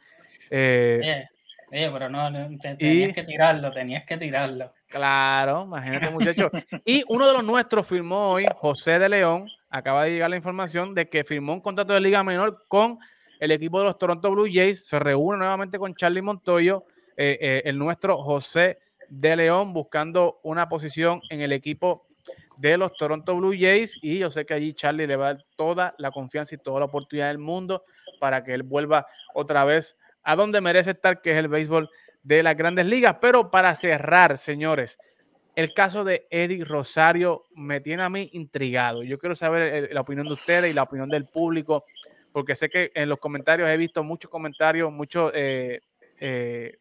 [0.51, 1.27] Eh,
[1.73, 4.75] oye, pero no, tenías que tirarlo, tenías que tirarlo.
[4.87, 6.51] Claro, imagínate muchachos.
[6.85, 10.95] y uno de los nuestros firmó hoy, José de León, acaba de llegar la información
[10.95, 12.99] de que firmó un contrato de liga menor con
[13.39, 16.85] el equipo de los Toronto Blue Jays, se reúne nuevamente con Charlie Montoyo,
[17.17, 18.79] eh, eh, el nuestro José
[19.09, 22.10] de León, buscando una posición en el equipo
[22.61, 25.45] de los Toronto Blue Jays y yo sé que allí Charlie le va a dar
[25.57, 27.85] toda la confianza y toda la oportunidad del mundo
[28.21, 31.89] para que él vuelva otra vez a donde merece estar, que es el béisbol
[32.23, 33.17] de las grandes ligas.
[33.19, 34.99] Pero para cerrar, señores,
[35.57, 39.03] el caso de Eddie Rosario me tiene a mí intrigado.
[39.03, 41.87] Yo quiero saber la opinión de ustedes y la opinión del público,
[42.31, 45.81] porque sé que en los comentarios he visto muchos comentarios, muchos, eh,
[46.21, 46.77] eh,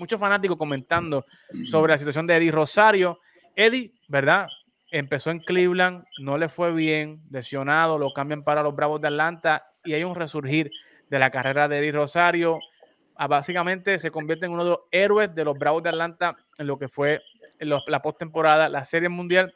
[0.00, 1.24] muchos fanáticos comentando
[1.66, 3.20] sobre la situación de Eddie Rosario.
[3.54, 4.48] Eddie, ¿verdad?
[4.90, 9.66] Empezó en Cleveland, no le fue bien, lesionado, lo cambian para los Bravos de Atlanta
[9.84, 10.70] y hay un resurgir
[11.08, 12.58] de la carrera de Eddie Rosario.
[13.16, 16.66] Ah, básicamente se convierte en uno de los héroes de los Bravos de Atlanta en
[16.66, 17.22] lo que fue
[17.58, 19.54] la postemporada, la Serie Mundial.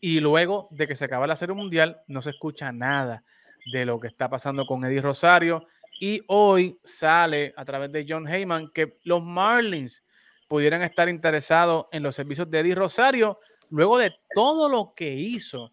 [0.00, 3.24] Y luego de que se acaba la Serie Mundial, no se escucha nada
[3.72, 5.66] de lo que está pasando con Eddie Rosario.
[6.00, 10.02] Y hoy sale a través de John Heyman que los Marlins
[10.48, 13.38] pudieran estar interesados en los servicios de Eddie Rosario
[13.74, 15.72] luego de todo lo que hizo,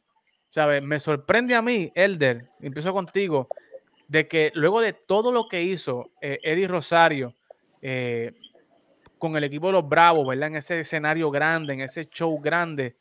[0.50, 0.82] ¿sabes?
[0.82, 3.48] Me sorprende a mí, Elder, empiezo contigo,
[4.08, 7.36] de que luego de todo lo que hizo eh, Eddie Rosario
[7.80, 8.34] eh,
[9.20, 10.48] con el equipo de los Bravos, ¿verdad?
[10.48, 12.96] En ese escenario grande, en ese show grande,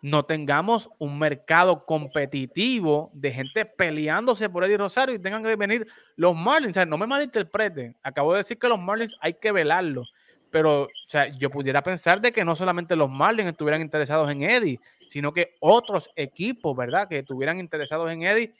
[0.00, 5.86] no tengamos un mercado competitivo de gente peleándose por Eddie Rosario y tengan que venir
[6.16, 6.86] los Marlins.
[6.86, 7.94] No me malinterpreten.
[8.02, 10.10] Acabo de decir que los Marlins hay que velarlos
[10.56, 14.42] pero o sea, yo pudiera pensar de que no solamente los Marlins estuvieran interesados en
[14.42, 14.80] Eddie,
[15.10, 17.06] sino que otros equipos, ¿verdad?
[17.08, 18.54] Que estuvieran interesados en Eddie.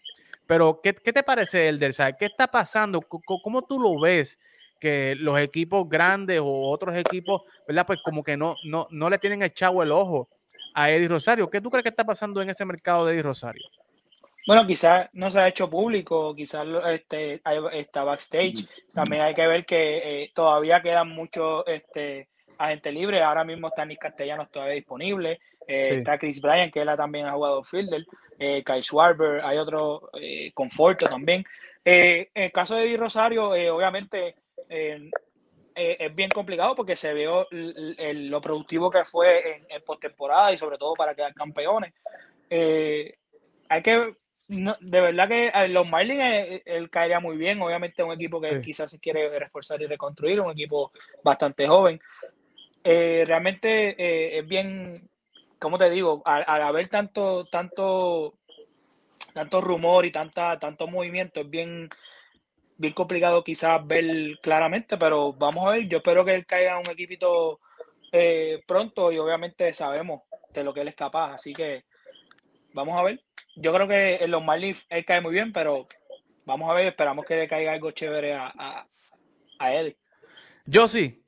[0.47, 1.93] Pero, ¿qué, qué te parece, Elder?
[1.93, 3.01] O ¿Qué está pasando?
[3.01, 4.39] ¿Cómo, tú lo ves?
[4.79, 7.87] Que los equipos grandes o otros equipos, ¿verdad?
[7.87, 10.29] Pues como que no, no, no le tienen echado el ojo
[10.75, 11.49] a Eddie Rosario.
[11.49, 13.67] ¿Qué tú crees que está pasando en ese mercado de Eddie Rosario?
[14.47, 17.43] Bueno, quizás no se ha hecho público, quizás este,
[17.73, 18.69] está backstage.
[18.95, 23.23] También hay que ver que eh, todavía quedan muchos este, agentes libres.
[23.23, 25.41] Ahora mismo está Nick Castellanos todavía disponible.
[25.67, 28.07] Eh, está Chris Bryan, que él también ha jugado fielder.
[28.39, 31.45] Eh, Kyle Schwarber, hay otro, eh, Conforto también.
[31.85, 34.37] en el caso de Eddie Rosario, obviamente
[34.69, 40.79] es bien complicado porque se vio lo productivo que fue en, en postemporada y sobre
[40.79, 41.93] todo para quedar campeones.
[42.49, 44.13] hay que
[44.49, 47.61] no, de verdad que los Marlins eh, él, caería muy bien.
[47.61, 50.93] Obviamente, un equipo que quizás se quiere reforzar y reconstruir, un equipo
[51.25, 52.01] bastante joven.
[52.85, 55.09] Eh, realmente eh, es bien,
[55.59, 58.35] como te digo, al, haber tanto, tanto,
[59.33, 61.89] tanto rumor y tanta, tanto movimiento, es bien,
[62.77, 65.89] bien complicado quizás ver claramente, pero vamos a ver.
[65.89, 67.61] Yo espero que él caiga un equipito
[68.67, 70.23] pronto y obviamente sabemos
[70.55, 71.35] de lo que él es capaz.
[71.35, 71.85] Así que
[72.73, 73.21] vamos a ver
[73.57, 75.87] yo creo que en los Marlins él cae muy bien, pero
[76.45, 78.87] vamos a ver, esperamos que le caiga algo chévere a, a,
[79.59, 79.73] a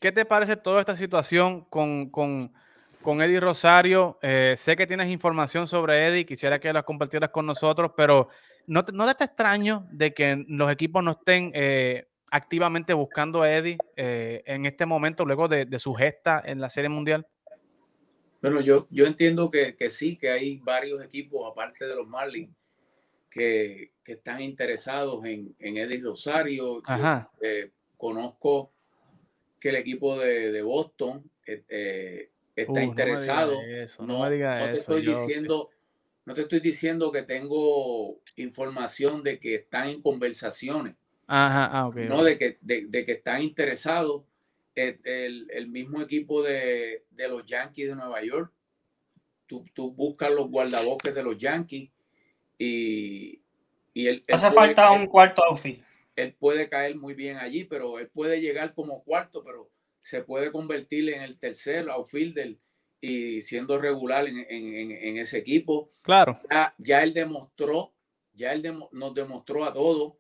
[0.01, 2.53] ¿qué te parece toda esta situación con, con,
[3.03, 4.19] con Eddie Rosario?
[4.21, 8.29] Eh, sé que tienes información sobre Eddie, quisiera que las compartieras con nosotros, pero
[8.67, 13.43] ¿no te, no te está extraño de que los equipos no estén eh, activamente buscando
[13.43, 17.27] a Eddie eh, en este momento, luego de, de su gesta en la Serie Mundial?
[18.41, 22.55] Bueno, yo, yo entiendo que, que, sí, que hay varios equipos, aparte de los Marlins,
[23.31, 26.83] que, que están interesados en, en Eddie Rosario.
[27.41, 28.73] Eh, conozco
[29.59, 33.55] que el equipo de, de Boston eh, eh está interesado.
[34.01, 35.71] No, no, te estoy diciendo,
[36.25, 40.97] no te estoy diciendo que tengo información de que están en conversaciones.
[41.27, 44.23] Ajá, ah, okay, no, de que, de, de que están interesados
[44.79, 48.53] el, mismo equipo de, los Yankees de Nueva York.
[49.47, 51.91] Tú, tú buscas los guardabosques de los Yankees
[52.59, 53.43] y,
[53.95, 55.83] y él, Hace falta un cuarto outfield.
[56.17, 59.71] Él puede caer muy bien allí, pero él puede llegar como cuarto, pero
[60.01, 62.57] se puede convertir en el tercer outfielder
[63.01, 65.91] y siendo regular en, ese equipo.
[66.03, 66.39] Claro.
[66.79, 67.93] Ya, él demostró,
[68.33, 68.63] ya él
[68.93, 70.15] nos demostró a todos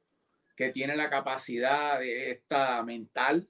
[0.56, 3.48] que tiene la capacidad de esta mental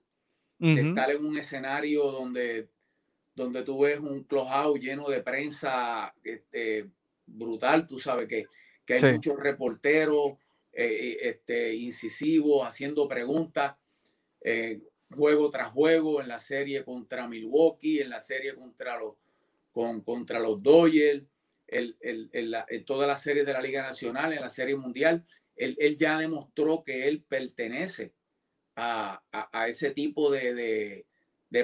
[0.60, 2.68] estar en un escenario donde,
[3.34, 6.88] donde tú ves un clubhouse lleno de prensa este,
[7.26, 8.46] brutal, tú sabes que,
[8.84, 10.32] que hay muchos reporteros
[10.72, 13.76] eh, eh, este, incisivos haciendo preguntas.
[14.40, 14.80] Eh,
[15.10, 19.14] juego tras juego en la serie contra Milwaukee, en la serie contra los,
[19.72, 21.24] con, contra los Dodgers,
[21.66, 25.26] el, en todas las series de la Liga Nacional, en la Serie Mundial.
[25.56, 28.12] Él, ya demostró que él pertenece
[28.78, 31.04] a, ese tipo de,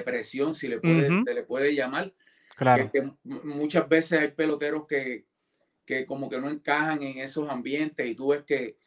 [0.03, 2.13] presión, si le puede, se le puede llamar.
[2.57, 2.91] Claro.
[2.91, 5.25] Que, muchas veces hay peloteros que,
[5.85, 8.77] que como que no encajan en esos ambientes y tú ves que,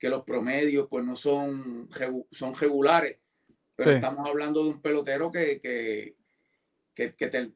[0.00, 1.88] los promedios pues no son,
[2.30, 3.16] son regulares.
[3.74, 6.14] Pero estamos hablando de un pelotero que, que,
[6.94, 7.52] que,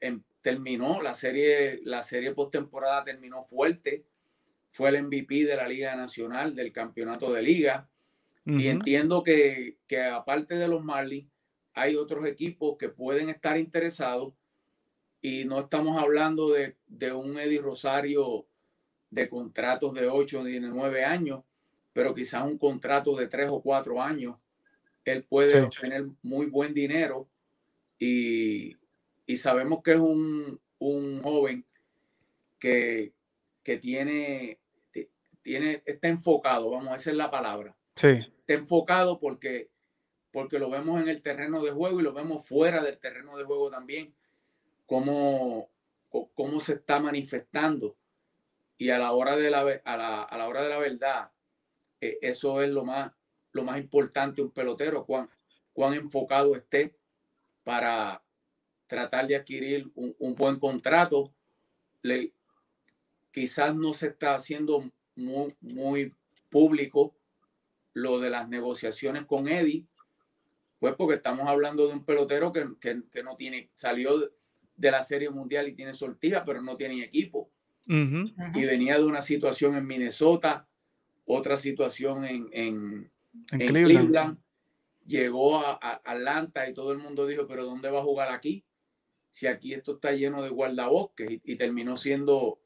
[0.00, 4.04] em, terminó la serie, la serie postemporada terminó fuerte.
[4.72, 7.88] Fue el MVP de la Liga Nacional, del campeonato de liga.
[8.44, 11.28] Y entiendo que, que aparte de los Marlins,
[11.74, 14.34] hay otros equipos que pueden estar interesados
[15.20, 18.46] y no estamos hablando de, de, un Eddie Rosario
[19.10, 21.44] de contratos de 8 ni de 9 años,
[21.92, 24.36] pero quizás un contrato de 3 o 4 años.
[25.04, 27.28] Él puede obtener muy buen dinero
[27.98, 28.76] y,
[29.26, 31.64] y sabemos que es un, un joven
[32.58, 33.12] que,
[33.62, 34.58] que, tiene,
[35.42, 37.76] tiene, está enfocado, vamos a decir la palabra.
[37.96, 38.08] Sí.
[38.08, 39.70] Está enfocado porque,
[40.30, 43.44] porque lo vemos en el terreno de juego y lo vemos fuera del terreno de
[43.44, 44.14] juego también
[44.92, 45.70] cómo,
[46.34, 47.96] cómo se está manifestando.
[48.76, 51.30] Y a la hora de la, a la, a la hora de la verdad,
[52.00, 53.10] eh, eso es lo más,
[53.52, 55.30] lo más importante un pelotero, cuán,
[55.72, 56.94] cuán enfocado esté
[57.64, 58.22] para
[58.86, 61.32] tratar de adquirir un, buen contrato.
[63.30, 66.14] Quizás no se está haciendo muy, muy
[66.50, 67.14] público
[67.94, 69.86] lo de las negociaciones con Eddie,
[70.78, 74.32] pues porque estamos hablando de un pelotero que, que, que no tiene, salió
[74.76, 77.50] de la Serie Mundial y tiene sortija, pero no tiene equipo.
[77.86, 80.66] Y venía de una situación en Minnesota,
[81.24, 83.10] otra situación en, en,
[83.50, 84.38] Cleveland.
[85.06, 88.64] Llegó a, Atlanta y todo el mundo dijo, pero ¿dónde va a jugar aquí?
[89.30, 92.60] Si aquí esto está lleno de guardabosques y, terminó siendo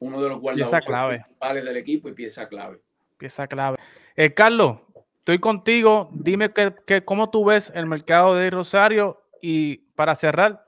[0.00, 2.80] uno de los guardabosques principales del equipo y pieza clave.
[3.16, 3.78] Pieza clave.
[4.16, 4.78] Eh, Carlos,
[5.18, 6.10] estoy contigo.
[6.12, 10.64] Dime que, que, cómo tú ves el mercado de Rosario y para cerrar,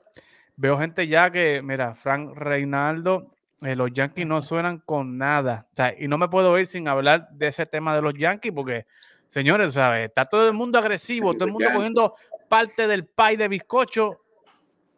[0.57, 3.31] Veo gente ya que, mira, Frank Reinaldo,
[3.61, 5.67] eh, los Yankees no suenan con nada.
[5.73, 8.53] O sea, y no me puedo ir sin hablar de ese tema de los Yankees
[8.53, 8.85] porque,
[9.27, 10.07] señores, ¿sabes?
[10.07, 12.15] Está todo el mundo agresivo, todo el mundo cogiendo
[12.47, 14.21] parte del pie de bizcocho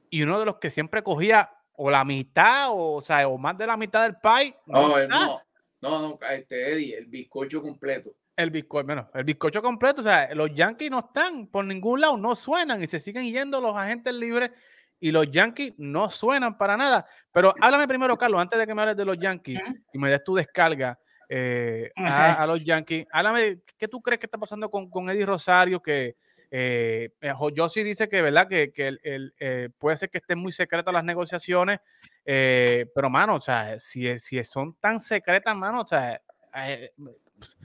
[0.10, 3.66] y uno de los que siempre cogía o la mitad o, sea, o más de
[3.66, 4.56] la mitad del pie.
[4.68, 5.42] No, no,
[5.82, 8.14] no, no, este Eddie, el bizcocho completo.
[8.38, 12.18] El bizcocho, bueno, el bizcocho completo, o sea, los Yankees no están por ningún lado,
[12.18, 14.52] no suenan y se siguen yendo los agentes libres
[15.00, 17.08] y los Yankees no suenan para nada.
[17.32, 19.60] Pero háblame primero, Carlos, antes de que me hables de los Yankees
[19.92, 23.08] y me des tu descarga eh, a, los Yankees.
[23.12, 25.82] Háblame, ¿qué tú crees que está pasando con, con Eddie Rosario?
[25.82, 26.16] Que
[26.52, 28.48] eh, eh Josie dice que, ¿verdad?
[28.48, 31.80] Que, que el, eh, puede ser que estén muy secretas las negociaciones,
[32.24, 36.22] pero, mano, o sea, si, si son tan secretas, mano, o sea,
[36.54, 37.58] pues,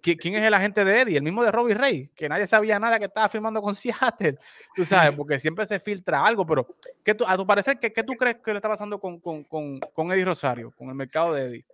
[0.00, 1.16] ¿Quién es el agente de Eddie?
[1.16, 4.38] El mismo de Robbie Rey, que nadie sabía nada que estaba firmando con Seattle,
[4.74, 6.66] tú sabes, porque siempre se filtra algo, pero
[7.04, 9.44] ¿qué tú, a tu parecer, ¿qué, ¿qué, tú crees que le está pasando con, con,
[9.44, 11.64] con, con, Eddie Rosario, con el mercado de Eddie?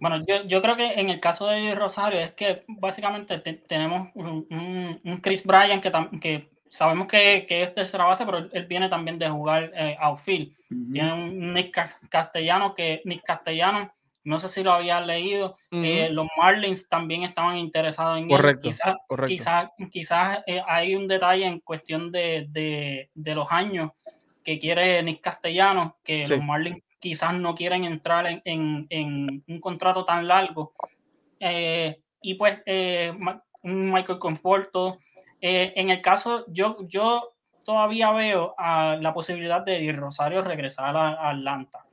[0.00, 4.08] Bueno, yo, yo creo que en el caso de Eddie Rosario es que básicamente tenemos
[4.14, 4.46] un,
[5.04, 9.18] un, Chris Bryan que, que sabemos que, que, es tercera base, pero él viene también
[9.18, 10.52] de jugar eh, outfield.
[10.92, 11.76] Tiene un Nick
[12.08, 13.92] Castellano que Nick Castellano
[14.24, 18.74] no sé si lo habías leído, eh, los Marlins también estaban interesados en correcto, él.
[19.26, 23.90] Quizás quizás eh, hay un detalle en cuestión de, de, los años
[24.44, 30.04] que quiere Nick Castellano, que los Marlins quizás no quieren entrar en, en, un contrato
[30.04, 30.72] tan largo.
[31.40, 32.60] Eh, y pues
[33.62, 34.98] un Michael Conforto.
[35.40, 37.32] en el caso, yo, yo
[37.64, 41.84] todavía veo a la posibilidad de Rosario regresar a Atlanta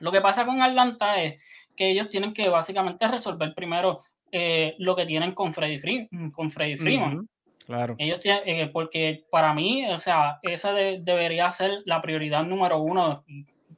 [0.00, 1.38] lo que pasa con Atlanta es
[1.76, 6.76] que ellos tienen que básicamente resolver primero eh, lo que tienen con Freddy, con Freddy
[6.76, 7.28] Freeman.
[7.66, 7.96] Claro.
[7.98, 13.24] Ellos tienen, eh, porque para mí, o sea, esa debería ser la prioridad número uno.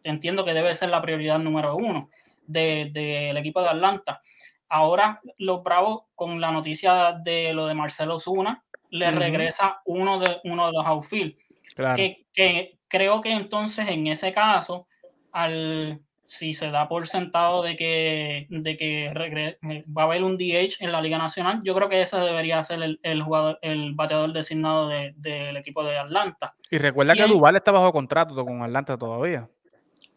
[0.05, 2.11] Entiendo que debe ser la prioridad número uno
[2.47, 4.21] del de, equipo de Atlanta.
[4.69, 10.39] Ahora, los Bravos, con la noticia de lo de Marcelo Zuna, le regresa uno de,
[10.45, 11.37] uno de los outfield.
[11.75, 11.97] Claro.
[11.97, 14.87] Que, que creo que entonces, en ese caso,
[15.33, 15.99] al
[16.29, 20.77] si se da por sentado de que, de que eh, va a haber un DH
[20.81, 24.35] en la Liga Nacional, yo creo que ese debería ser el, el jugador, el bateador
[24.35, 26.55] designado del equipo de Atlanta.
[26.71, 29.49] Y recuerda que Duval está bajo contrato con Atlanta todavía.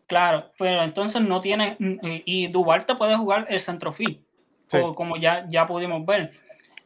[0.05, 1.77] Claro, pero entonces no tiene,
[2.25, 4.19] y Duval te puede jugar el centrofield,
[4.95, 6.33] como ya, ya pudimos ver.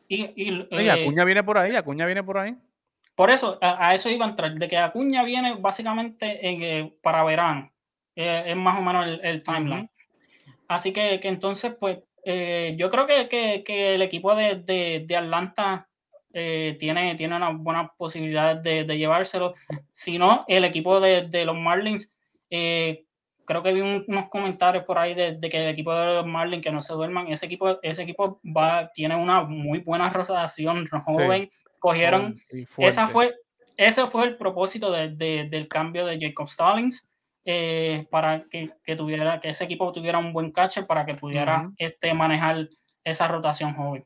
[0.08, 2.56] Y, y, eh, Acuña viene por ahí, Acuña viene por ahí.
[3.16, 7.24] Por eso, a, eso iba a entrar, de que Acuña viene básicamente en, eh, para
[7.24, 7.72] verano
[8.16, 9.90] Eh, es más o menos el, timeline.
[10.68, 15.04] Así que, que, entonces, pues, eh, yo creo que, que, que, el equipo de, de,
[15.06, 15.88] de Atlanta
[16.34, 19.54] eh, tiene, tiene una buena posibilidad de, de, llevárselo.
[19.92, 22.12] Si no, el equipo de, de los Marlins,
[22.50, 26.72] creo que vi unos comentarios por ahí de, que el equipo de los Marlins que
[26.72, 31.50] no se duerman, ese equipo, ese equipo va, tiene una muy buena rotación joven.
[31.80, 32.42] Cogieron,
[32.78, 33.36] esa fue,
[33.78, 37.08] ese fue el propósito de, del cambio de Jacob Stallings.
[37.48, 41.70] Eh, para que, que, tuviera, que ese equipo tuviera un buen catcher para que pudiera
[41.78, 42.70] este, manejar
[43.04, 44.04] esa rotación joven.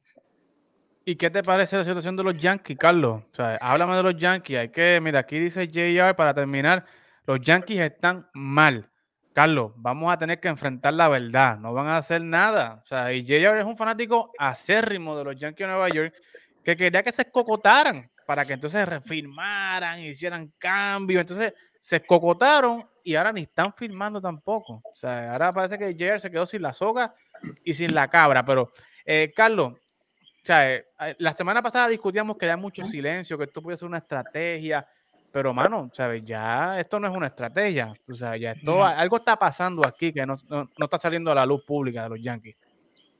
[1.05, 3.23] ¿Y qué te parece la situación de los Yankees, Carlos?
[3.31, 4.57] O sea, háblame de los Yankees.
[4.57, 6.85] Hay que, mira, aquí dice JR para terminar,
[7.25, 8.89] los Yankees están mal.
[9.31, 12.81] Carlos, vamos a tener que enfrentar la verdad, no van a hacer nada.
[12.83, 16.13] O sea, y JR es un fanático acérrimo de los Yankees de Nueva York
[16.61, 21.21] que quería que se escocotaran para que entonces refirmaran, hicieran cambios.
[21.21, 24.83] Entonces se escocotaron y ahora ni están firmando tampoco.
[24.85, 27.15] O sea, ahora parece que JR se quedó sin la soga
[27.63, 28.45] y sin la cabra.
[28.45, 28.71] Pero,
[29.03, 30.85] eh, Carlos, o sea, eh,
[31.17, 34.87] la semana pasada discutíamos que había mucho silencio, que esto puede ser una estrategia.
[35.31, 36.23] Pero, mano, ¿sabes?
[36.23, 37.91] Ya esto no es una estrategia.
[38.07, 40.37] O sea, ya esto, algo está pasando aquí que no,
[40.77, 42.57] está saliendo a la luz pública de los Yankees.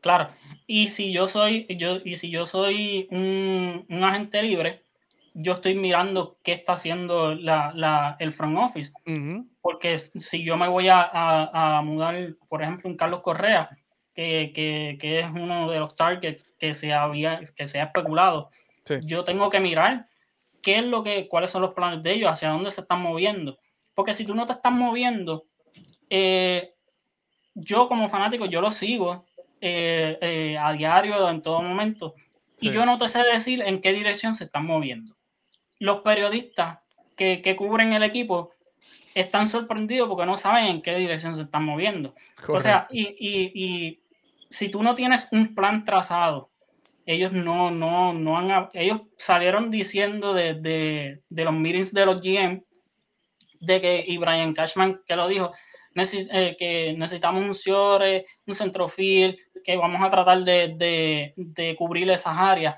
[0.01, 0.29] Claro.
[0.67, 4.83] Y si yo soy, yo, y si yo soy un, agente libre,
[5.33, 8.93] yo estoy mirando qué está haciendo la, el front office.
[9.61, 13.69] Porque si yo me voy a, mudar, por ejemplo, un Carlos Correa,
[14.13, 14.51] que,
[14.99, 18.49] que, es uno de los targets que se había, que se ha especulado,
[19.03, 20.07] yo tengo que mirar
[20.61, 23.59] qué es lo que, cuáles son los planes de ellos, hacia dónde se están moviendo.
[23.93, 25.45] Porque si tú no te estás moviendo,
[26.09, 26.73] eh,
[27.53, 29.25] yo como fanático, yo lo sigo
[29.61, 32.15] eh, eh, a diario, en todo momento,
[32.61, 35.15] y yo no te sé decir en qué dirección se están moviendo.
[35.79, 36.79] Los periodistas
[37.15, 38.51] que, que cubren el equipo
[39.13, 42.15] están sorprendidos porque no saben en qué dirección se están moviendo.
[42.47, 43.99] O sea, y, y, y,
[44.49, 46.49] si tú no tienes un plan trazado
[47.09, 52.21] ellos no, no, no han, ellos salieron diciendo de, de, de los meetings de los
[52.21, 52.63] GM
[53.59, 55.51] de que, y Brian Cashman que lo dijo,
[55.95, 62.11] eh, que necesitamos un Ciore, un centrofield, que vamos a tratar de, de, de, cubrir
[62.11, 62.75] esas áreas,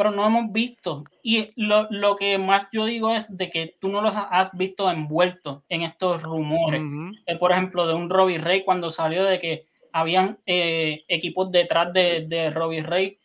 [0.00, 1.04] pero no hemos visto.
[1.22, 4.90] Y lo, lo, que más yo digo es de que tú no los has visto
[4.90, 6.80] envueltos en estos rumores.
[7.26, 11.92] Eh, por ejemplo, de un Robbie Ray cuando salió de que habían eh, equipos detrás
[11.92, 13.18] de, de Robbie Ray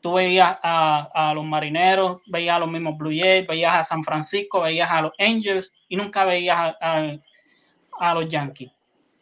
[0.00, 4.62] tú veías a, los marineros, veías a los mismos Blue Jays, veías a San Francisco,
[4.62, 8.70] veías a los Angels y nunca veías a, los Yankees.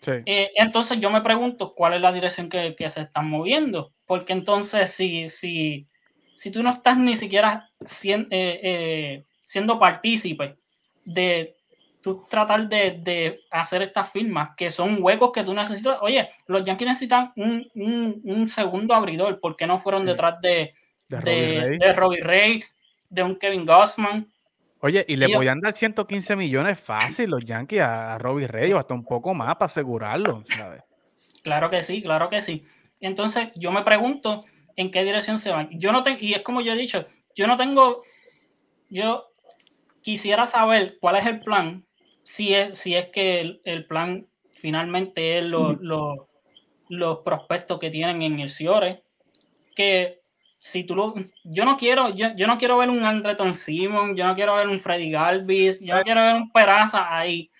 [0.07, 4.93] Eh, entonces yo me pregunto cuál es la dirección que, se están moviendo, porque entonces
[4.93, 5.89] si, si,
[6.35, 10.57] si tú no estás ni siquiera siendo, eh, eh, siendo partícipe
[11.05, 11.57] de
[12.03, 15.99] tú tratar de, hacer estas firmas, que son huecos que tú necesitas.
[16.03, 20.75] Oye, los Yankees necesitan un, segundo abridor, ¿por qué no fueron detrás de,
[21.09, 22.65] de, Robbie, Ray?
[23.09, 24.27] de un Kevin Gossman?
[24.81, 28.95] Oye, y le podían dar 115 millones fácil los Yankees a, Robbie Ray o hasta
[28.95, 30.83] un poco más para asegurarlo, ¿sabes?
[31.43, 32.67] Claro que sí, claro que sí.
[33.01, 34.45] Entonces, yo me pregunto
[34.77, 35.69] en qué dirección se van.
[35.73, 38.03] Yo no tengo, y es como yo he dicho, yo no tengo,
[38.89, 39.29] yo
[40.03, 41.87] quisiera saber cuál es el plan
[42.25, 48.51] si es, si es que el, plan finalmente es los prospectos que tienen en el
[48.51, 49.03] Ciore,
[49.75, 50.21] que
[50.59, 54.27] si tú lo, yo no quiero, yo, yo no quiero ver un Andreton Simon, yo
[54.27, 57.51] no quiero ver un Freddy Galvis, yo no quiero ver un Peraza ahí.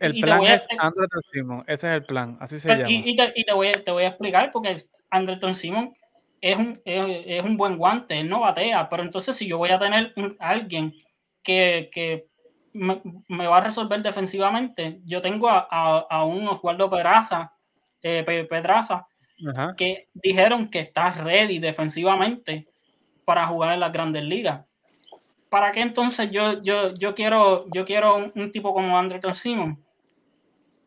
[0.00, 2.90] El plan es Andreton Simon, ese es el plan, así se llama.
[2.90, 4.76] Y, te, y te, voy, te voy a explicar porque
[5.08, 5.94] Andreton Simon
[6.40, 9.78] es un, es, un buen guante, él no batea, pero entonces si yo voy a
[9.78, 10.94] tener alguien
[11.42, 12.26] que, que
[12.76, 15.00] me, va a resolver defensivamente.
[15.04, 17.52] Yo tengo a, un Oswaldo Pedraza,
[18.02, 19.06] eh, Pedraza,
[19.76, 22.68] que dijeron que está ready defensivamente
[23.24, 24.64] para jugar en las grandes ligas.
[25.48, 29.82] ¿Para qué entonces yo, yo, yo quiero, yo quiero un, tipo como Andrew Simon?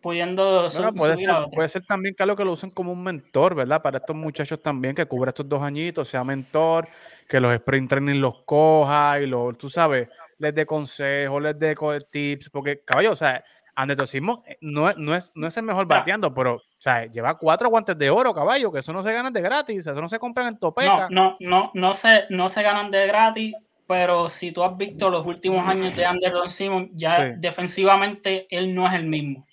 [0.02, 3.82] Pudiendo puede, ser, puede ser también, Carlos, que lo usen como un mentor, ¿verdad?
[3.82, 6.88] Para estos muchachos también, que cubra estos dos añitos, sea mentor,
[7.28, 10.08] que los sprint training los coja y lo, tú sabes,
[10.38, 11.76] les dé consejos, les dé
[12.10, 13.44] tips, porque, caballo, o sea,
[13.76, 17.70] Andetosismo eh, no, no, es, no es el mejor bateando, pero, o sea, lleva cuatro
[17.70, 20.48] guantes de oro, caballo, que eso no se ganan de gratis, eso no se compran
[20.48, 21.08] en Topeca.
[21.10, 23.56] No, no, no, no se, no se ganan de gratis,
[23.88, 28.86] pero si tú has visto los últimos años de Anderson Simon, ya defensivamente él no
[28.86, 29.48] es el mismo.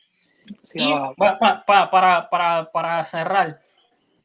[0.75, 1.91] Y para, para,
[2.31, 3.61] para, para, cerrar,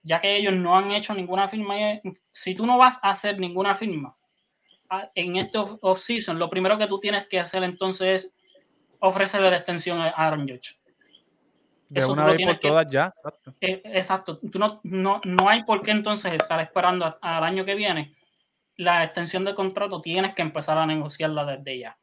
[0.03, 1.76] ya que ellos no han hecho ninguna firma,
[2.31, 4.15] si tú no vas a hacer ninguna firma,
[5.15, 8.34] en este off-season, lo primero que tú tienes que hacer entonces es
[8.99, 10.77] ofrecerle la extensión a Aaron Judge.
[11.89, 13.07] De una vez por todas ya.
[13.07, 13.53] Exacto.
[13.60, 14.38] Eh, exacto.
[14.38, 18.15] Tú no, no, no hay por qué entonces estar esperando al año que viene.
[18.77, 21.98] La extensión del contrato tienes que empezar a negociarla desde ya.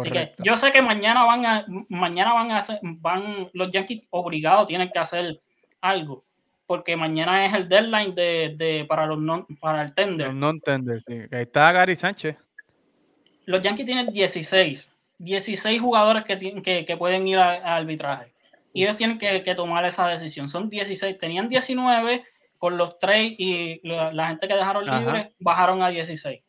[0.00, 4.06] Así que yo sé que mañana van a, mañana van a hacer, van los Yankees
[4.10, 5.40] obligados tienen que hacer
[5.80, 6.24] algo,
[6.66, 10.28] porque mañana es el deadline de, de para los non, para el tender.
[10.28, 11.14] Los non tender, sí.
[11.32, 12.36] Ahí está Gary Sánchez.
[13.44, 18.32] Los Yankees tienen 16, 16 jugadores que, tienen, que, que pueden ir al arbitraje.
[18.72, 20.48] Y ellos tienen que, que, tomar esa decisión.
[20.48, 22.24] Son 16, tenían 19
[22.58, 26.42] con los tres y la, gente que dejaron libre bajaron a 16.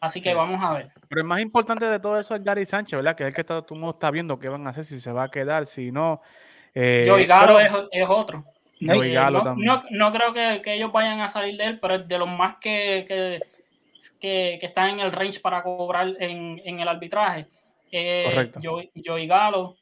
[0.00, 0.90] Así que vamos a ver.
[1.08, 3.14] Pero el más importante de todo eso es Gary Sánchez, ¿verdad?
[3.14, 5.12] Que es el que todo el mundo está viendo qué van a hacer, si se
[5.12, 6.22] va a quedar, si no.
[6.74, 8.44] Eh, Joey Galo es, es, otro.
[8.80, 9.66] Joey Galo no, también.
[9.66, 12.28] No, no, creo que, que, ellos vayan a salir de él, pero es de los
[12.28, 13.40] más que, que,
[14.20, 17.46] que, que están en el range para cobrar en, en el arbitraje.
[17.92, 18.60] Eh, Correcto.
[18.62, 19.76] Joey, Joey, Galo,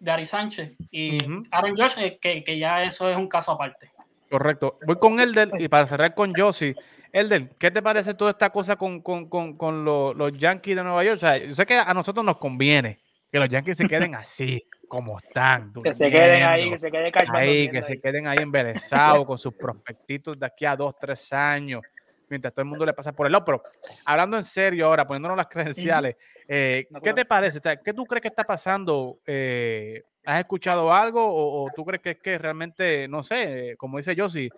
[0.00, 1.18] Gary Sánchez y
[1.52, 3.92] Aaron Josh, eh, que, que ya eso es un caso aparte.
[4.30, 4.78] Correcto.
[4.86, 6.74] Voy con Elder y para cerrar con Josie.
[7.12, 10.82] Elder, ¿qué te parece toda esta cosa con, con, con, con los, los, Yankees de
[10.82, 11.16] Nueva York?
[11.16, 13.00] O sea, yo sé que a nosotros nos conviene
[13.30, 15.72] que los Yankees se queden así, como están.
[15.82, 19.54] Que se queden ahí, que se queden ahí, que se queden ahí embelesados con sus
[19.54, 21.82] prospectitos de aquí a dos, tres años,
[22.28, 23.44] mientras todo el mundo le pasa por el lado.
[23.44, 23.62] Pero
[24.04, 26.16] hablando en serio ahora, poniéndonos las credenciales,
[26.46, 27.60] eh, ¿qué te parece?
[27.84, 29.18] ¿Qué tú crees que está pasando?
[29.26, 33.96] Eh, ¿Has escuchado algo o, o, tú crees que es que realmente, no sé, como
[33.96, 34.50] dice Josie,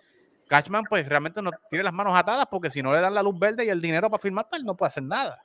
[0.47, 3.37] Cashman pues realmente no tiene las manos atadas porque si no le dan la luz
[3.37, 5.43] verde y el dinero para firmar, pues no puede hacer nada.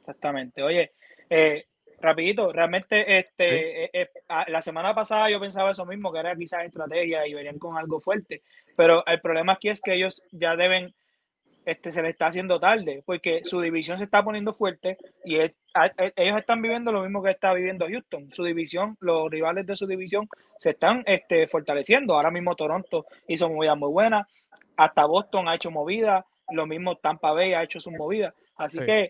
[0.00, 0.62] Exactamente.
[0.62, 0.92] Oye,
[1.28, 1.66] eh,
[2.00, 4.10] rapidito, realmente este, eh, eh,
[4.48, 8.00] la semana pasada yo pensaba eso mismo, que era quizás estrategia y venían con algo
[8.00, 8.42] fuerte,
[8.76, 10.94] pero el problema aquí es que ellos ya deben
[11.66, 16.38] este, se le está haciendo tarde, porque su división se está poniendo fuerte y ellos
[16.38, 18.32] están viviendo lo mismo que está viviendo Houston.
[18.32, 20.28] Su división, los rivales de su división
[20.58, 22.14] se están este, fortaleciendo.
[22.14, 24.28] Ahora mismo Toronto hizo movidas muy buenas,
[24.76, 28.32] hasta Boston ha hecho movidas, lo mismo Tampa Bay ha hecho sus movidas.
[28.56, 29.00] Así que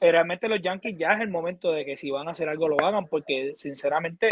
[0.00, 2.68] eh, realmente los Yankees ya es el momento de que si van a hacer algo
[2.68, 4.28] lo hagan, porque sinceramente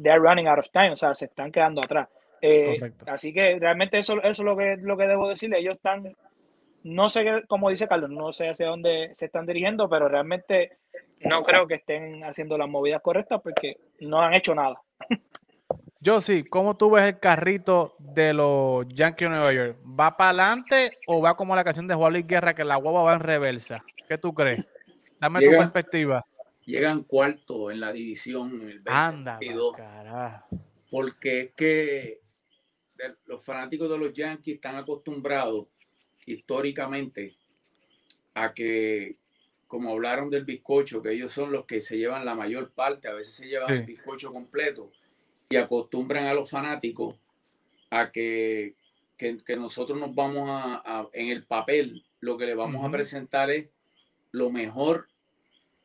[0.00, 2.08] they're running out of time, o sea, se están quedando atrás.
[2.40, 5.58] Eh, así que realmente eso, eso es lo que, lo que debo decirle.
[5.58, 6.14] Ellos están
[6.86, 10.78] no sé, como dice Carlos, no sé hacia dónde se están dirigiendo, pero realmente
[11.20, 14.80] no creo que estén haciendo las movidas correctas porque no han hecho nada.
[16.00, 19.78] Yo sí, ¿cómo tú ves el carrito de los Yankees de Nueva York?
[19.84, 23.02] ¿Va para adelante o va como la canción de Juan Luis Guerra que la guava
[23.02, 23.84] va en reversa?
[24.08, 24.64] ¿Qué tú crees?
[25.18, 26.24] Dame tu perspectiva.
[26.64, 29.40] Llegan cuarto en la división el Anda,
[30.88, 32.20] porque es que
[33.24, 35.66] los fanáticos de los Yankees están acostumbrados
[36.26, 37.36] históricamente
[38.34, 39.16] a que,
[39.66, 43.14] como hablaron del bizcocho, que ellos son los que se llevan la mayor parte, a
[43.14, 44.92] veces se llevan el bizcocho completo,
[45.48, 47.14] y acostumbran a los fanáticos
[47.90, 48.74] a que,
[49.16, 53.68] que, nosotros nos vamos a, en el papel, lo que le vamos a presentar es
[54.32, 55.08] lo mejor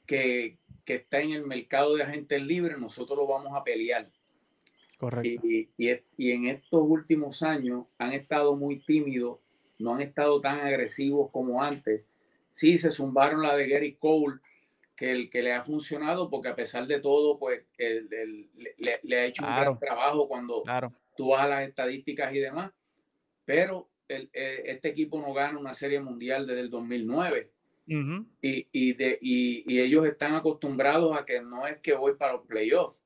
[0.06, 4.10] que, que, está en el mercado de agentes libres, nosotros lo vamos a pelear.
[4.98, 5.48] Correcto.
[5.48, 9.40] Y, y, y en estos últimos años han estado muy tímidos
[9.82, 12.04] no han estado tan agresivos como antes.
[12.50, 14.40] Sí, se zumbaron la de Gary Cole,
[14.96, 19.44] que, el, que le ha funcionado, porque a pesar de todo, pues le, ha hecho
[19.44, 20.64] un gran trabajo cuando
[21.16, 22.72] tú vas a las estadísticas y demás.
[23.46, 27.50] Pero eh, este equipo no gana una serie mundial desde el 2009.
[27.88, 32.46] y, y, de, y, ellos están acostumbrados a que no es que voy para los
[32.46, 33.00] playoffs.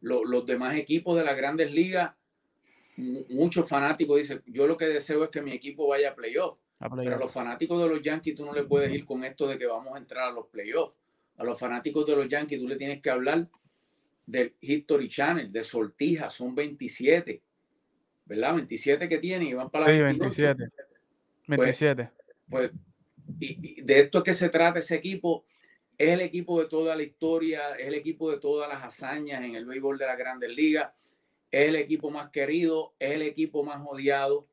[0.00, 2.12] los demás equipos de las grandes ligas
[2.96, 6.58] muchos fanáticos dicen, yo lo que deseo es que mi equipo vaya a playoff.
[6.96, 9.56] Pero a los fanáticos de los Yankees tú no le puedes ir con esto de
[9.56, 10.96] que vamos a entrar a los playoffs.
[11.36, 13.48] A los fanáticos de los Yankees tú le tienes que hablar
[14.26, 17.40] del History Channel, de Sortija, son 27.
[18.24, 18.54] ¿Verdad?
[18.54, 20.64] 27 que tiene y van para sí, 27.
[21.46, 22.10] 27.
[22.48, 22.72] Pues, pues
[23.38, 25.44] y, de esto es que se trata ese equipo.
[25.96, 29.54] Es el equipo de toda la historia, es el equipo de todas las hazañas en
[29.54, 30.90] el béisbol de las grandes ligas
[31.52, 34.48] es el equipo más querido, es el equipo más odiado,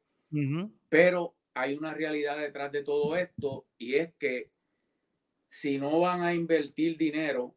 [0.89, 4.51] pero hay una realidad detrás de todo esto y es que
[5.47, 7.55] si no van a invertir dinero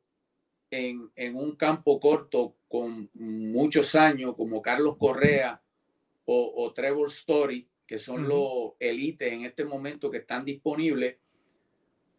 [0.71, 5.61] en, un campo corto con muchos años, como Carlos Correa
[6.25, 11.19] o, Trevor Story, que son los élites en este momento que están disponibles,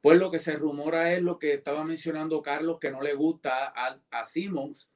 [0.02, 3.74] pues lo que se rumora es lo que estaba mencionando Carlos, que no le gusta
[3.76, 4.90] a, a Simmons,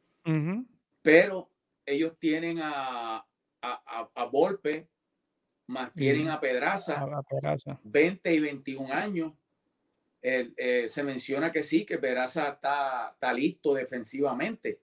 [1.01, 1.49] pero
[1.87, 3.17] ellos tienen a,
[3.61, 4.87] a, a, Volpe,
[5.65, 7.03] más tienen a Pedraza,
[7.83, 9.33] 20 y 21 años.
[10.21, 14.81] Eh, se menciona que sí, que Pedraza está, está listo defensivamente,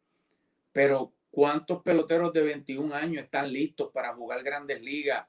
[0.73, 5.27] pero ¿Cuántos peloteros de 21 años están listos para jugar grandes ligas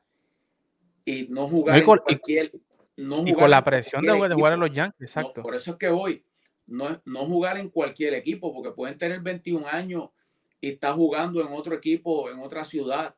[1.03, 2.51] y no jugar en cualquier...
[2.95, 5.41] No y con la presión de, jugar en los Yankees, exacto.
[5.41, 6.23] por eso es que voy.
[6.67, 10.11] No, no jugar en cualquier equipo, porque pueden tener 21 años
[10.61, 13.15] y estar jugando en otro equipo, en otra ciudad.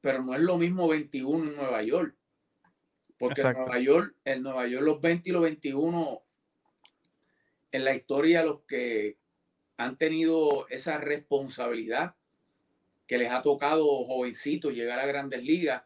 [0.00, 2.16] Pero no es lo mismo 21 en Nueva York.
[3.18, 6.22] Porque en Nueva York, en Nueva York los 20 y los 21,
[7.70, 9.16] en la historia los que
[9.76, 12.14] han tenido esa responsabilidad
[13.06, 15.82] que les ha tocado jovencitos llegar a grandes ligas,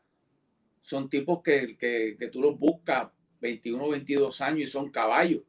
[0.80, 3.10] son tipos que, que, tú los buscas
[3.40, 5.42] 21, 22 años y son caballos.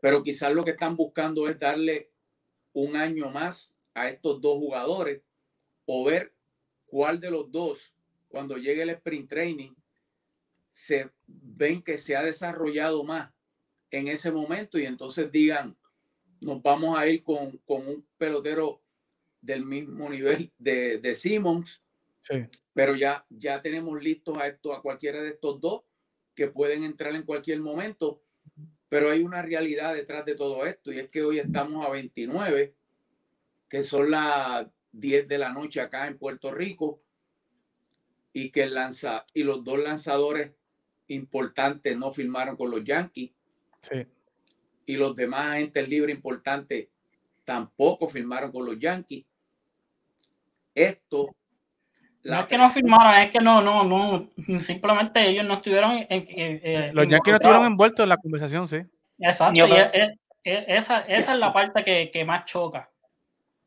[0.00, 2.10] Pero quizás lo que están buscando es darle
[2.72, 5.22] un año más a estos dos jugadores
[5.86, 6.34] o ver
[6.86, 7.94] cuál de los dos,
[8.28, 9.72] cuando llegue el sprint training,
[10.68, 13.32] se ven que se ha desarrollado más
[13.90, 15.76] en ese momento y entonces digan,
[16.40, 18.82] nos vamos a ir con, un pelotero
[19.40, 21.82] del mismo nivel de, de Simmons,
[22.72, 25.82] pero ya, ya tenemos listos a, esto, a cualquiera de estos dos
[26.34, 28.22] que pueden entrar en cualquier momento,
[28.88, 32.74] pero hay una realidad detrás de todo esto y es que hoy estamos a 29,
[33.74, 37.00] que son las 10 de la noche acá en Puerto Rico
[38.32, 40.52] y que el lanza y los dos lanzadores
[41.08, 43.32] importantes no firmaron con los Yankees.
[43.80, 44.06] Sí
[44.86, 46.88] y los demás agentes libres importantes
[47.44, 49.24] tampoco firmaron con los Yankees.
[50.74, 51.34] Esto.
[52.24, 54.30] No es que no firmaron, es que no, no, no,
[54.60, 56.06] simplemente ellos no estuvieron.
[56.08, 58.78] En, los Yankees no estuvieron envueltos en la conversación, sí.
[59.18, 59.64] Exacto,
[60.42, 62.88] esa, esa es la parte que, que más choca.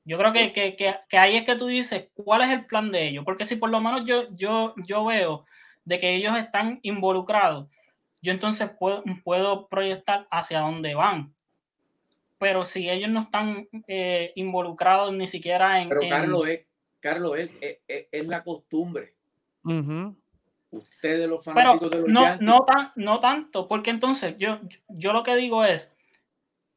[0.07, 3.09] Yo creo que, que, que, ahí es que tú dices cuál es el plan de
[3.09, 5.45] ellos, porque si por lo menos yo, yo, yo veo
[5.84, 7.67] de que ellos están involucrados
[8.21, 11.34] yo entonces puedo, puedo proyectar hacia dónde van.
[12.39, 15.89] Pero si ellos no están eh, involucrados ni siquiera en...
[15.89, 16.65] Pero Carlos, es,
[16.99, 17.51] Carlos es,
[17.88, 19.13] es, la costumbre.
[20.69, 22.65] Ustedes los fanáticos de los no, no,
[22.95, 24.59] no tanto, porque entonces yo,
[24.89, 25.95] yo lo que digo es,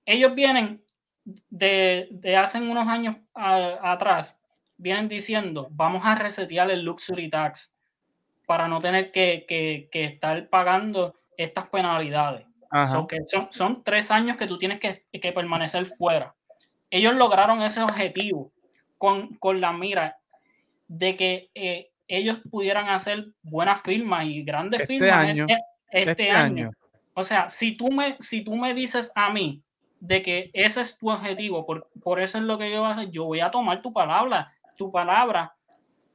[0.06, 0.82] ellos vienen
[1.24, 4.38] de, de hace unos años atrás,
[4.76, 7.74] vienen diciendo, vamos a resetear el luxury tax
[8.46, 12.46] para no tener que, que, que estar pagando estas penalidades.
[13.28, 16.34] son, son, tres años que tú tienes que, que, permanecer fuera.
[16.90, 18.52] Ellos lograron ese objetivo
[18.98, 20.18] con, con la mira
[20.88, 25.46] de que eh, ellos pudieran hacer buenas firmas y grandes este firmas año,
[25.90, 26.70] este, este, año.
[27.14, 29.62] O sea, si tú, me, si tú me dices a mí
[30.00, 32.94] de que ese es tu objetivo, por, por eso es lo que yo voy a
[32.94, 35.54] hacer, yo voy a tomar tu palabra, tu palabra,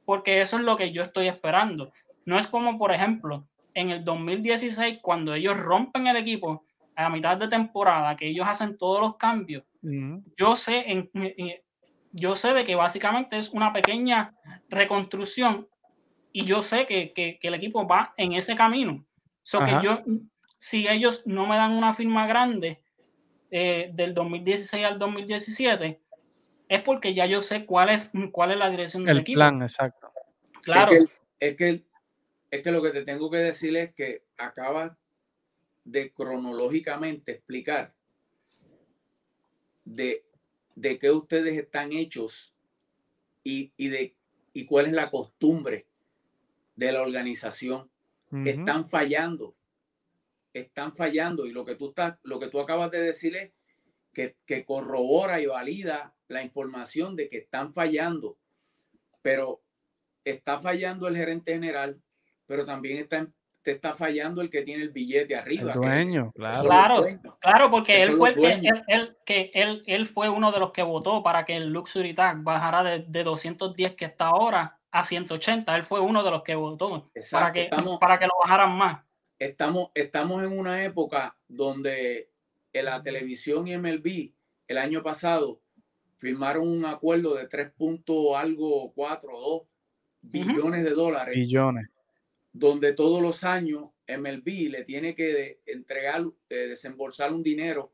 [0.04, 1.92] porque eso es lo que yo estoy esperando.
[2.24, 6.64] No es como, por ejemplo, en el 2016, cuando ellos rompen el equipo
[6.96, 9.64] a mitad de temporada, que ellos hacen todos los cambios,
[10.36, 11.10] yo sé en,
[12.10, 14.34] yo sé de que básicamente es una pequeña
[14.68, 15.68] reconstrucción
[16.32, 19.04] y yo sé que, que, el equipo va en ese camino.
[19.42, 20.02] So que yo,
[20.58, 22.82] si ellos no me dan una firma grande
[23.58, 25.98] eh, del 2016 al 2017,
[26.68, 29.40] es porque ya yo sé cuál es, cuál es la dirección del equipo.
[29.40, 30.12] El plan, exacto.
[30.62, 30.92] Claro.
[31.40, 31.86] es que
[32.50, 34.92] es que lo que te tengo que decir es que acabas
[35.84, 37.94] de cronológicamente explicar
[39.86, 40.26] de,
[40.74, 42.54] de qué ustedes están hechos
[43.42, 44.14] y, de,
[44.52, 45.86] y cuál es la costumbre
[46.74, 47.90] de la organización.
[48.44, 49.54] Están fallando.
[50.58, 51.46] Están fallando.
[51.46, 53.52] Y lo que tú estás, lo que tú acabas de decir es
[54.12, 58.38] que, que corrobora y valida la información de que están fallando.
[59.22, 59.62] Pero
[60.24, 62.00] está fallando el gerente general,
[62.46, 63.26] pero también está,
[63.62, 65.72] te está fallando el que tiene el billete arriba.
[65.72, 66.62] El dueño, claro.
[66.62, 67.06] Claro,
[67.40, 70.82] claro, porque él fue, el que, él, que él, él, fue uno de los que
[70.82, 75.76] votó para que el Luxury Tax bajara de, de 210 que está ahora a 180.
[75.76, 77.70] Él fue uno de los que votó para, que,
[78.00, 79.05] para que lo bajaran más.
[79.38, 82.30] Estamos, estamos en una época donde
[82.72, 84.32] en la televisión y MLB
[84.68, 85.60] el año pasado
[86.16, 87.72] firmaron un acuerdo de 3
[88.36, 89.62] algo 4 2
[90.22, 91.34] billones de dólares.
[91.34, 91.88] Billones
[92.58, 97.92] donde todos los años MLB le tiene que entregar, eh, desembolsar un dinero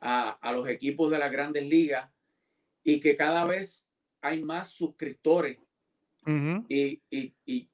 [0.00, 2.10] a, los equipos de las grandes ligas
[2.84, 3.86] y que cada vez
[4.20, 5.58] hay más suscriptores.
[6.68, 7.02] y,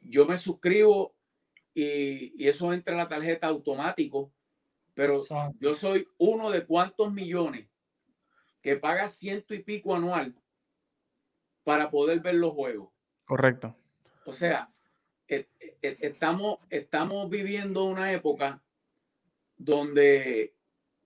[0.00, 1.16] yo me suscribo
[1.74, 4.32] y, eso entra en la tarjeta automático,
[4.94, 5.20] pero
[5.58, 7.68] yo soy uno de cuantos millones
[8.60, 10.34] que paga ciento y pico anual
[11.64, 12.90] para poder ver los juegos.
[13.24, 13.74] Correcto.
[14.26, 14.72] O sea,
[15.28, 18.62] e, e, estamos, estamos viviendo una época
[19.56, 20.54] donde,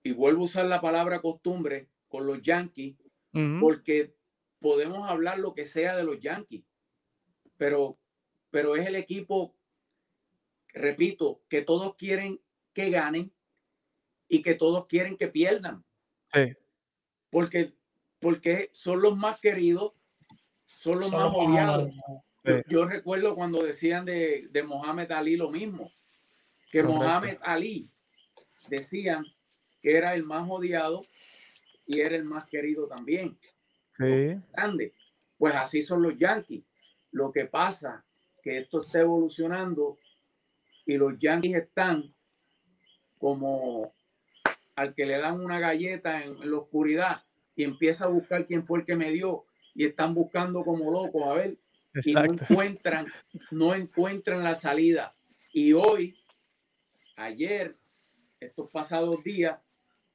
[0.03, 2.95] y vuelvo a usar la palabra costumbre con los Yankees,
[3.59, 4.15] porque
[4.59, 6.63] podemos hablar lo que sea de los Yankees,
[7.55, 7.99] pero,
[8.49, 9.53] pero es el equipo,
[10.77, 12.39] repito, que todos quieren
[12.73, 13.31] que ganen
[14.27, 15.83] y que todos quieren que pierdan.
[16.33, 16.53] Sí.
[17.29, 17.73] Porque,
[18.19, 19.93] porque son los más queridos,
[20.77, 21.93] son los más odiados.
[22.67, 25.91] Yo, recuerdo cuando decían de, de Mohamed Ali lo mismo,
[26.71, 27.89] que Mohamed Ali
[28.69, 29.25] decían
[29.81, 31.05] que era el más odiado
[31.85, 33.37] y era el más querido también.
[33.97, 34.39] Sí.
[34.53, 34.93] Grande.
[35.37, 36.69] Pues así son los Yankees.
[37.11, 38.05] Lo que pasa
[38.41, 39.97] que esto está evolucionando
[40.87, 42.15] y los Yankees están
[43.19, 43.93] como
[44.75, 47.23] al que le dan una galleta en, la oscuridad
[47.55, 49.45] y empieza a buscar quién fue el que me dio
[49.75, 51.57] y están buscando como locos a ver
[52.03, 53.07] y no encuentran
[53.51, 55.15] no encuentran la salida
[55.51, 56.15] y hoy
[57.15, 57.75] ayer
[58.39, 59.59] estos pasados días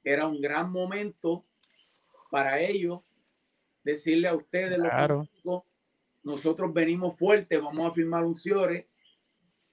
[0.04, 1.44] era un gran momento
[2.30, 3.00] para ellos
[3.84, 5.28] decirle a ustedes claro.
[6.22, 8.88] nosotros venimos fuertes, vamos a firmar un Ciore,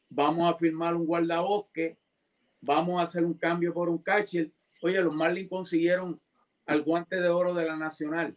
[0.09, 1.97] vamos a firmar un guardabosque,
[2.61, 4.51] vamos a hacer un cambio por un catcher.
[4.81, 6.19] Oye, los Marlins consiguieron
[6.65, 8.35] al guante de oro de la Nacional,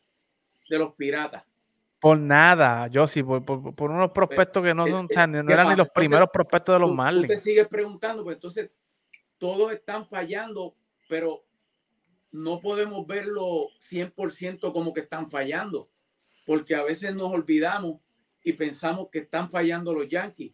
[0.68, 1.44] de los Piratas.
[2.00, 5.88] Por nada, yo sí, por, por, unos prospectos que no son no eran ni los
[5.90, 7.26] primeros prospectos de los Marlins.
[7.26, 8.70] Tú te sigues preguntando, pues entonces
[9.38, 10.74] todos están fallando,
[11.08, 11.44] pero
[12.32, 15.90] no podemos verlo 100% como que están fallando,
[16.44, 18.00] porque a veces nos olvidamos
[18.42, 20.52] y pensamos que están fallando los Yankees,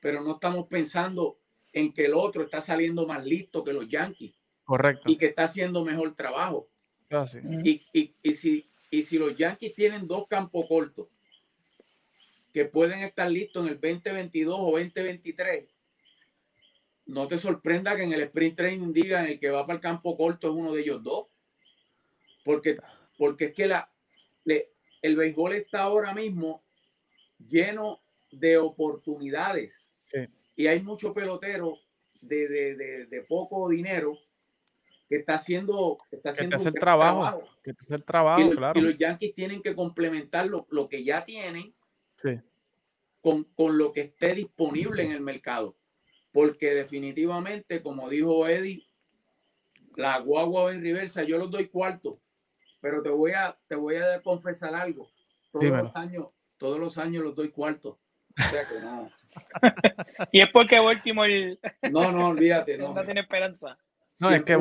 [0.00, 1.38] pero no estamos pensando
[1.72, 4.34] en que el otro está saliendo más listo que los Yankees.
[4.64, 5.10] Correcto.
[5.10, 6.68] Y que está haciendo mejor trabajo.
[7.10, 7.26] Ah,
[7.64, 11.08] y, y, si, y si los Yankees tienen dos campos cortos
[12.52, 15.68] que pueden estar listos en el 2022 o 2023,
[17.06, 20.16] no te sorprenda que en el sprint training digan el que va para el campo
[20.16, 21.26] corto es uno de ellos dos.
[22.44, 22.78] Porque,
[23.18, 23.90] porque es que la,
[24.44, 26.62] el béisbol está ahora mismo
[27.38, 28.00] lleno
[28.30, 29.89] de oportunidades.
[30.56, 31.86] Y hay muchos peloteros
[32.20, 34.18] de, de, de, poco dinero
[35.08, 38.78] que está haciendo, está haciendo el trabajo, Que el trabajo y, los, claro.
[38.78, 41.72] y los Yankees tienen que complementar lo, lo que ya tienen
[43.20, 45.76] con, con, lo que esté disponible en el mercado
[46.32, 48.86] porque definitivamente, como dijo Eddie,
[49.96, 52.20] la guagua en reversa, yo los doy cuarto,
[52.80, 55.10] pero te voy a, te voy a confesar algo.
[55.50, 57.98] Todos los años, todos los años los doy cuarto.
[58.46, 59.10] O sea que no.
[60.32, 61.58] y es porque Baltimore
[61.90, 63.78] no, no, olvídate, no, no tiene esperanza.
[64.20, 64.56] No, es que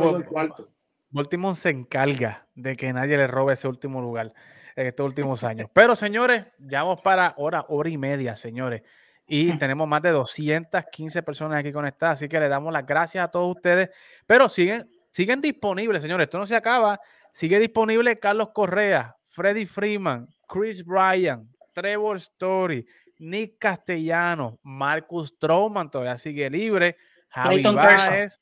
[1.10, 4.34] Baltimore se encarga de que nadie le robe ese último lugar
[4.76, 5.70] en estos últimos años.
[5.74, 8.84] Pero señores, ya vamos para hora, hora y media, señores
[9.30, 13.30] y tenemos más de 215 personas aquí conectadas, así que le damos las gracias a
[13.30, 13.90] todos ustedes,
[14.26, 17.00] pero siguen, siguen disponibles, señores, esto no se acaba,
[17.32, 22.86] sigue disponible Carlos Correa, Freddy Freeman, Chris Bryan, Trevor Story,
[23.20, 26.98] Nick Castellano, Marcus Stroman todavía sigue libre,
[27.30, 28.42] Javi Clayton Baez,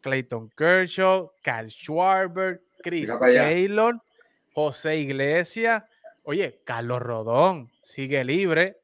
[0.00, 4.00] Clayton Kershaw, Carl Schwarber, Chris Taylor,
[4.54, 5.82] José Iglesias,
[6.24, 8.76] oye, Carlos Rodón sigue libre,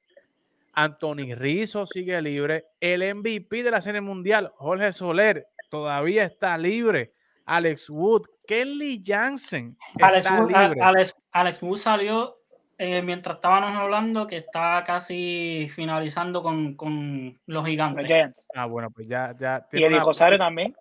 [0.74, 2.66] Anthony Rizzo sigue libre.
[2.80, 7.12] El MVP de la Serie Mundial, Jorge Soler, todavía está libre.
[7.46, 9.76] Alex Wood, Kelly Jansen.
[10.00, 12.36] Alex, Wood, Alex, Wood salió
[12.78, 18.34] eh, mientras estábamos hablando que está casi finalizando con, los gigantes.
[18.54, 19.34] Ah, bueno, pues ya.
[19.38, 20.74] ya y Eddie Rosario también.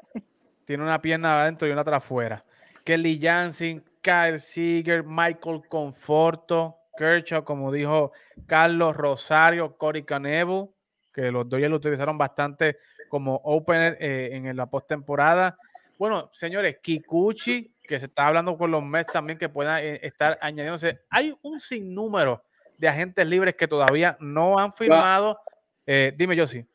[0.65, 2.43] Tiene una pierna adentro y una atrás afuera.
[2.83, 8.11] Kelly Jansen, Kyle Seager, Michael Conforto, Kershaw, como dijo
[8.45, 10.73] Carlos Rosario, Cory Canevo,
[11.13, 12.77] que los dos ya lo utilizaron bastante
[13.09, 15.57] como opener eh, en la postemporada.
[15.97, 20.37] Bueno, señores, Kikuchi, que se está hablando con los Mets también, que puedan eh, estar
[20.41, 21.01] añadiéndose.
[21.09, 22.43] Hay un sinnúmero
[22.77, 25.39] de agentes libres que todavía no han firmado.
[25.85, 26.65] Eh, dime, yo sí.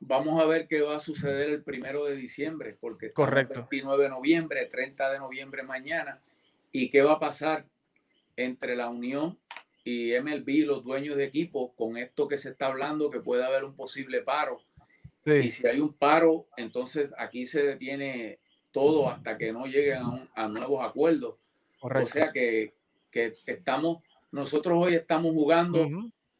[0.00, 3.54] vamos a ver qué va a suceder el primero de diciembre, porque Correcto.
[3.54, 6.20] 29 de noviembre, 30 de noviembre mañana,
[6.70, 7.66] y qué va a pasar
[8.36, 9.38] entre la Unión
[9.84, 13.64] y MLB, los dueños de equipo, con esto que se está hablando, que puede haber
[13.64, 14.60] un posible paro.
[15.24, 18.40] Y si hay un paro, entonces aquí se detiene
[18.72, 20.02] todo hasta que no lleguen
[20.34, 21.36] a, nuevos acuerdos.
[21.80, 22.74] O sea que,
[23.10, 25.86] que, estamos, nosotros hoy estamos jugando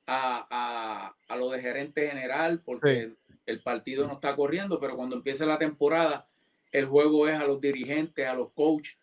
[0.07, 3.15] a, a, lo de gerente general porque
[3.47, 6.27] el partido no está corriendo, pero cuando empiece la temporada,
[6.71, 8.97] el juego es a los dirigentes, a los coaches,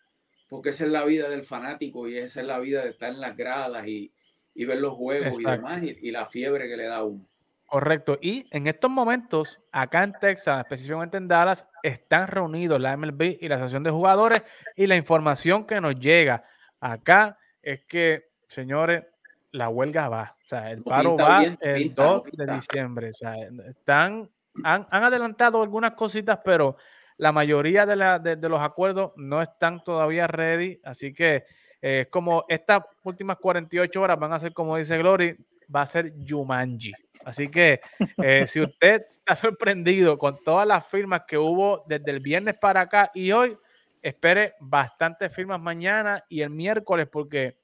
[0.48, 3.20] porque esa es la vida del fanático y esa es la vida de estar en
[3.20, 4.12] las gradas y,
[4.54, 7.26] y ver los juegos y demás y, la fiebre que le da uno.
[7.70, 8.18] Correcto.
[8.20, 13.46] Y en estos momentos, acá en Texas, específicamente en Dallas, están reunidos la MLB y
[13.46, 14.42] la Asociación de Jugadores
[14.74, 16.42] y la información que nos llega
[16.80, 19.04] acá es que, señores,
[19.52, 20.36] la huelga va.
[20.44, 23.10] O sea, el paro va el 2 de diciembre.
[23.10, 23.36] O sea,
[23.68, 24.28] están,
[24.64, 26.76] han, han, adelantado algunas cositas, pero
[27.18, 30.80] la mayoría de, de, los acuerdos no están todavía ready.
[30.82, 31.44] Así que
[31.80, 35.36] es como estas últimas 48 horas van a ser, como dice Glory,
[35.72, 36.92] va a ser Jumanji.
[37.30, 37.80] Así que
[38.22, 42.80] eh, si usted está sorprendido con todas las firmas que hubo desde el viernes para
[42.80, 43.56] acá y hoy,
[44.02, 47.58] espere bastantes firmas mañana y el miércoles porque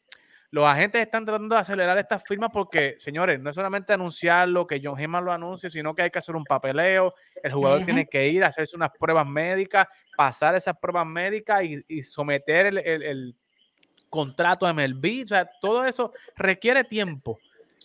[0.50, 4.80] los agentes están tratando de acelerar estas firmas porque, señores, no es solamente anunciarlo, que
[4.82, 7.12] John Heyman lo anuncie, sino que hay que hacer un papeleo,
[7.42, 12.02] el jugador tiene que ir a hacerse unas pruebas médicas, pasar esas pruebas médicas y,
[12.04, 13.36] someter el, el,
[14.08, 17.36] contrato a MLB, o sea, todo eso requiere tiempo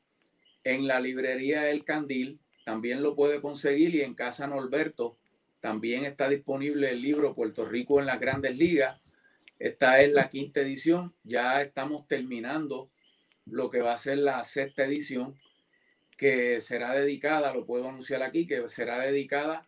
[0.63, 2.39] en la librería El Candil.
[2.63, 5.17] También lo puede conseguir y en Casa Norberto
[5.61, 8.99] también está disponible el libro Puerto Rico en las grandes ligas.
[9.59, 11.13] Esta es la quinta edición.
[11.23, 12.89] Ya estamos terminando
[13.45, 15.39] lo que va a ser la sexta edición,
[16.17, 19.67] que será dedicada, lo puedo anunciar aquí, que será dedicada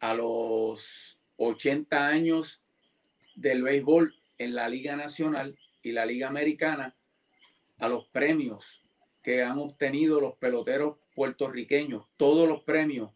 [0.00, 2.62] a los 80 años
[3.34, 6.94] del béisbol en la Liga Nacional y la Liga Americana,
[7.78, 8.82] a los premios
[9.22, 13.10] que han obtenido los peloteros puertorriqueños, todos los premios.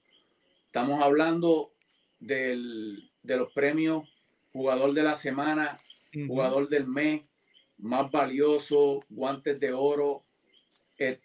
[0.66, 1.70] Estamos hablando
[2.26, 4.08] del, de los premios
[4.54, 5.80] jugador de la semana,
[6.28, 7.22] jugador del mes,
[7.78, 10.22] más valioso, guantes de oro,
[10.96, 11.18] eh,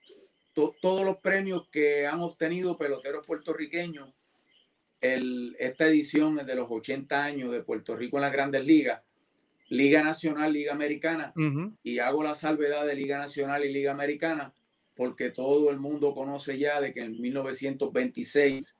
[0.82, 4.10] todos los premios que han obtenido peloteros puertorriqueños.
[5.00, 9.04] El, esta edición es de los 80 años de Puerto Rico en las grandes ligas,
[9.70, 11.32] Liga Nacional, Liga Americana,
[11.84, 14.52] y hago la salvedad de Liga Nacional y Liga Americana
[14.96, 18.76] porque todo el mundo conoce ya de que en 1926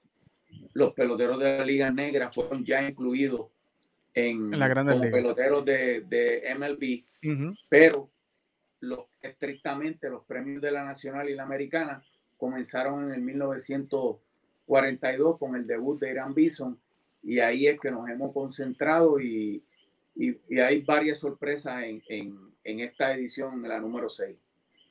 [0.74, 3.48] los peloteros de la Liga Negra fueron ya incluidos
[4.14, 7.04] en, la como peloteros de, de MLB
[7.68, 8.10] pero
[8.82, 12.02] los, estrictamente los premios de la Nacional y la Americana
[12.38, 16.80] comenzaron en el 1942 con el debut de Irán Bison
[17.22, 19.62] y ahí es que nos hemos concentrado y,
[20.16, 24.38] y, hay varias sorpresas en, en, en esta edición, la número 6.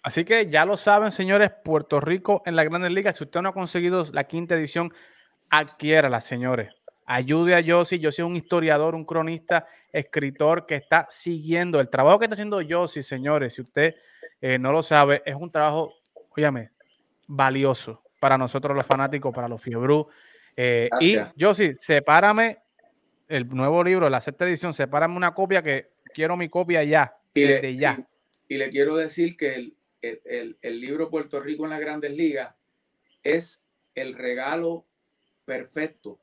[0.02, 3.16] Así que ya lo saben, señores, Puerto Rico en la Grandes Ligas.
[3.16, 4.92] Si usted no ha conseguido la quinta edición,
[5.50, 7.98] adquiérala, señores ayude a Yossi.
[7.98, 12.60] Yo soy un historiador, un cronista, escritor que está siguiendo el trabajo que está haciendo
[12.60, 13.54] Yossi, señores.
[13.54, 13.96] Si usted
[14.40, 15.92] eh, no lo sabe, es un trabajo,
[16.36, 16.70] óyame,
[17.26, 20.06] valioso para nosotros los fanáticos, para los fiebru.
[20.54, 22.58] Eh, y Yossi, sepárame
[23.26, 27.44] el nuevo libro, la sexta edición, sepárame una copia que quiero mi copia ya, y
[27.44, 27.98] le, ya.
[28.48, 29.72] Y, le quiero decir que
[30.02, 32.54] el, el libro Puerto Rico en las grandes ligas
[33.22, 33.60] es
[33.94, 34.87] el regalo
[35.48, 36.18] perfecto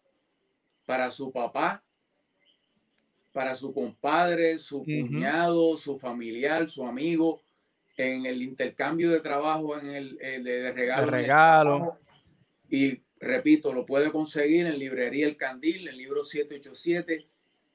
[0.85, 1.84] para su papá,
[3.34, 7.41] para su compadre, su cuñado, su familiar, su amigo,
[7.97, 11.11] en el intercambio de trabajo, en el, de regalo.
[11.11, 11.97] regalo.
[12.69, 17.26] Y repito, lo puede conseguir en Librería El Candil, en libro 787,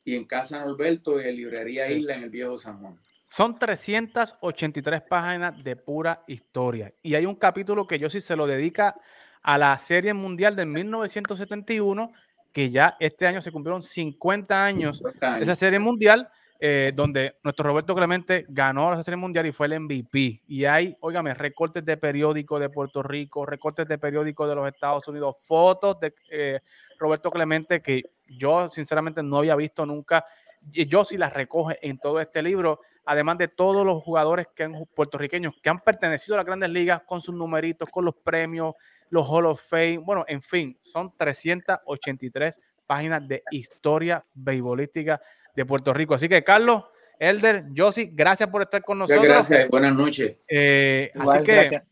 [0.05, 2.97] y en Casa Norberto y en Librería Isla en el Viejo San Juan.
[3.27, 6.93] Son 383 páginas de pura historia.
[7.03, 9.01] Y hay un capítulo que yo sí se lo dedica
[9.43, 12.13] a la Serie Mundial de 1971
[12.53, 17.65] que ya este año se cumplieron 50 años de esa serie mundial, eh, donde nuestro
[17.65, 20.43] Roberto Clemente ganó la serie mundial y fue el MVP.
[20.49, 25.07] Y hay, óigame, recortes de periódico de Puerto Rico, recortes de periódico de los Estados
[25.09, 26.61] Unidos, fotos de eh,
[26.99, 30.25] Roberto Clemente que yo sinceramente no había visto nunca.
[30.71, 34.85] Yo sí las recoge en todo este libro, además de todos los jugadores que han,
[34.95, 38.75] puertorriqueños que han pertenecido a las grandes ligas con sus numeritos, con los premios,
[39.11, 39.99] los Hall of Fame.
[39.99, 45.21] Bueno, en fin, son 383 páginas de historia beisbolística
[45.55, 46.15] de Puerto Rico.
[46.15, 46.85] Así que, Carlos,
[47.19, 49.25] Elder, Josi, gracias por estar con nosotros.
[49.25, 50.41] Gracias, buenas noches.
[50.49, 51.83] Eh, así que,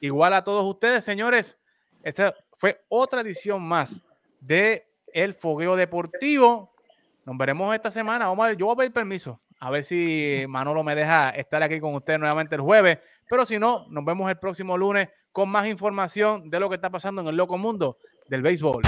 [0.00, 1.58] igual a todos ustedes, señores,
[2.02, 4.00] esta fue otra edición más
[4.40, 6.72] de El Fogueo Deportivo.
[7.24, 8.26] Nos veremos esta semana.
[8.26, 9.40] Vamos a ver, yo voy a pedir permiso.
[9.60, 12.98] A ver si Manolo me deja estar aquí con ustedes nuevamente el jueves.
[13.28, 16.90] Pero si no, nos vemos el próximo lunes con más información de lo que está
[16.90, 17.96] pasando en el loco mundo
[18.28, 18.82] del béisbol.